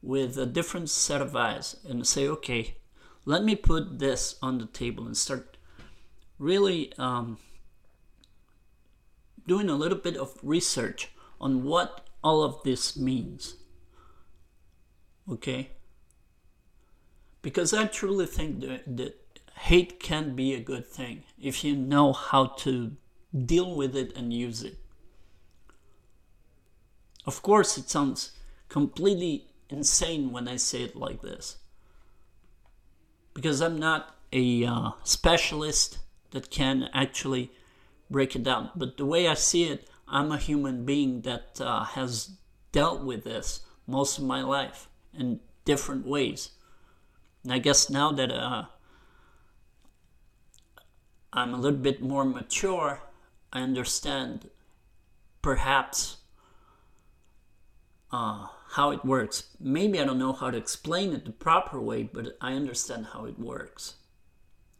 with 0.00 0.38
a 0.38 0.46
different 0.46 0.90
set 0.90 1.20
of 1.20 1.36
eyes 1.36 1.76
and 1.88 2.06
say 2.06 2.26
okay 2.26 2.76
let 3.24 3.44
me 3.44 3.54
put 3.54 3.98
this 3.98 4.36
on 4.42 4.58
the 4.58 4.66
table 4.66 5.06
and 5.06 5.16
start 5.16 5.56
really 6.38 6.92
um, 6.98 7.38
doing 9.46 9.68
a 9.68 9.76
little 9.76 9.98
bit 9.98 10.16
of 10.16 10.36
research 10.42 11.10
on 11.40 11.64
what 11.64 12.06
all 12.22 12.42
of 12.42 12.62
this 12.64 12.96
means. 12.96 13.56
Okay? 15.30 15.70
Because 17.42 17.72
I 17.72 17.86
truly 17.86 18.26
think 18.26 18.60
that, 18.60 18.96
that 18.96 19.40
hate 19.56 20.00
can 20.00 20.34
be 20.34 20.54
a 20.54 20.60
good 20.60 20.86
thing 20.86 21.22
if 21.40 21.62
you 21.62 21.76
know 21.76 22.12
how 22.12 22.46
to 22.46 22.96
deal 23.46 23.74
with 23.74 23.96
it 23.96 24.16
and 24.16 24.32
use 24.32 24.62
it. 24.62 24.78
Of 27.24 27.42
course, 27.42 27.78
it 27.78 27.88
sounds 27.88 28.32
completely 28.68 29.46
insane 29.68 30.32
when 30.32 30.48
I 30.48 30.56
say 30.56 30.82
it 30.82 30.96
like 30.96 31.22
this 31.22 31.58
because 33.34 33.60
I'm 33.60 33.78
not 33.78 34.14
a 34.32 34.64
uh, 34.64 34.90
specialist 35.04 35.98
that 36.30 36.50
can 36.50 36.88
actually 36.92 37.50
break 38.10 38.34
it 38.36 38.42
down. 38.42 38.70
But 38.74 38.96
the 38.96 39.06
way 39.06 39.28
I 39.28 39.34
see 39.34 39.64
it, 39.64 39.88
I'm 40.08 40.32
a 40.32 40.38
human 40.38 40.84
being 40.84 41.22
that 41.22 41.60
uh, 41.60 41.84
has 41.84 42.30
dealt 42.72 43.02
with 43.02 43.24
this 43.24 43.60
most 43.86 44.18
of 44.18 44.24
my 44.24 44.42
life 44.42 44.88
in 45.16 45.40
different 45.64 46.06
ways. 46.06 46.50
And 47.42 47.52
I 47.52 47.58
guess 47.58 47.90
now 47.90 48.12
that 48.12 48.30
uh, 48.30 48.64
I'm 51.32 51.54
a 51.54 51.58
little 51.58 51.78
bit 51.78 52.02
more 52.02 52.24
mature, 52.24 53.00
I 53.52 53.60
understand 53.60 54.50
perhaps 55.40 56.18
uh, 58.10 58.46
how 58.72 58.90
it 58.90 59.04
works. 59.04 59.44
Maybe 59.60 60.00
I 60.00 60.04
don't 60.04 60.18
know 60.18 60.32
how 60.32 60.50
to 60.50 60.56
explain 60.56 61.12
it 61.12 61.26
the 61.26 61.30
proper 61.30 61.78
way, 61.78 62.04
but 62.04 62.38
I 62.40 62.54
understand 62.54 63.08
how 63.12 63.26
it 63.26 63.38
works. 63.38 63.96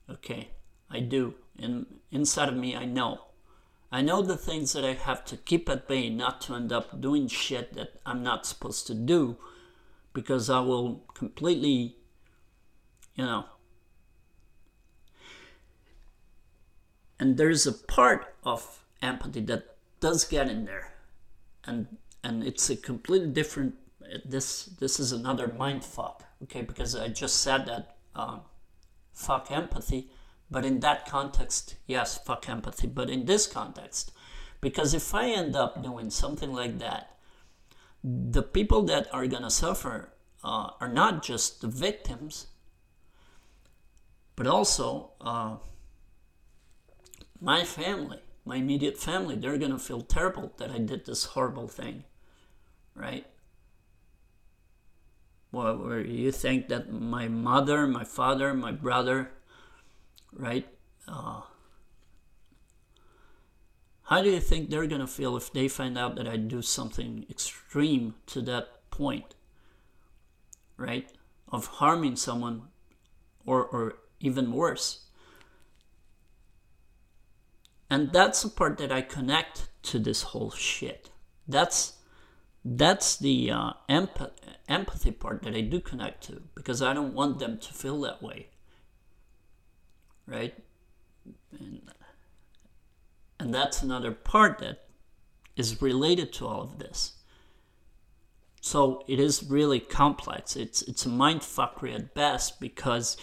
Okay, 0.09 0.49
I 0.91 1.01
do. 1.01 1.35
And 1.59 1.85
inside 2.11 2.49
of 2.49 2.57
me, 2.57 2.75
I 2.75 2.87
know. 2.87 3.21
I 3.91 4.01
know 4.01 4.23
the 4.23 4.39
things 4.39 4.73
that 4.73 4.85
I 4.85 4.95
have 4.95 5.27
to 5.27 5.37
keep 5.37 5.69
at 5.69 5.89
bay 5.89 6.09
not 6.09 6.41
to 6.43 6.55
end 6.55 6.73
up 6.73 7.03
doing 7.03 7.29
shit 7.29 7.75
that 7.75 8.01
I'm 8.07 8.23
not 8.23 8.47
supposed 8.47 8.87
to 8.87 8.95
do 8.95 9.37
because 10.15 10.49
I 10.49 10.61
will 10.61 11.03
completely, 11.13 11.97
you 13.15 13.27
know. 13.27 13.45
And 17.21 17.37
there's 17.37 17.67
a 17.67 17.73
part 17.75 18.35
of 18.43 18.83
empathy 19.03 19.41
that 19.43 19.77
does 20.01 20.25
get 20.25 20.49
in 20.49 20.65
there. 20.65 20.95
And 21.65 21.99
and 22.25 22.45
it's 22.45 22.71
a 22.71 22.77
completely 22.77 23.29
different 23.29 23.75
this 24.25 24.65
this 24.65 24.99
is 25.01 25.13
another 25.13 25.49
mind 25.49 25.85
fuck 25.85 26.25
okay? 26.43 26.63
Because 26.63 26.95
i 26.97 27.09
just 27.09 27.41
said 27.41 27.67
that 27.67 27.97
uh, 28.15 28.39
fuck 29.13 29.51
empathy 29.51 30.11
but 30.51 30.65
in 30.65 30.81
that 30.81 31.09
context 31.09 31.77
yes 31.87 32.19
fuck 32.19 32.49
empathy. 32.49 32.87
But 32.87 33.11
in 33.11 33.25
this 33.25 33.47
context 33.47 34.13
because 34.61 34.95
if 34.95 35.15
i 35.15 35.29
end 35.29 35.55
up 35.57 35.83
doing 35.83 36.11
something 36.11 36.53
like 36.53 36.79
that 36.79 37.17
the 38.03 38.43
people 38.43 38.83
that 38.83 39.13
are 39.13 39.27
gonna 39.27 39.51
suffer 39.51 40.13
uh, 40.43 40.71
are 40.81 40.93
not 40.93 41.23
just 41.23 41.61
the 41.61 41.69
victims 41.69 42.49
but 44.35 44.47
also 44.47 45.13
uh, 45.21 45.57
my 47.41 47.65
family 47.65 48.19
my 48.45 48.57
immediate 48.57 48.99
family 48.99 49.37
they're 49.37 49.59
gonna 49.59 49.79
feel 49.79 50.01
terrible 50.01 50.53
that 50.57 50.71
i 50.71 50.79
did 50.79 51.05
this 51.05 51.25
horrible 51.27 51.69
thing 51.69 52.05
right 52.95 53.27
where 55.53 56.01
you 56.01 56.33
think 56.33 56.69
that 56.69 56.93
my 56.93 57.29
mother, 57.29 57.87
my 57.87 58.05
father, 58.05 58.53
my 58.55 58.73
brother, 58.73 59.31
right, 60.33 60.67
uh, 61.07 61.43
How 64.13 64.21
do 64.21 64.29
you 64.29 64.41
think 64.41 64.69
they're 64.69 64.87
going 64.87 65.01
to 65.01 65.07
feel 65.07 65.39
if 65.39 65.51
they 65.55 65.69
find 65.69 65.97
out 65.97 66.17
that 66.17 66.29
I 66.29 66.37
do 66.37 66.61
something 66.61 67.25
extreme 67.31 68.15
to 68.27 68.43
that 68.43 68.91
point? 68.91 69.35
Right? 70.77 71.11
Of 71.51 71.67
harming 71.81 72.17
someone 72.17 72.69
or, 73.47 73.65
or 73.65 73.95
even 74.21 74.53
worse. 74.53 75.07
And 77.89 78.13
that's 78.13 78.43
the 78.43 78.51
part 78.51 78.77
that 78.77 78.93
I 78.93 79.01
connect 79.01 79.69
to 79.85 79.99
this 79.99 80.23
whole 80.23 80.51
shit. 80.51 81.11
That's 81.49 81.95
that's 82.65 83.17
the 83.17 83.51
uh, 83.51 83.73
empath- 83.89 84.31
empathy 84.69 85.11
part 85.11 85.43
that 85.43 85.55
I 85.55 85.63
do 85.63 85.81
connect 85.81 86.25
to 86.25 86.43
because 86.55 86.81
I 86.81 86.93
don't 86.95 87.15
want 87.15 87.39
them 87.39 87.59
to 87.59 87.73
feel 87.73 88.01
that 88.03 88.23
way. 88.23 88.49
Right? 90.27 90.55
And, 91.59 91.83
and 93.41 93.53
that's 93.53 93.83
another 93.83 94.13
part 94.13 94.59
that 94.59 94.85
is 95.57 95.83
related 95.83 96.33
to 96.35 96.47
all 96.47 96.63
of 96.63 96.79
this. 96.79 97.15
So 98.61 99.05
it 99.09 99.19
is 99.19 99.43
really 99.43 99.81
complex. 99.81 100.55
It's 100.55 100.83
it's 100.83 101.05
a 101.05 101.09
mind 101.09 101.41
fuckery 101.41 101.95
at 101.97 102.15
best 102.15 102.61
because 102.61 103.17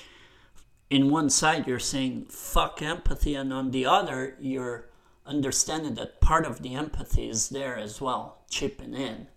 in 0.90 1.10
one 1.10 1.30
side 1.30 1.66
you're 1.66 1.80
saying 1.80 2.26
fuck 2.26 2.82
empathy 2.82 3.36
and 3.36 3.54
on 3.54 3.72
the 3.72 3.86
other 3.86 4.36
you're 4.42 4.89
understanding 5.30 5.93
that 5.95 6.19
part 6.19 6.45
of 6.45 6.61
the 6.61 6.73
empathy 6.73 7.30
is 7.30 7.49
there 7.49 7.77
as 7.77 8.01
well, 8.01 8.43
chipping 8.49 8.93
in. 8.93 9.27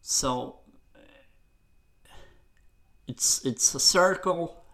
So 0.00 0.56
it's 3.06 3.44
it's 3.44 3.74
a 3.74 3.80
circle, 3.80 4.64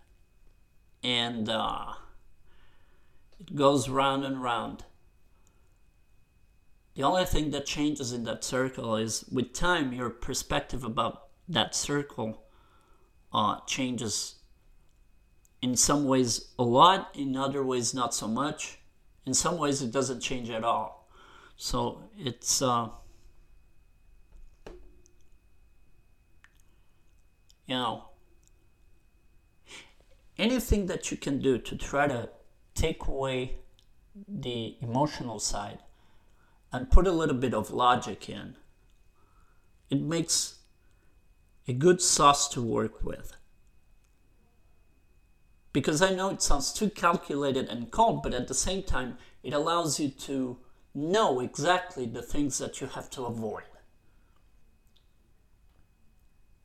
and 1.02 1.48
uh, 1.48 1.92
it 3.38 3.54
goes 3.54 3.88
round 3.88 4.24
and 4.24 4.42
round. 4.42 4.84
The 6.94 7.02
only 7.04 7.26
thing 7.26 7.50
that 7.50 7.66
changes 7.66 8.12
in 8.12 8.24
that 8.24 8.42
circle 8.42 8.96
is 8.96 9.24
with 9.30 9.52
time, 9.52 9.92
your 9.92 10.10
perspective 10.10 10.82
about 10.82 11.28
that 11.48 11.74
circle 11.74 12.42
uh, 13.32 13.60
changes 13.66 14.36
in 15.60 15.76
some 15.76 16.06
ways 16.06 16.52
a 16.58 16.62
lot, 16.62 17.10
in 17.14 17.36
other 17.36 17.62
ways 17.62 17.94
not 17.94 18.14
so 18.14 18.26
much. 18.28 18.77
In 19.28 19.34
some 19.34 19.58
ways, 19.58 19.82
it 19.82 19.92
doesn't 19.92 20.20
change 20.20 20.48
at 20.48 20.64
all. 20.64 21.06
So 21.58 22.00
it's 22.16 22.62
uh, 22.62 22.88
you 27.66 27.74
know 27.74 28.04
anything 30.38 30.86
that 30.86 31.10
you 31.10 31.18
can 31.18 31.40
do 31.40 31.58
to 31.58 31.76
try 31.76 32.06
to 32.08 32.30
take 32.74 33.06
away 33.06 33.56
the 34.26 34.78
emotional 34.80 35.38
side 35.38 35.80
and 36.72 36.90
put 36.90 37.06
a 37.06 37.12
little 37.12 37.36
bit 37.36 37.52
of 37.52 37.70
logic 37.70 38.30
in, 38.30 38.56
it 39.90 40.00
makes 40.00 40.60
a 41.66 41.74
good 41.74 42.00
sauce 42.00 42.48
to 42.48 42.62
work 42.62 43.04
with 43.04 43.36
because 45.78 46.02
I 46.02 46.12
know 46.12 46.30
it 46.30 46.42
sounds 46.42 46.72
too 46.72 46.90
calculated 46.90 47.68
and 47.68 47.88
cold, 47.92 48.24
but 48.24 48.34
at 48.34 48.48
the 48.48 48.54
same 48.54 48.82
time, 48.82 49.16
it 49.44 49.54
allows 49.54 50.00
you 50.00 50.08
to 50.08 50.58
know 50.92 51.38
exactly 51.38 52.04
the 52.04 52.20
things 52.20 52.58
that 52.58 52.80
you 52.80 52.88
have 52.88 53.08
to 53.10 53.26
avoid. 53.26 53.62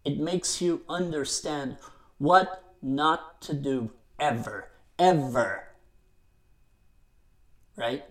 It 0.03 0.17
makes 0.17 0.63
you 0.63 0.81
understand 0.89 1.77
what 2.17 2.73
not 2.81 3.39
to 3.43 3.53
do 3.53 3.91
ever, 4.19 4.69
ever. 4.97 5.67
Right? 7.75 8.05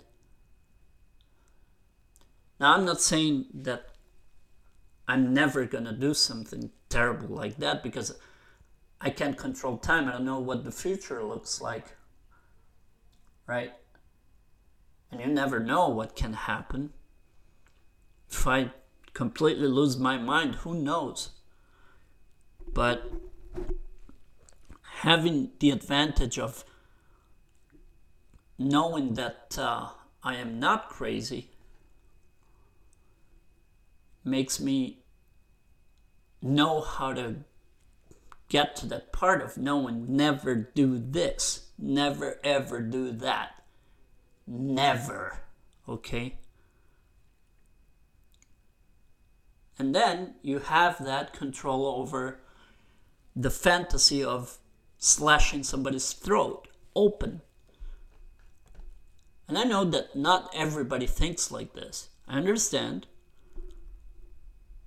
Now, 2.61 2.75
I'm 2.75 2.85
not 2.85 3.01
saying 3.01 3.47
that 3.55 3.87
I'm 5.09 5.35
never 5.35 5.65
gonna 5.65 5.95
do 5.95 6.15
something 6.15 6.71
terrible 6.89 7.35
like 7.35 7.57
that 7.57 7.83
because 7.83 8.17
I 9.03 9.11
can't 9.11 9.37
control 9.37 9.79
time. 9.79 10.09
I 10.09 10.13
don't 10.13 10.25
know 10.25 10.39
what 10.39 10.65
the 10.65 10.71
future 10.71 11.25
looks 11.25 11.61
like. 11.61 11.97
Right? 13.47 13.73
And 15.11 15.21
you 15.21 15.27
never 15.27 15.59
know 15.59 15.89
what 15.89 16.15
can 16.15 16.33
happen. 16.35 16.93
If 18.31 18.47
I 18.47 18.71
completely 19.13 19.67
lose 19.67 19.99
my 19.99 20.17
mind, 20.17 20.57
who 20.57 20.75
knows? 20.75 21.31
But 22.73 23.11
having 25.01 25.51
the 25.59 25.71
advantage 25.71 26.39
of 26.39 26.65
knowing 28.57 29.15
that 29.15 29.57
uh, 29.59 29.89
I 30.23 30.37
am 30.37 30.61
not 30.61 30.89
crazy 30.89 31.51
makes 34.25 34.61
me 34.61 35.01
know 36.41 36.81
how 36.81 37.13
to 37.13 37.37
get 38.53 38.77
to 38.77 38.85
that 38.85 39.11
part 39.13 39.41
of 39.41 39.57
knowing 39.57 40.15
never 40.15 40.55
do 40.55 40.99
this, 40.99 41.71
never 41.79 42.39
ever 42.45 42.83
do 42.83 43.11
that. 43.11 43.65
Never. 44.47 45.39
Okay? 45.89 46.39
And 49.79 49.95
then 49.95 50.35
you 50.43 50.59
have 50.59 51.03
that 51.03 51.33
control 51.33 51.87
over 51.87 52.41
the 53.35 53.51
fantasy 53.51 54.23
of 54.23 54.59
slashing 54.99 55.63
somebody's 55.63 56.13
throat 56.13 56.69
open. 56.95 57.41
And 59.49 59.57
I 59.57 59.65
know 59.65 59.85
that 59.87 60.15
not 60.15 60.51
everybody 60.55 61.07
thinks 61.07 61.51
like 61.51 61.73
this. 61.73 62.11
I 62.29 62.37
understand. 62.37 63.07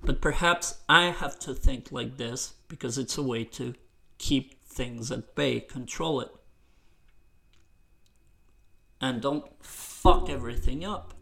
But 0.05 0.21
perhaps 0.21 0.81
I 0.87 1.05
have 1.05 1.39
to 1.39 1.55
think 1.55 1.91
like 1.91 2.17
this 2.17 2.53
because 2.67 2.99
it's 2.99 3.17
a 3.17 3.23
way 3.23 3.43
to 3.45 3.73
keep 4.19 4.63
things 4.63 5.11
at 5.11 5.33
bay, 5.33 5.59
control 5.59 6.21
it. 6.21 6.29
And 9.01 9.21
don't 9.21 9.45
fuck 9.63 10.29
everything 10.29 10.85
up. 10.85 11.13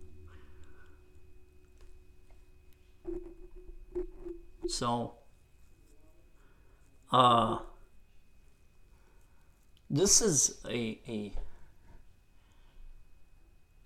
So, 4.68 5.16
uh, 7.12 7.60
this 9.90 10.22
is 10.22 10.60
a, 10.68 11.00
a 11.08 11.34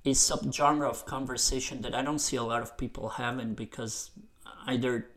a 0.05 0.11
subgenre 0.11 0.89
of 0.89 1.05
conversation 1.05 1.81
that 1.81 1.93
I 1.93 2.01
don't 2.01 2.19
see 2.19 2.37
a 2.37 2.43
lot 2.43 2.61
of 2.61 2.77
people 2.77 3.09
having 3.09 3.55
because 3.55 4.11
either 4.67 5.07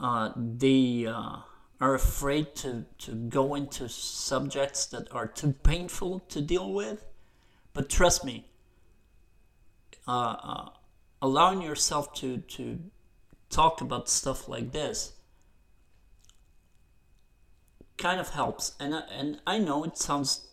uh, 0.00 0.30
they 0.36 1.06
uh, 1.06 1.38
are 1.80 1.94
afraid 1.94 2.54
to, 2.56 2.84
to 2.98 3.12
go 3.12 3.54
into 3.54 3.88
subjects 3.88 4.86
that 4.86 5.12
are 5.12 5.26
too 5.26 5.54
painful 5.62 6.20
to 6.28 6.40
deal 6.40 6.72
with. 6.72 7.04
But 7.72 7.88
trust 7.88 8.24
me, 8.24 8.46
uh, 10.06 10.36
uh 10.42 10.68
allowing 11.20 11.60
yourself 11.62 12.14
to, 12.14 12.38
to 12.38 12.78
talk 13.50 13.80
about 13.80 14.08
stuff 14.08 14.48
like 14.48 14.70
this 14.70 15.14
kind 17.96 18.20
of 18.20 18.30
helps. 18.30 18.74
And, 18.78 18.94
and 19.10 19.40
I 19.46 19.58
know 19.58 19.84
it 19.84 19.98
sounds 19.98 20.46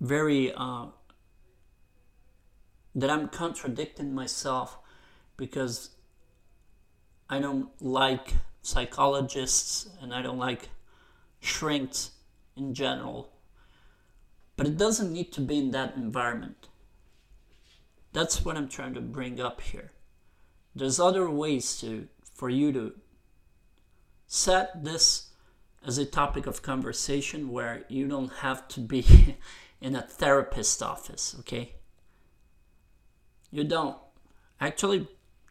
very 0.00 0.52
uh, 0.52 0.86
that 2.94 3.10
I'm 3.10 3.28
contradicting 3.28 4.14
myself 4.14 4.78
because 5.36 5.90
I 7.30 7.38
don't 7.38 7.70
like 7.80 8.34
psychologists 8.60 9.88
and 10.02 10.12
I 10.12 10.20
don't 10.20 10.38
like 10.38 10.68
shrinks 11.38 12.10
in 12.56 12.74
general. 12.74 13.32
But 14.56 14.66
it 14.66 14.76
doesn't 14.76 15.12
need 15.12 15.32
to 15.34 15.40
be 15.40 15.58
in 15.58 15.70
that 15.70 15.94
environment. 15.94 16.66
That's 18.12 18.44
what 18.44 18.56
I'm 18.56 18.68
trying 18.68 18.94
to 18.94 19.00
bring 19.00 19.40
up 19.40 19.60
here. 19.60 19.92
There's 20.74 20.98
other 20.98 21.30
ways 21.30 21.78
to 21.80 22.08
for 22.34 22.50
you 22.50 22.72
to 22.72 22.94
set 24.26 24.84
this 24.84 25.28
as 25.86 25.98
a 25.98 26.04
topic 26.04 26.46
of 26.46 26.62
conversation 26.62 27.50
where 27.50 27.84
you 27.88 28.08
don't 28.08 28.32
have 28.40 28.66
to 28.68 28.80
be 28.80 29.36
in 29.80 29.94
a 29.94 30.02
therapist 30.02 30.82
office, 30.82 31.36
okay? 31.38 31.74
You 33.52 33.64
don't. 33.64 33.96
Actually, 34.60 35.08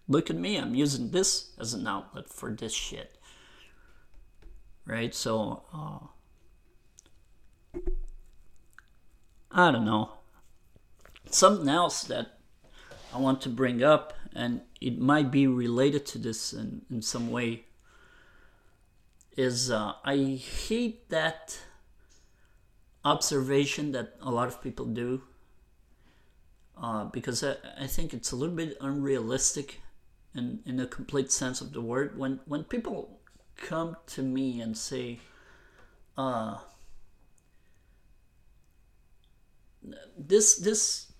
look 0.10 0.30
at 0.30 0.36
me, 0.36 0.57
I'm 0.57 0.76
using 0.76 1.12
this 1.12 1.51
as 1.60 1.74
an 1.74 1.88
outlet 1.88 2.28
for 2.28 2.51
this 2.51 2.74
shit. 2.74 3.18
Right? 4.86 5.14
So, 5.14 5.64
uh, 5.72 6.07
I 9.51 9.72
don't 9.72 9.86
know. 9.86 10.14
Something 11.30 11.70
else 11.70 12.03
that 12.03 12.39
I 13.14 13.20
want 13.20 13.39
to 13.41 13.49
bring 13.49 13.84
up, 13.84 14.14
and 14.36 14.62
it 14.82 14.99
might 14.99 15.30
be 15.30 15.45
related 15.45 16.07
to 16.07 16.18
this 16.18 16.53
in, 16.53 16.82
in 16.89 17.03
some 17.03 17.30
way, 17.30 17.66
is 19.38 19.70
uh, 19.70 19.93
I 20.03 20.41
hate 20.68 21.10
that 21.10 21.60
observation 23.05 23.91
that 23.91 24.16
a 24.22 24.32
lot 24.32 24.47
of 24.47 24.62
people 24.62 24.86
do 24.86 25.22
uh, 26.82 27.05
because 27.05 27.43
I, 27.43 27.55
I 27.80 27.88
think 27.88 28.14
it's 28.14 28.32
a 28.32 28.36
little 28.36 28.55
bit 28.55 28.76
unrealistic 28.82 29.82
in, 30.36 30.59
in 30.65 30.77
the 30.77 30.88
complete 30.88 31.32
sense 31.32 31.61
of 31.61 31.73
the 31.73 31.82
word. 31.82 32.17
When, 32.17 32.39
when 32.45 32.63
people 32.63 33.19
come 33.55 33.97
to 34.07 34.21
me 34.21 34.61
and 34.61 34.77
say, 34.77 35.19
uh, 36.17 36.57
this, 40.17 40.57
this, 40.57 41.11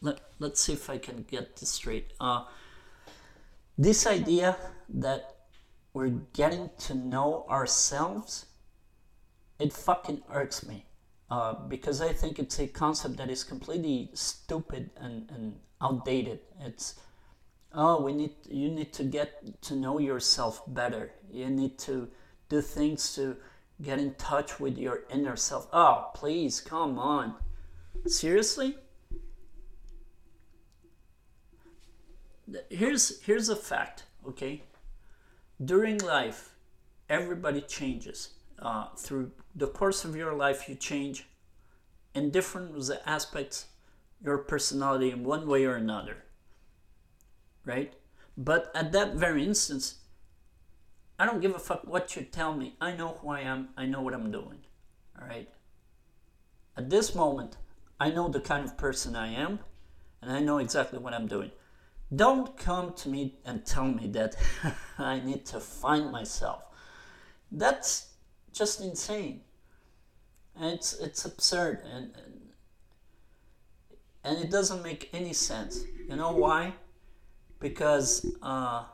let, 0.00 0.20
let's 0.38 0.60
see 0.60 0.72
if 0.72 0.90
I 0.90 0.98
can 0.98 1.24
get 1.30 1.56
this 1.56 1.70
straight. 1.70 2.12
Uh, 2.20 2.44
this 3.78 4.06
idea 4.06 4.56
that 4.88 5.36
we're 5.92 6.08
getting 6.08 6.70
to 6.78 6.94
know 6.94 7.46
ourselves, 7.48 8.46
it 9.58 9.72
fucking 9.72 10.22
irks 10.32 10.66
me. 10.66 10.86
Uh, 11.30 11.54
because 11.68 12.00
I 12.00 12.12
think 12.12 12.40
it's 12.40 12.58
a 12.58 12.66
concept 12.66 13.16
that 13.18 13.30
is 13.30 13.44
completely 13.44 14.10
stupid 14.14 14.90
and, 14.96 15.30
and 15.30 15.54
outdated. 15.80 16.40
It's 16.60 16.98
oh, 17.74 18.02
we 18.02 18.12
need 18.12 18.34
you 18.48 18.70
need 18.70 18.92
to 18.94 19.04
get 19.04 19.62
to 19.62 19.76
know 19.76 19.98
yourself 19.98 20.62
better. 20.66 21.12
You 21.30 21.50
need 21.50 21.78
to 21.80 22.08
do 22.48 22.60
things 22.60 23.14
to 23.14 23.36
get 23.82 23.98
in 23.98 24.14
touch 24.14 24.60
with 24.60 24.76
your 24.76 25.04
inner 25.10 25.36
self. 25.36 25.68
Oh, 25.72 26.10
please, 26.14 26.60
come 26.60 26.98
on. 26.98 27.34
Seriously? 28.06 28.76
Here's 32.68 33.20
here's 33.22 33.48
a 33.48 33.56
fact, 33.56 34.04
okay? 34.26 34.62
During 35.64 35.98
life, 35.98 36.50
everybody 37.08 37.60
changes. 37.60 38.30
Uh, 38.58 38.88
through 38.96 39.30
the 39.54 39.68
course 39.68 40.04
of 40.04 40.14
your 40.14 40.34
life, 40.34 40.68
you 40.68 40.74
change 40.74 41.26
in 42.14 42.30
different 42.30 42.74
aspects 43.06 43.66
your 44.22 44.38
personality 44.38 45.10
in 45.10 45.24
one 45.24 45.46
way 45.46 45.64
or 45.64 45.76
another. 45.76 46.24
Right? 47.64 47.94
But 48.36 48.70
at 48.74 48.92
that 48.92 49.14
very 49.14 49.44
instance, 49.44 49.96
I 51.18 51.26
don't 51.26 51.40
give 51.40 51.54
a 51.54 51.58
fuck 51.58 51.86
what 51.86 52.16
you 52.16 52.22
tell 52.22 52.54
me. 52.54 52.76
I 52.80 52.92
know 52.92 53.18
who 53.20 53.28
I 53.28 53.40
am. 53.40 53.68
I 53.76 53.86
know 53.86 54.00
what 54.00 54.14
I'm 54.14 54.30
doing. 54.30 54.58
All 55.20 55.28
right? 55.28 55.48
At 56.76 56.88
this 56.88 57.14
moment, 57.14 57.58
I 57.98 58.10
know 58.10 58.28
the 58.28 58.40
kind 58.40 58.64
of 58.64 58.78
person 58.78 59.14
I 59.14 59.28
am, 59.34 59.58
and 60.22 60.32
I 60.32 60.40
know 60.40 60.58
exactly 60.58 60.98
what 60.98 61.12
I'm 61.12 61.26
doing. 61.26 61.50
Don't 62.14 62.56
come 62.56 62.94
to 62.94 63.08
me 63.08 63.38
and 63.44 63.64
tell 63.64 63.84
me 63.84 64.08
that 64.08 64.36
I 64.98 65.20
need 65.20 65.44
to 65.46 65.60
find 65.60 66.10
myself. 66.10 66.62
That's 67.52 68.08
just 68.52 68.80
insane. 68.80 69.42
And 70.56 70.72
it's 70.72 70.94
it's 70.94 71.24
absurd 71.24 71.82
and, 71.92 72.12
and 72.16 72.40
and 74.24 74.38
it 74.44 74.50
doesn't 74.50 74.82
make 74.82 75.08
any 75.12 75.32
sense. 75.32 75.84
You 76.08 76.16
know 76.16 76.32
why? 76.32 76.74
Because 77.60 78.26
uh, 78.42 78.84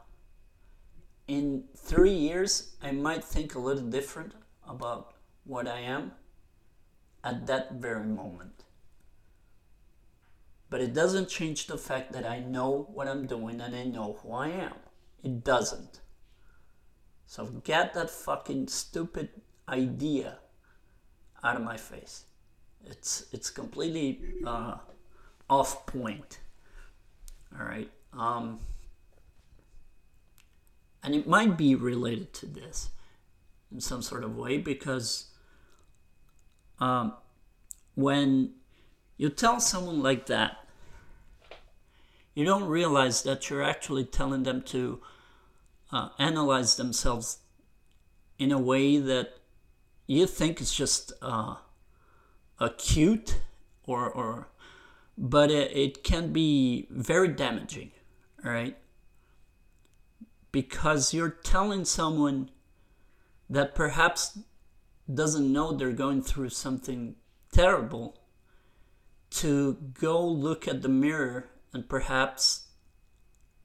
in 1.27 1.65
three 1.77 2.13
years 2.13 2.77
I 2.83 2.93
might 2.93 3.25
think 3.25 3.55
a 3.55 3.59
little 3.59 3.85
different 3.85 4.33
about 4.69 5.15
what 5.45 5.67
I 5.67 5.81
am 5.81 6.13
at 7.25 7.47
that 7.47 7.73
very 7.73 8.05
moment. 8.05 8.65
But 10.69 10.81
it 10.81 10.93
doesn't 10.93 11.29
change 11.29 11.69
the 11.69 11.79
fact 11.79 12.13
that 12.13 12.27
I 12.27 12.41
know 12.41 12.89
what 12.93 13.07
I'm 13.07 13.27
doing 13.27 13.61
and 13.61 13.75
I 13.75 13.85
know 13.85 14.19
who 14.21 14.33
I 14.33 14.49
am. 14.49 14.75
It 15.23 15.45
doesn't. 15.45 16.01
So 17.27 17.47
get 17.47 17.95
that 17.95 18.11
fucking 18.11 18.69
stupid 18.69 19.29
idea 19.69 20.39
out 21.43 21.57
of 21.57 21.63
my 21.63 21.77
face. 21.77 22.25
It's 22.85 23.27
it's 23.33 23.51
completely 23.51 24.21
uh, 24.45 24.77
off 25.51 25.87
point. 25.87 26.39
All 27.59 27.67
right, 27.67 27.91
um, 28.19 28.61
and 31.03 31.15
it 31.15 31.27
might 31.27 31.57
be 31.57 31.75
related 31.75 32.33
to 32.35 32.47
this 32.47 32.91
in 33.71 33.81
some 33.81 34.03
sort 34.03 34.25
of 34.25 34.37
way 34.37 34.59
because 34.59 35.27
um, 36.81 37.15
when 37.95 38.53
you 39.17 39.31
tell 39.31 39.61
someone 39.61 40.03
like 40.03 40.27
that, 40.27 40.59
you 42.35 42.45
don't 42.45 42.65
realize 42.65 43.23
that 43.23 43.49
you're 43.49 43.63
actually 43.63 44.05
telling 44.05 44.43
them 44.43 44.63
to 44.63 45.01
uh, 45.93 46.11
analyze 46.19 46.77
themselves 46.77 47.39
in 48.39 48.53
a 48.53 48.59
way 48.59 48.99
that 48.99 49.39
you 50.07 50.27
think 50.27 50.61
is 50.61 50.73
just 50.73 51.13
uh, 51.23 51.55
acute 52.61 53.41
or, 53.85 54.11
or 54.11 54.49
but 55.17 55.51
it, 55.51 55.75
it 55.75 56.05
can 56.05 56.33
be 56.33 56.87
very 56.91 57.29
damaging 57.29 57.91
right 58.47 58.77
because 60.53 61.13
you're 61.13 61.29
telling 61.29 61.85
someone 61.85 62.51
that 63.51 63.75
perhaps 63.75 64.39
doesn't 65.13 65.53
know 65.53 65.73
they're 65.73 65.93
going 65.93 66.23
through 66.23 66.49
something 66.49 67.15
terrible 67.53 68.19
to 69.31 69.75
go 70.01 70.25
look 70.27 70.67
at 70.67 70.83
the 70.83 70.89
mirror 70.89 71.49
and 71.73 71.89
perhaps 71.89 72.69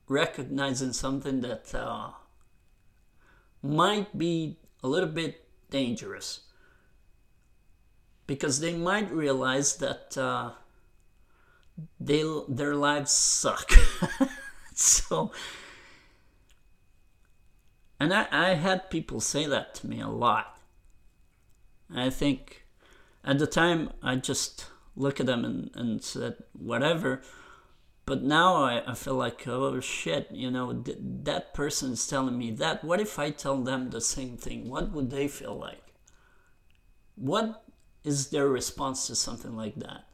recognizing 0.08 0.92
something 0.92 1.42
that 1.42 1.74
uh, 1.74 2.10
might 3.62 4.18
be 4.18 4.58
a 4.84 4.88
little 4.88 5.10
bit 5.10 5.46
dangerous 5.70 6.42
because 8.28 8.60
they 8.60 8.76
might 8.76 9.10
realize 9.12 9.78
that 9.78 10.18
uh, 10.18 10.52
they 12.00 12.24
their 12.48 12.76
lives 12.76 13.12
suck. 13.12 13.72
so, 14.88 15.32
and 18.00 18.14
I, 18.14 18.28
I 18.32 18.54
had 18.56 18.90
people 18.90 19.20
say 19.20 19.46
that 19.46 19.76
to 19.76 19.88
me 19.88 20.02
a 20.02 20.08
lot. 20.08 20.58
I 21.94 22.10
think 22.10 22.66
at 23.24 23.38
the 23.38 23.48
time 23.48 23.92
I 24.02 24.16
just 24.16 24.66
look 24.96 25.20
at 25.20 25.28
them 25.28 25.46
and, 25.46 25.70
and 25.76 26.04
said 26.04 26.38
whatever. 26.54 27.22
But 28.06 28.24
now 28.24 28.56
I, 28.56 28.82
I 28.88 28.96
feel 28.96 29.14
like, 29.14 29.48
oh 29.48 29.80
shit, 29.80 30.30
you 30.32 30.50
know, 30.50 30.74
th- 30.74 30.98
that 31.00 31.54
person 31.54 31.92
is 31.92 32.08
telling 32.08 32.38
me 32.38 32.52
that. 32.52 32.84
What 32.84 33.00
if 33.00 33.20
I 33.20 33.30
tell 33.30 33.62
them 33.62 33.92
the 33.92 34.02
same 34.02 34.36
thing? 34.36 34.68
What 34.68 34.92
would 34.92 35.12
they 35.12 35.28
feel 35.28 35.56
like? 35.58 35.94
What 37.16 37.64
is 38.04 38.30
their 38.30 38.48
response 38.48 39.06
to 39.08 39.16
something 39.16 39.56
like 39.56 39.76
that? 39.76 40.06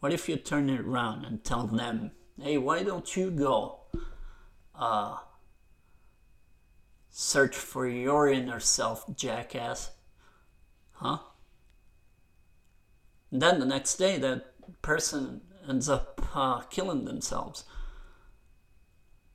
What 0.00 0.12
if 0.12 0.28
you 0.28 0.36
turn 0.36 0.68
it 0.68 0.80
around 0.80 1.24
and 1.24 1.44
tell 1.44 1.66
them, 1.66 2.10
hey, 2.42 2.58
why 2.58 2.82
don't 2.82 3.16
you 3.16 3.30
go 3.30 3.80
uh, 4.74 5.18
search 7.10 7.56
for 7.56 7.86
your 7.86 8.28
inner 8.28 8.60
self, 8.60 9.04
jackass? 9.16 9.90
Huh? 10.92 11.18
And 13.30 13.42
then 13.42 13.60
the 13.60 13.66
next 13.66 13.96
day, 13.96 14.18
that 14.18 14.54
person 14.82 15.42
ends 15.68 15.88
up 15.88 16.28
uh, 16.34 16.60
killing 16.62 17.04
themselves 17.04 17.64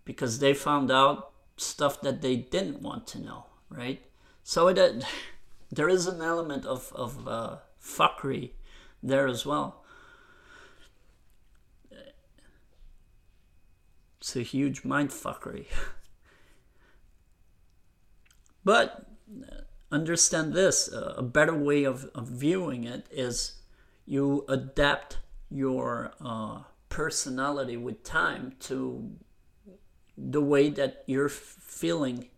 because 0.05 0.39
they 0.39 0.53
found 0.53 0.91
out 0.91 1.31
stuff 1.57 2.01
that 2.01 2.21
they 2.21 2.35
didn't 2.35 2.81
want 2.81 3.07
to 3.07 3.21
know, 3.21 3.45
right? 3.69 4.01
So 4.43 4.67
uh, 4.67 4.99
there 5.71 5.89
is 5.89 6.07
an 6.07 6.21
element 6.21 6.65
of, 6.65 6.91
of 6.95 7.27
uh, 7.27 7.57
fuckery 7.81 8.51
there 9.01 9.27
as 9.27 9.45
well. 9.45 9.82
It's 14.23 14.37
a 14.37 14.41
huge 14.41 14.85
mind 14.85 15.09
fuckery. 15.09 15.65
but 18.63 19.05
uh, 19.29 19.63
understand 19.91 20.53
this 20.53 20.87
uh, 20.87 21.15
a 21.17 21.21
better 21.21 21.53
way 21.53 21.83
of, 21.83 22.09
of 22.15 22.29
viewing 22.29 22.85
it 22.85 23.05
is 23.11 23.55
you 24.05 24.45
adapt 24.47 25.17
your 25.49 26.13
uh, 26.23 26.59
personality 26.87 27.75
with 27.75 28.05
time 28.05 28.55
to 28.61 29.11
the 30.17 30.41
way 30.41 30.69
that 30.69 31.03
you're 31.05 31.27
feeling 31.27 32.29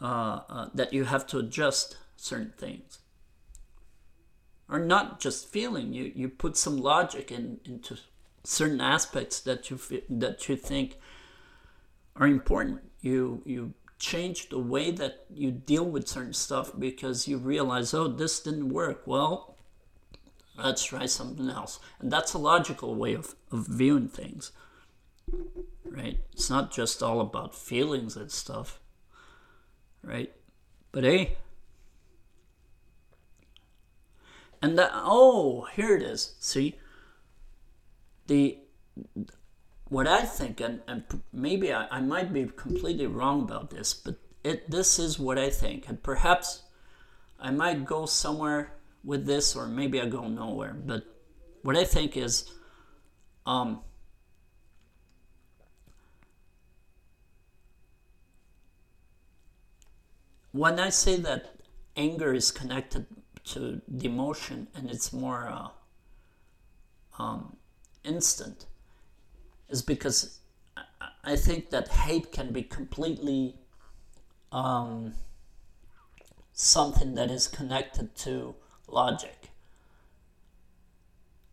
uh, 0.00 0.40
uh, 0.48 0.68
that 0.74 0.92
you 0.92 1.04
have 1.04 1.28
to 1.28 1.38
adjust 1.38 1.96
certain 2.16 2.54
things 2.58 2.98
or 4.68 4.80
not 4.80 5.20
just 5.20 5.48
feeling 5.48 5.92
you 5.92 6.10
you 6.12 6.28
put 6.28 6.56
some 6.56 6.76
logic 6.76 7.30
in 7.30 7.60
into 7.64 7.96
certain 8.44 8.80
aspects 8.80 9.40
that 9.40 9.70
you 9.70 9.78
that 10.08 10.48
you 10.48 10.56
think 10.56 10.98
are 12.16 12.26
important 12.26 12.80
you 13.00 13.42
you 13.44 13.72
change 13.98 14.48
the 14.48 14.58
way 14.58 14.90
that 14.90 15.24
you 15.32 15.50
deal 15.50 15.84
with 15.84 16.08
certain 16.08 16.32
stuff 16.32 16.72
because 16.76 17.28
you 17.28 17.38
realize 17.38 17.94
oh 17.94 18.08
this 18.08 18.40
didn't 18.40 18.68
work 18.68 19.06
well 19.06 19.52
let's 20.56 20.84
try 20.84 21.06
something 21.06 21.48
else. 21.48 21.80
And 22.00 22.10
that's 22.10 22.34
a 22.34 22.38
logical 22.38 22.94
way 22.94 23.14
of, 23.14 23.34
of 23.50 23.66
viewing 23.66 24.08
things, 24.08 24.52
right? 25.84 26.18
It's 26.32 26.50
not 26.50 26.70
just 26.70 27.02
all 27.02 27.20
about 27.20 27.54
feelings 27.54 28.16
and 28.16 28.30
stuff, 28.30 28.80
right? 30.02 30.32
But 30.90 31.04
hey, 31.04 31.36
And 34.64 34.78
that, 34.78 34.92
oh, 34.94 35.66
here 35.72 35.96
it 35.96 36.02
is. 36.02 36.36
See? 36.38 36.78
The 38.32 38.58
what 39.90 40.06
I 40.08 40.22
think, 40.22 40.58
and, 40.58 40.80
and 40.88 41.04
maybe 41.34 41.70
I, 41.70 41.86
I 41.90 42.00
might 42.00 42.32
be 42.32 42.46
completely 42.46 43.06
wrong 43.06 43.42
about 43.42 43.68
this, 43.68 43.92
but 43.92 44.16
it 44.42 44.70
this 44.70 44.98
is 44.98 45.18
what 45.18 45.38
I 45.38 45.50
think, 45.50 45.86
and 45.86 46.02
perhaps 46.02 46.62
I 47.38 47.50
might 47.50 47.84
go 47.84 48.06
somewhere 48.06 48.72
with 49.04 49.26
this, 49.26 49.54
or 49.54 49.66
maybe 49.66 50.00
I 50.00 50.06
go 50.06 50.28
nowhere. 50.28 50.72
But 50.72 51.04
what 51.60 51.76
I 51.76 51.84
think 51.84 52.16
is, 52.16 52.50
um, 53.44 53.80
when 60.52 60.80
I 60.80 60.88
say 60.88 61.16
that 61.16 61.60
anger 61.96 62.32
is 62.32 62.50
connected 62.50 63.04
to 63.52 63.82
the 63.86 64.06
emotion 64.06 64.68
and 64.74 64.90
it's 64.90 65.12
more 65.12 65.48
uh, 65.48 65.68
um, 67.22 67.56
instant, 68.04 68.66
is 69.68 69.82
because 69.82 70.38
I 71.24 71.36
think 71.36 71.70
that 71.70 71.88
hate 71.88 72.32
can 72.32 72.52
be 72.52 72.62
completely 72.62 73.56
um, 74.50 75.14
something 76.52 77.14
that 77.14 77.30
is 77.30 77.48
connected 77.48 78.14
to 78.16 78.54
logic. 78.88 79.50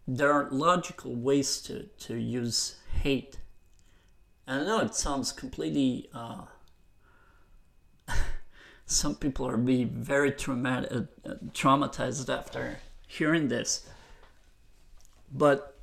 There 0.08 0.32
are 0.32 0.50
logical 0.50 1.16
ways 1.16 1.62
to, 1.62 1.84
to 1.84 2.16
use 2.16 2.78
hate. 3.02 3.40
And 4.48 4.62
I 4.62 4.66
know 4.66 4.80
it 4.80 4.96
sounds 4.96 5.32
completely. 5.32 6.10
Uh, 6.14 6.46
some 8.86 9.16
people 9.16 9.48
are 9.48 9.58
be 9.58 9.84
very 9.84 10.32
uh, 10.32 10.36
traumatized 10.36 12.36
after 12.36 12.80
hearing 13.08 13.50
this. 13.50 13.88
But 15.32 15.79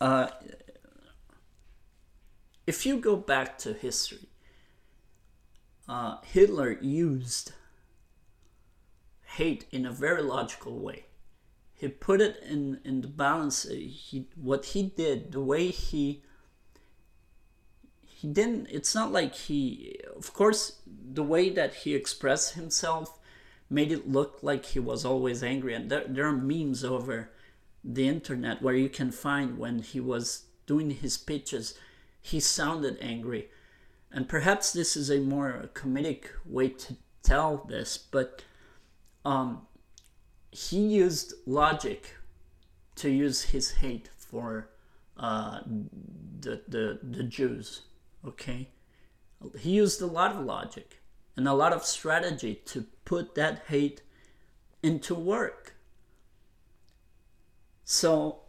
uh, 0.00 0.28
if 2.66 2.86
you 2.86 2.98
go 2.98 3.16
back 3.16 3.58
to 3.58 3.72
history, 3.72 4.28
uh, 5.88 6.18
Hitler 6.22 6.78
used 6.80 7.52
hate 9.36 9.66
in 9.70 9.86
a 9.86 9.92
very 9.92 10.22
logical 10.22 10.78
way. 10.78 11.06
He 11.74 11.88
put 11.88 12.20
it 12.20 12.42
in, 12.48 12.80
in 12.84 13.00
the 13.00 13.08
balance. 13.08 13.66
Uh, 13.66 13.74
he 13.74 14.28
what 14.36 14.66
he 14.66 14.82
did, 14.82 15.32
the 15.32 15.40
way 15.40 15.68
he 15.68 16.22
he 18.02 18.28
didn't. 18.28 18.66
It's 18.70 18.94
not 18.94 19.12
like 19.12 19.34
he. 19.34 19.98
Of 20.16 20.32
course, 20.34 20.80
the 20.86 21.22
way 21.22 21.48
that 21.50 21.74
he 21.74 21.94
expressed 21.94 22.54
himself 22.54 23.18
made 23.70 23.92
it 23.92 24.08
look 24.08 24.40
like 24.42 24.66
he 24.66 24.78
was 24.78 25.04
always 25.04 25.42
angry. 25.42 25.74
And 25.74 25.90
there, 25.90 26.04
there 26.06 26.26
are 26.26 26.36
memes 26.36 26.84
over 26.84 27.30
the 27.82 28.08
internet 28.08 28.62
where 28.62 28.74
you 28.74 28.88
can 28.88 29.10
find 29.10 29.58
when 29.58 29.80
he 29.80 30.00
was 30.00 30.44
doing 30.66 30.90
his 30.90 31.16
pitches, 31.16 31.74
he 32.20 32.40
sounded 32.40 32.98
angry. 33.00 33.48
And 34.12 34.28
perhaps 34.28 34.72
this 34.72 34.96
is 34.96 35.10
a 35.10 35.18
more 35.20 35.70
comedic 35.72 36.24
way 36.44 36.68
to 36.68 36.96
tell 37.22 37.64
this, 37.68 37.96
but 37.96 38.42
um, 39.24 39.62
he 40.50 40.78
used 40.78 41.34
logic 41.46 42.16
to 42.96 43.08
use 43.08 43.42
his 43.42 43.72
hate 43.72 44.10
for 44.16 44.68
uh, 45.16 45.60
the, 46.40 46.62
the, 46.68 46.98
the 47.02 47.22
Jews. 47.22 47.82
Okay? 48.26 48.68
He 49.58 49.70
used 49.70 50.02
a 50.02 50.06
lot 50.06 50.32
of 50.32 50.44
logic 50.44 51.00
and 51.36 51.48
a 51.48 51.54
lot 51.54 51.72
of 51.72 51.84
strategy 51.84 52.60
to 52.66 52.86
put 53.04 53.34
that 53.34 53.64
hate 53.68 54.02
into 54.82 55.14
work. 55.14 55.74
So 57.92 58.42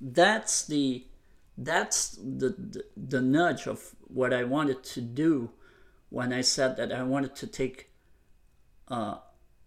that's 0.00 0.64
the 0.64 1.04
that's 1.58 2.10
the, 2.10 2.50
the, 2.50 2.84
the 2.96 3.20
nudge 3.20 3.66
of 3.66 3.96
what 4.02 4.32
I 4.32 4.44
wanted 4.44 4.84
to 4.84 5.00
do 5.00 5.50
when 6.10 6.32
I 6.32 6.42
said 6.42 6.76
that 6.76 6.92
I 6.92 7.02
wanted 7.02 7.34
to 7.36 7.48
take 7.48 7.90
uh, 8.86 9.16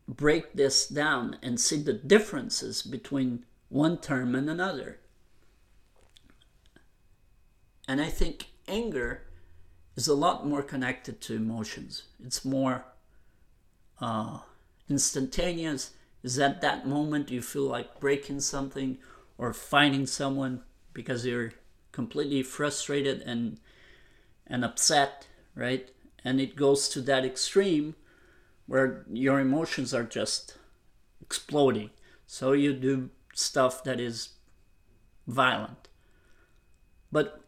break 0.08 0.54
this 0.54 0.88
down 0.88 1.36
and 1.44 1.60
see 1.60 1.76
the 1.76 1.92
differences 1.92 2.82
between 2.82 3.44
one 3.68 3.98
term 3.98 4.34
and 4.34 4.50
another. 4.50 5.00
And 7.86 8.00
I 8.00 8.08
think 8.08 8.52
anger 8.66 9.24
is 9.98 10.08
a 10.08 10.16
lot 10.16 10.48
more 10.48 10.64
connected 10.64 11.20
to 11.22 11.36
emotions. 11.36 12.04
It's 12.24 12.46
more 12.46 12.86
uh, 14.00 14.40
instantaneous. 14.90 15.92
Is 16.24 16.40
at 16.40 16.62
that 16.62 16.88
moment 16.88 17.30
you 17.30 17.42
feel 17.42 17.64
like 17.64 18.00
breaking 18.00 18.40
something 18.40 18.98
or 19.38 19.54
finding 19.54 20.06
someone 20.06 20.62
because 20.94 21.26
you're 21.26 21.54
completely 21.92 22.44
frustrated 22.44 23.22
and 23.22 23.60
and 24.46 24.64
upset, 24.64 25.28
right? 25.56 25.90
And 26.24 26.40
it 26.40 26.56
goes 26.56 26.88
to 26.90 27.02
that 27.02 27.26
extreme 27.26 27.96
where 28.66 29.06
your 29.12 29.40
emotions 29.40 29.94
are 29.94 30.04
just 30.04 30.58
exploding. 31.22 31.90
So 32.26 32.54
you 32.54 32.74
do 32.74 33.10
stuff 33.34 33.84
that 33.84 34.00
is 34.00 34.30
violent. 35.28 35.90
But 37.12 37.42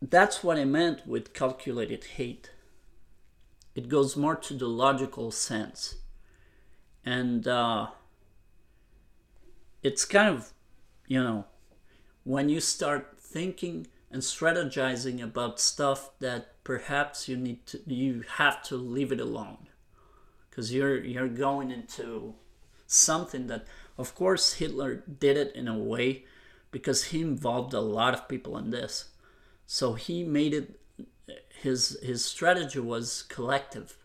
that's 0.00 0.42
what 0.42 0.56
I 0.56 0.64
meant 0.64 1.06
with 1.06 1.34
calculated 1.34 2.04
hate. 2.04 2.50
It 3.74 3.88
goes 3.88 4.16
more 4.16 4.36
to 4.36 4.54
the 4.54 4.68
logical 4.68 5.30
sense. 5.30 5.96
And 7.04 7.46
uh, 7.46 7.88
it's 9.82 10.04
kind 10.06 10.34
of, 10.34 10.53
you 11.06 11.22
know, 11.22 11.46
when 12.24 12.48
you 12.48 12.60
start 12.60 13.18
thinking 13.18 13.86
and 14.10 14.22
strategizing 14.22 15.22
about 15.22 15.60
stuff 15.60 16.10
that 16.20 16.62
perhaps 16.64 17.28
you 17.28 17.36
need 17.36 17.66
to, 17.66 17.80
you 17.86 18.24
have 18.36 18.62
to 18.62 18.76
leave 18.76 19.12
it 19.12 19.20
alone. 19.20 19.68
Because 20.48 20.72
you're 20.72 21.02
you're 21.02 21.28
going 21.28 21.70
into 21.70 22.34
something 22.86 23.48
that 23.48 23.66
of 23.98 24.14
course 24.14 24.54
Hitler 24.54 25.02
did 25.18 25.36
it 25.36 25.54
in 25.54 25.66
a 25.66 25.76
way 25.76 26.24
because 26.70 27.04
he 27.04 27.22
involved 27.22 27.74
a 27.74 27.80
lot 27.80 28.14
of 28.14 28.28
people 28.28 28.56
in 28.56 28.70
this. 28.70 29.10
So 29.66 29.94
he 29.94 30.22
made 30.22 30.54
it 30.54 30.80
his 31.60 31.98
his 32.02 32.24
strategy 32.24 32.78
was 32.78 33.24
collective. 33.24 33.96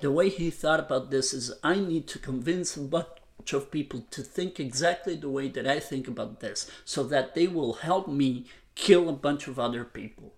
The 0.00 0.10
way 0.10 0.28
he 0.28 0.50
thought 0.50 0.80
about 0.80 1.10
this 1.10 1.32
is 1.32 1.52
I 1.62 1.76
need 1.76 2.06
to 2.08 2.18
convince 2.18 2.76
bunch 2.76 3.06
of 3.52 3.70
people 3.70 4.04
to 4.10 4.22
think 4.22 4.58
exactly 4.58 5.14
the 5.14 5.28
way 5.28 5.48
that 5.48 5.66
I 5.66 5.78
think 5.78 6.08
about 6.08 6.40
this 6.40 6.70
so 6.84 7.04
that 7.04 7.34
they 7.34 7.46
will 7.46 7.74
help 7.74 8.08
me 8.08 8.46
kill 8.74 9.08
a 9.08 9.12
bunch 9.12 9.46
of 9.46 9.58
other 9.58 9.84
people 9.84 10.34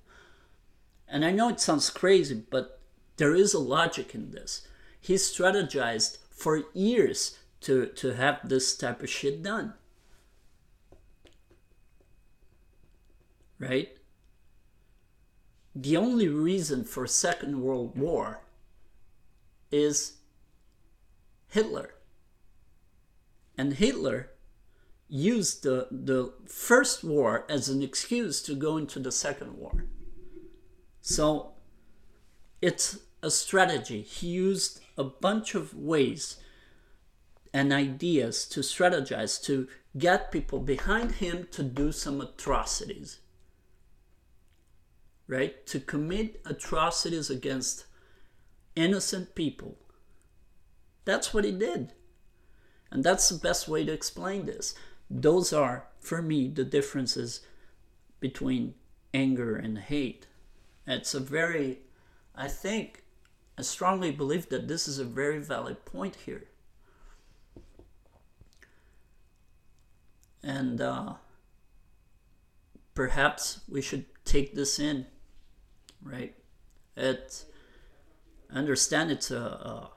and 1.09 1.25
I 1.25 1.31
know 1.31 1.49
it 1.49 1.61
sounds 1.61 1.91
crazy 1.91 2.43
but 2.51 2.81
there 3.17 3.35
is 3.35 3.55
a 3.55 3.59
logic 3.59 4.15
in 4.15 4.31
this 4.31 4.67
he 5.01 5.15
strategized 5.15 6.19
for 6.31 6.65
years 6.75 7.39
to, 7.63 7.87
to 7.87 8.15
have 8.15 8.49
this 8.49 8.77
type 8.77 9.03
of 9.03 9.11
shit 9.11 9.43
done. 9.43 9.75
Right? 13.59 13.97
The 15.75 15.97
only 15.97 16.29
reason 16.29 16.85
for 16.85 17.07
Second 17.07 17.61
World 17.61 17.97
War 17.97 18.41
is 19.71 20.15
Hitler. 21.49 21.95
And 23.59 23.75
Hitler 23.75 24.31
used 25.09 25.65
the, 25.65 25.89
the 25.91 26.33
first 26.47 27.03
war 27.03 27.45
as 27.49 27.69
an 27.69 27.83
excuse 27.83 28.41
to 28.43 28.55
go 28.55 28.77
into 28.77 29.01
the 29.01 29.11
second 29.11 29.59
war. 29.59 29.85
So 31.01 31.55
it's 32.63 33.01
a 33.21 33.31
strategy. 33.31 34.03
He 34.03 34.29
used 34.29 34.81
a 34.97 35.03
bunch 35.03 35.57
of 35.57 35.75
ways 35.75 36.37
and 37.53 37.73
ideas 37.73 38.47
to 38.47 38.61
strategize 38.61 39.43
to 39.45 39.67
get 39.97 40.31
people 40.31 40.61
behind 40.61 41.13
him 41.13 41.49
to 41.51 41.65
do 41.65 41.91
some 41.91 42.21
atrocities. 42.21 43.19
Right? 45.27 45.67
To 45.67 45.81
commit 45.81 46.41
atrocities 46.47 47.29
against 47.29 47.87
innocent 48.77 49.35
people. 49.35 49.79
That's 51.05 51.35
what 51.35 51.45
he 51.45 51.53
did. 51.53 51.95
And 52.91 53.05
that's 53.05 53.29
the 53.29 53.39
best 53.39 53.69
way 53.69 53.85
to 53.85 53.93
explain 53.93 54.47
this. 54.47 54.75
Those 55.11 55.53
are, 55.53 55.89
for 56.01 56.23
me, 56.23 56.49
the 56.49 56.65
differences 56.65 57.41
between 58.21 58.75
anger 59.15 59.57
and 59.57 59.79
hate. 59.79 60.27
It's 60.87 61.15
a 61.15 61.21
very, 61.21 61.81
I 62.35 62.49
think, 62.49 63.05
I 63.59 63.63
strongly 63.63 64.11
believe 64.11 64.49
that 64.49 64.69
this 64.69 64.87
is 64.89 64.99
a 64.99 65.05
very 65.05 65.39
valid 65.39 65.85
point 65.85 66.17
here. 66.25 66.45
And 70.43 70.81
uh, 70.81 71.15
perhaps 72.95 73.61
we 73.69 73.83
should 73.83 74.07
take 74.25 74.55
this 74.55 74.79
in, 74.79 75.07
right? 76.03 76.35
It, 76.97 77.45
I 78.53 78.59
understand 78.59 79.11
it's 79.11 79.31
a, 79.31 79.37
a 79.37 79.91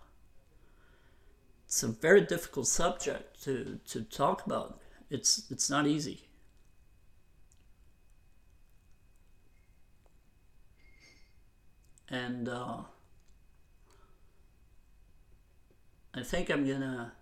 it's 1.72 1.84
a 1.84 1.88
very 1.88 2.20
difficult 2.20 2.68
subject 2.68 3.42
to, 3.46 3.80
to 3.88 4.02
talk 4.02 4.46
about. 4.46 4.82
It's 5.10 5.50
it's 5.50 5.70
not 5.70 5.88
easy. 5.88 6.28
And 12.10 12.50
uh, 12.50 12.80
I 16.14 16.24
think 16.24 16.50
I'm 16.50 16.68
gonna 16.68 17.14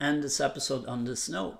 end 0.00 0.24
this 0.24 0.40
episode 0.40 0.86
on 0.86 1.04
this 1.04 1.28
note. 1.28 1.58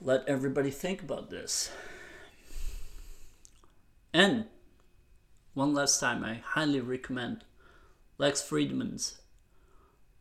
Let 0.00 0.24
everybody 0.28 0.70
think 0.70 1.02
about 1.02 1.28
this. 1.28 1.72
And 4.14 4.44
one 5.54 5.74
last 5.74 5.98
time, 5.98 6.22
I 6.22 6.34
highly 6.34 6.78
recommend 6.78 7.42
Lex 8.18 8.42
Fridman's 8.42 9.20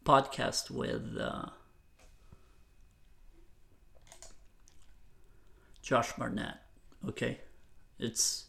podcast 0.05 0.71
with 0.71 1.17
uh, 1.19 1.47
Josh 5.81 6.13
Barnett. 6.13 6.57
Okay, 7.07 7.39
it's 7.99 8.45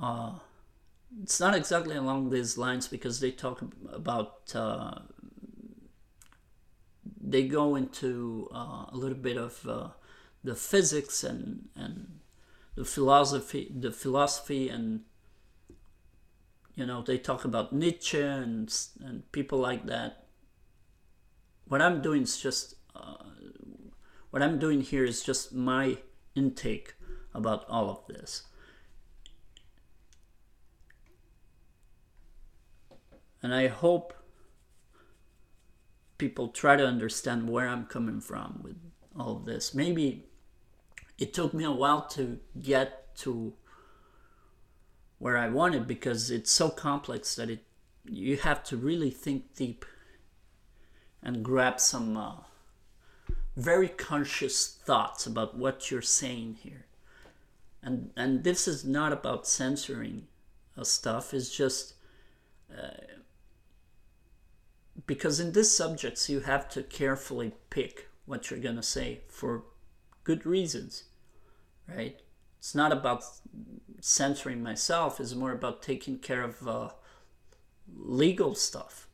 uh, 0.00 0.32
it's 1.22 1.40
not 1.40 1.54
exactly 1.54 1.96
along 1.96 2.30
these 2.30 2.58
lines 2.58 2.88
because 2.88 3.20
they 3.20 3.30
talk 3.30 3.62
about 3.92 4.52
uh, 4.54 4.98
they 7.20 7.46
go 7.46 7.76
into 7.76 8.48
uh, 8.54 8.86
a 8.88 8.94
little 8.94 9.18
bit 9.18 9.36
of 9.36 9.66
uh, 9.68 9.88
the 10.44 10.54
physics 10.54 11.24
and 11.24 11.68
and 11.74 12.20
the 12.74 12.84
philosophy 12.84 13.72
the 13.74 13.90
philosophy 13.90 14.68
and 14.68 15.00
you 16.76 16.86
know 16.86 17.02
they 17.02 17.18
talk 17.18 17.44
about 17.44 17.72
Nietzsche 17.72 18.20
and 18.20 18.72
and 19.00 19.30
people 19.32 19.58
like 19.58 19.86
that. 19.86 20.26
What 21.66 21.82
I'm 21.82 22.00
doing 22.00 22.22
is 22.22 22.38
just 22.38 22.76
uh, 22.94 23.24
what 24.30 24.42
I'm 24.42 24.58
doing 24.58 24.82
here 24.82 25.04
is 25.04 25.22
just 25.22 25.52
my 25.52 25.98
intake 26.34 26.94
about 27.34 27.64
all 27.68 27.90
of 27.90 28.06
this. 28.06 28.42
And 33.42 33.54
I 33.54 33.68
hope 33.68 34.12
people 36.18 36.48
try 36.48 36.76
to 36.76 36.86
understand 36.86 37.48
where 37.48 37.68
I'm 37.68 37.86
coming 37.86 38.20
from 38.20 38.60
with 38.62 38.76
all 39.18 39.36
of 39.36 39.44
this. 39.44 39.74
Maybe 39.74 40.26
it 41.18 41.32
took 41.32 41.54
me 41.54 41.64
a 41.64 41.70
while 41.70 42.06
to 42.08 42.38
get 42.60 43.16
to 43.18 43.54
where 45.18 45.36
I 45.36 45.48
wanted 45.48 45.86
because 45.86 46.30
it's 46.30 46.50
so 46.50 46.68
complex 46.68 47.34
that 47.36 47.50
it 47.50 47.64
you 48.08 48.36
have 48.36 48.62
to 48.64 48.76
really 48.76 49.10
think 49.10 49.54
deep 49.54 49.84
and 51.22 51.44
grab 51.44 51.80
some 51.80 52.16
uh, 52.16 52.36
very 53.56 53.88
conscious 53.88 54.66
thoughts 54.66 55.26
about 55.26 55.56
what 55.56 55.90
you're 55.90 56.02
saying 56.02 56.58
here. 56.62 56.86
And 57.82 58.10
and 58.16 58.44
this 58.44 58.68
is 58.68 58.84
not 58.84 59.12
about 59.12 59.46
censoring 59.46 60.26
uh, 60.76 60.84
stuff. 60.84 61.32
It's 61.32 61.54
just 61.54 61.94
uh, 62.70 63.16
because 65.06 65.40
in 65.40 65.52
these 65.52 65.76
subjects 65.76 66.28
you 66.28 66.40
have 66.40 66.68
to 66.70 66.82
carefully 66.82 67.52
pick 67.70 68.08
what 68.24 68.50
you're 68.50 68.60
gonna 68.60 68.82
say 68.82 69.20
for 69.28 69.64
good 70.24 70.44
reasons, 70.44 71.04
right? 71.88 72.20
It's 72.58 72.74
not 72.74 72.92
about 72.92 73.22
censoring 74.06 74.62
myself 74.62 75.18
is 75.18 75.34
more 75.34 75.50
about 75.50 75.82
taking 75.82 76.16
care 76.16 76.42
of 76.42 76.68
uh, 76.68 76.90
legal 77.92 78.54
stuff, 78.54 79.08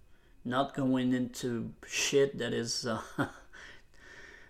not 0.45 0.75
going 0.75 1.15
into 1.15 1.73
shit 1.87 2.37
that 2.37 2.53
is, 2.53 2.87
uh, 2.87 3.01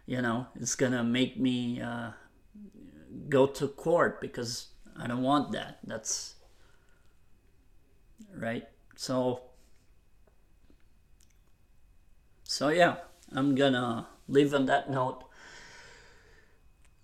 you 0.07 0.21
know, 0.21 0.49
it's 0.57 0.75
gonna 0.75 1.05
make 1.05 1.39
me 1.39 1.81
uh, 1.81 2.11
go 3.29 3.47
to 3.47 3.69
court 3.69 4.21
because 4.21 4.71
I 4.99 5.07
don't 5.07 5.23
want 5.23 5.53
that. 5.53 5.79
That's 5.85 6.35
right. 8.35 8.67
So, 8.97 9.43
so 12.43 12.69
yeah, 12.71 12.97
I'm 13.31 13.55
gonna 13.55 14.09
leave 14.27 14.53
on 14.55 14.67
that 14.67 14.91
note. 14.91 15.23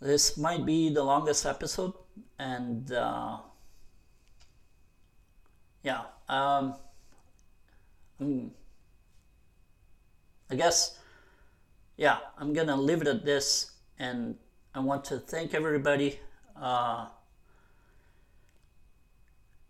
This 0.01 0.37
might 0.37 0.67
be 0.67 0.93
the 0.93 1.05
longest 1.05 1.47
episode 1.47 1.93
and 2.39 2.93
uh, 2.93 3.39
yeah, 5.83 6.03
um. 6.29 6.75
I 10.51 10.55
guess, 10.57 10.99
yeah, 11.97 12.19
I'm 12.39 12.53
gonna 12.53 12.77
leave 12.77 13.03
it 13.03 13.07
at 13.07 13.25
this, 13.25 13.73
and 13.99 14.37
I 14.75 14.81
want 14.81 15.05
to 15.05 15.19
thank 15.19 15.55
everybody. 15.55 16.19
Uh, 16.57 17.07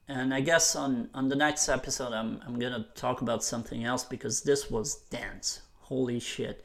and 0.06 0.32
I 0.32 0.40
guess 0.40 0.76
on, 0.76 1.10
on 1.12 1.28
the 1.28 1.36
next 1.36 1.68
episode, 1.68 2.12
I'm, 2.12 2.40
I'm 2.46 2.58
gonna 2.58 2.86
talk 2.94 3.20
about 3.20 3.42
something 3.44 3.84
else 3.84 4.04
because 4.04 4.42
this 4.42 4.70
was 4.70 4.94
dense. 5.10 5.62
Holy 5.80 6.20
shit. 6.20 6.64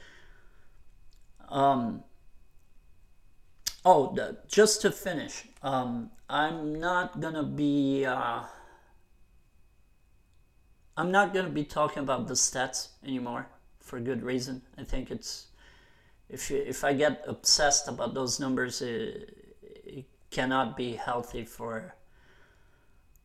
Um, 1.49 2.04
Oh, 3.86 4.16
just 4.48 4.82
to 4.82 4.92
finish, 4.92 5.46
um, 5.62 6.12
I'm 6.30 6.80
not 6.80 7.20
gonna 7.20 7.44
be. 7.44 8.06
Uh, 8.06 8.44
I'm 10.96 11.12
not 11.12 11.34
gonna 11.34 11.50
be 11.50 11.66
talking 11.66 12.04
about 12.04 12.28
the 12.28 12.36
stats 12.36 12.90
anymore 13.06 13.48
for 13.80 14.00
good 14.00 14.24
reason. 14.24 14.62
I 14.78 14.84
think 14.84 15.12
it's 15.12 15.48
if 16.30 16.50
you, 16.50 16.58
if 16.58 16.84
I 16.84 16.94
get 16.94 17.24
obsessed 17.28 17.88
about 17.88 18.14
those 18.14 18.40
numbers, 18.40 18.82
it, 18.82 19.56
it 19.62 20.06
cannot 20.32 20.78
be 20.78 20.96
healthy 20.96 21.43
for 21.43 21.96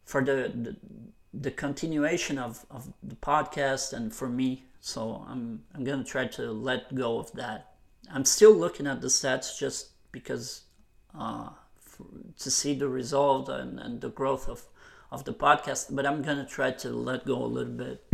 for 0.04 0.24
the, 0.24 0.52
the 0.54 0.76
the 1.34 1.50
continuation 1.50 2.38
of, 2.38 2.66
of 2.70 2.92
the 3.02 3.14
podcast 3.16 3.92
and 3.92 4.12
for 4.12 4.28
me. 4.28 4.64
So 4.80 5.24
I'm 5.28 5.62
I'm 5.74 5.84
gonna 5.84 6.04
try 6.04 6.26
to 6.26 6.50
let 6.50 6.94
go 6.94 7.18
of 7.18 7.30
that. 7.32 7.74
I'm 8.12 8.24
still 8.24 8.54
looking 8.54 8.86
at 8.86 9.00
the 9.00 9.08
stats 9.08 9.58
just 9.58 9.90
because 10.18 10.62
uh, 11.18 11.50
for, 11.78 12.06
to 12.38 12.50
see 12.50 12.74
the 12.74 12.88
result 12.88 13.48
and, 13.48 13.78
and 13.78 14.00
the 14.00 14.10
growth 14.10 14.48
of, 14.48 14.62
of 15.10 15.24
the 15.24 15.32
podcast. 15.32 15.94
But 15.94 16.06
I'm 16.06 16.22
going 16.22 16.38
to 16.38 16.44
try 16.44 16.70
to 16.72 16.90
let 16.90 17.24
go 17.24 17.42
a 17.42 17.46
little 17.46 17.72
bit 17.72 18.04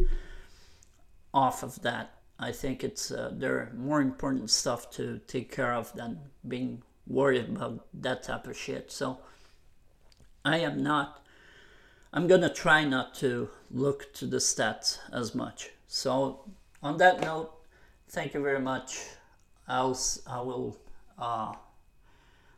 off 1.32 1.62
of 1.62 1.82
that. 1.82 2.14
I 2.39 2.52
think 2.52 2.82
it's 2.82 3.10
uh, 3.10 3.31
there 3.32 3.56
are 3.59 3.72
more 3.76 4.01
important 4.01 4.51
stuff 4.51 4.90
to 4.93 5.20
take 5.26 5.55
care 5.55 5.72
of 5.72 5.93
than 5.94 6.18
being 6.47 6.82
worried 7.06 7.48
about 7.48 7.86
that 7.94 8.22
type 8.22 8.47
of 8.47 8.56
shit. 8.56 8.90
So 8.90 9.18
I 10.44 10.59
am 10.59 10.82
not. 10.82 11.24
I'm 12.12 12.26
gonna 12.26 12.52
try 12.52 12.85
not 12.85 13.14
to 13.16 13.48
look 13.70 14.12
to 14.14 14.26
the 14.26 14.39
stats 14.39 14.98
as 15.12 15.35
much. 15.35 15.70
So 15.86 16.44
on 16.82 16.97
that 16.98 17.20
note, 17.20 17.52
thank 18.09 18.35
you 18.35 18.43
very 18.43 18.60
much. 18.60 18.98
I'll 19.68 19.98
I 20.26 20.40
will 20.40 20.76
uh, 21.18 21.55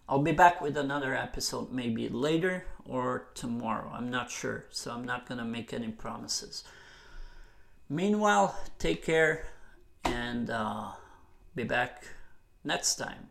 I'll 0.08 0.22
be 0.22 0.32
back 0.32 0.60
with 0.60 0.76
another 0.76 1.14
episode 1.16 1.72
maybe 1.72 2.08
later 2.08 2.64
or 2.84 3.28
tomorrow. 3.34 3.90
I'm 3.92 4.08
not 4.08 4.30
sure, 4.30 4.66
so 4.70 4.92
I'm 4.92 5.04
not 5.04 5.28
gonna 5.28 5.44
make 5.44 5.72
any 5.72 5.88
promises. 5.88 6.62
Meanwhile, 7.88 8.56
take 8.78 9.04
care 9.04 9.46
and 10.04 10.48
uh, 10.48 10.92
be 11.56 11.64
back 11.64 12.04
next 12.62 12.96
time. 12.96 13.30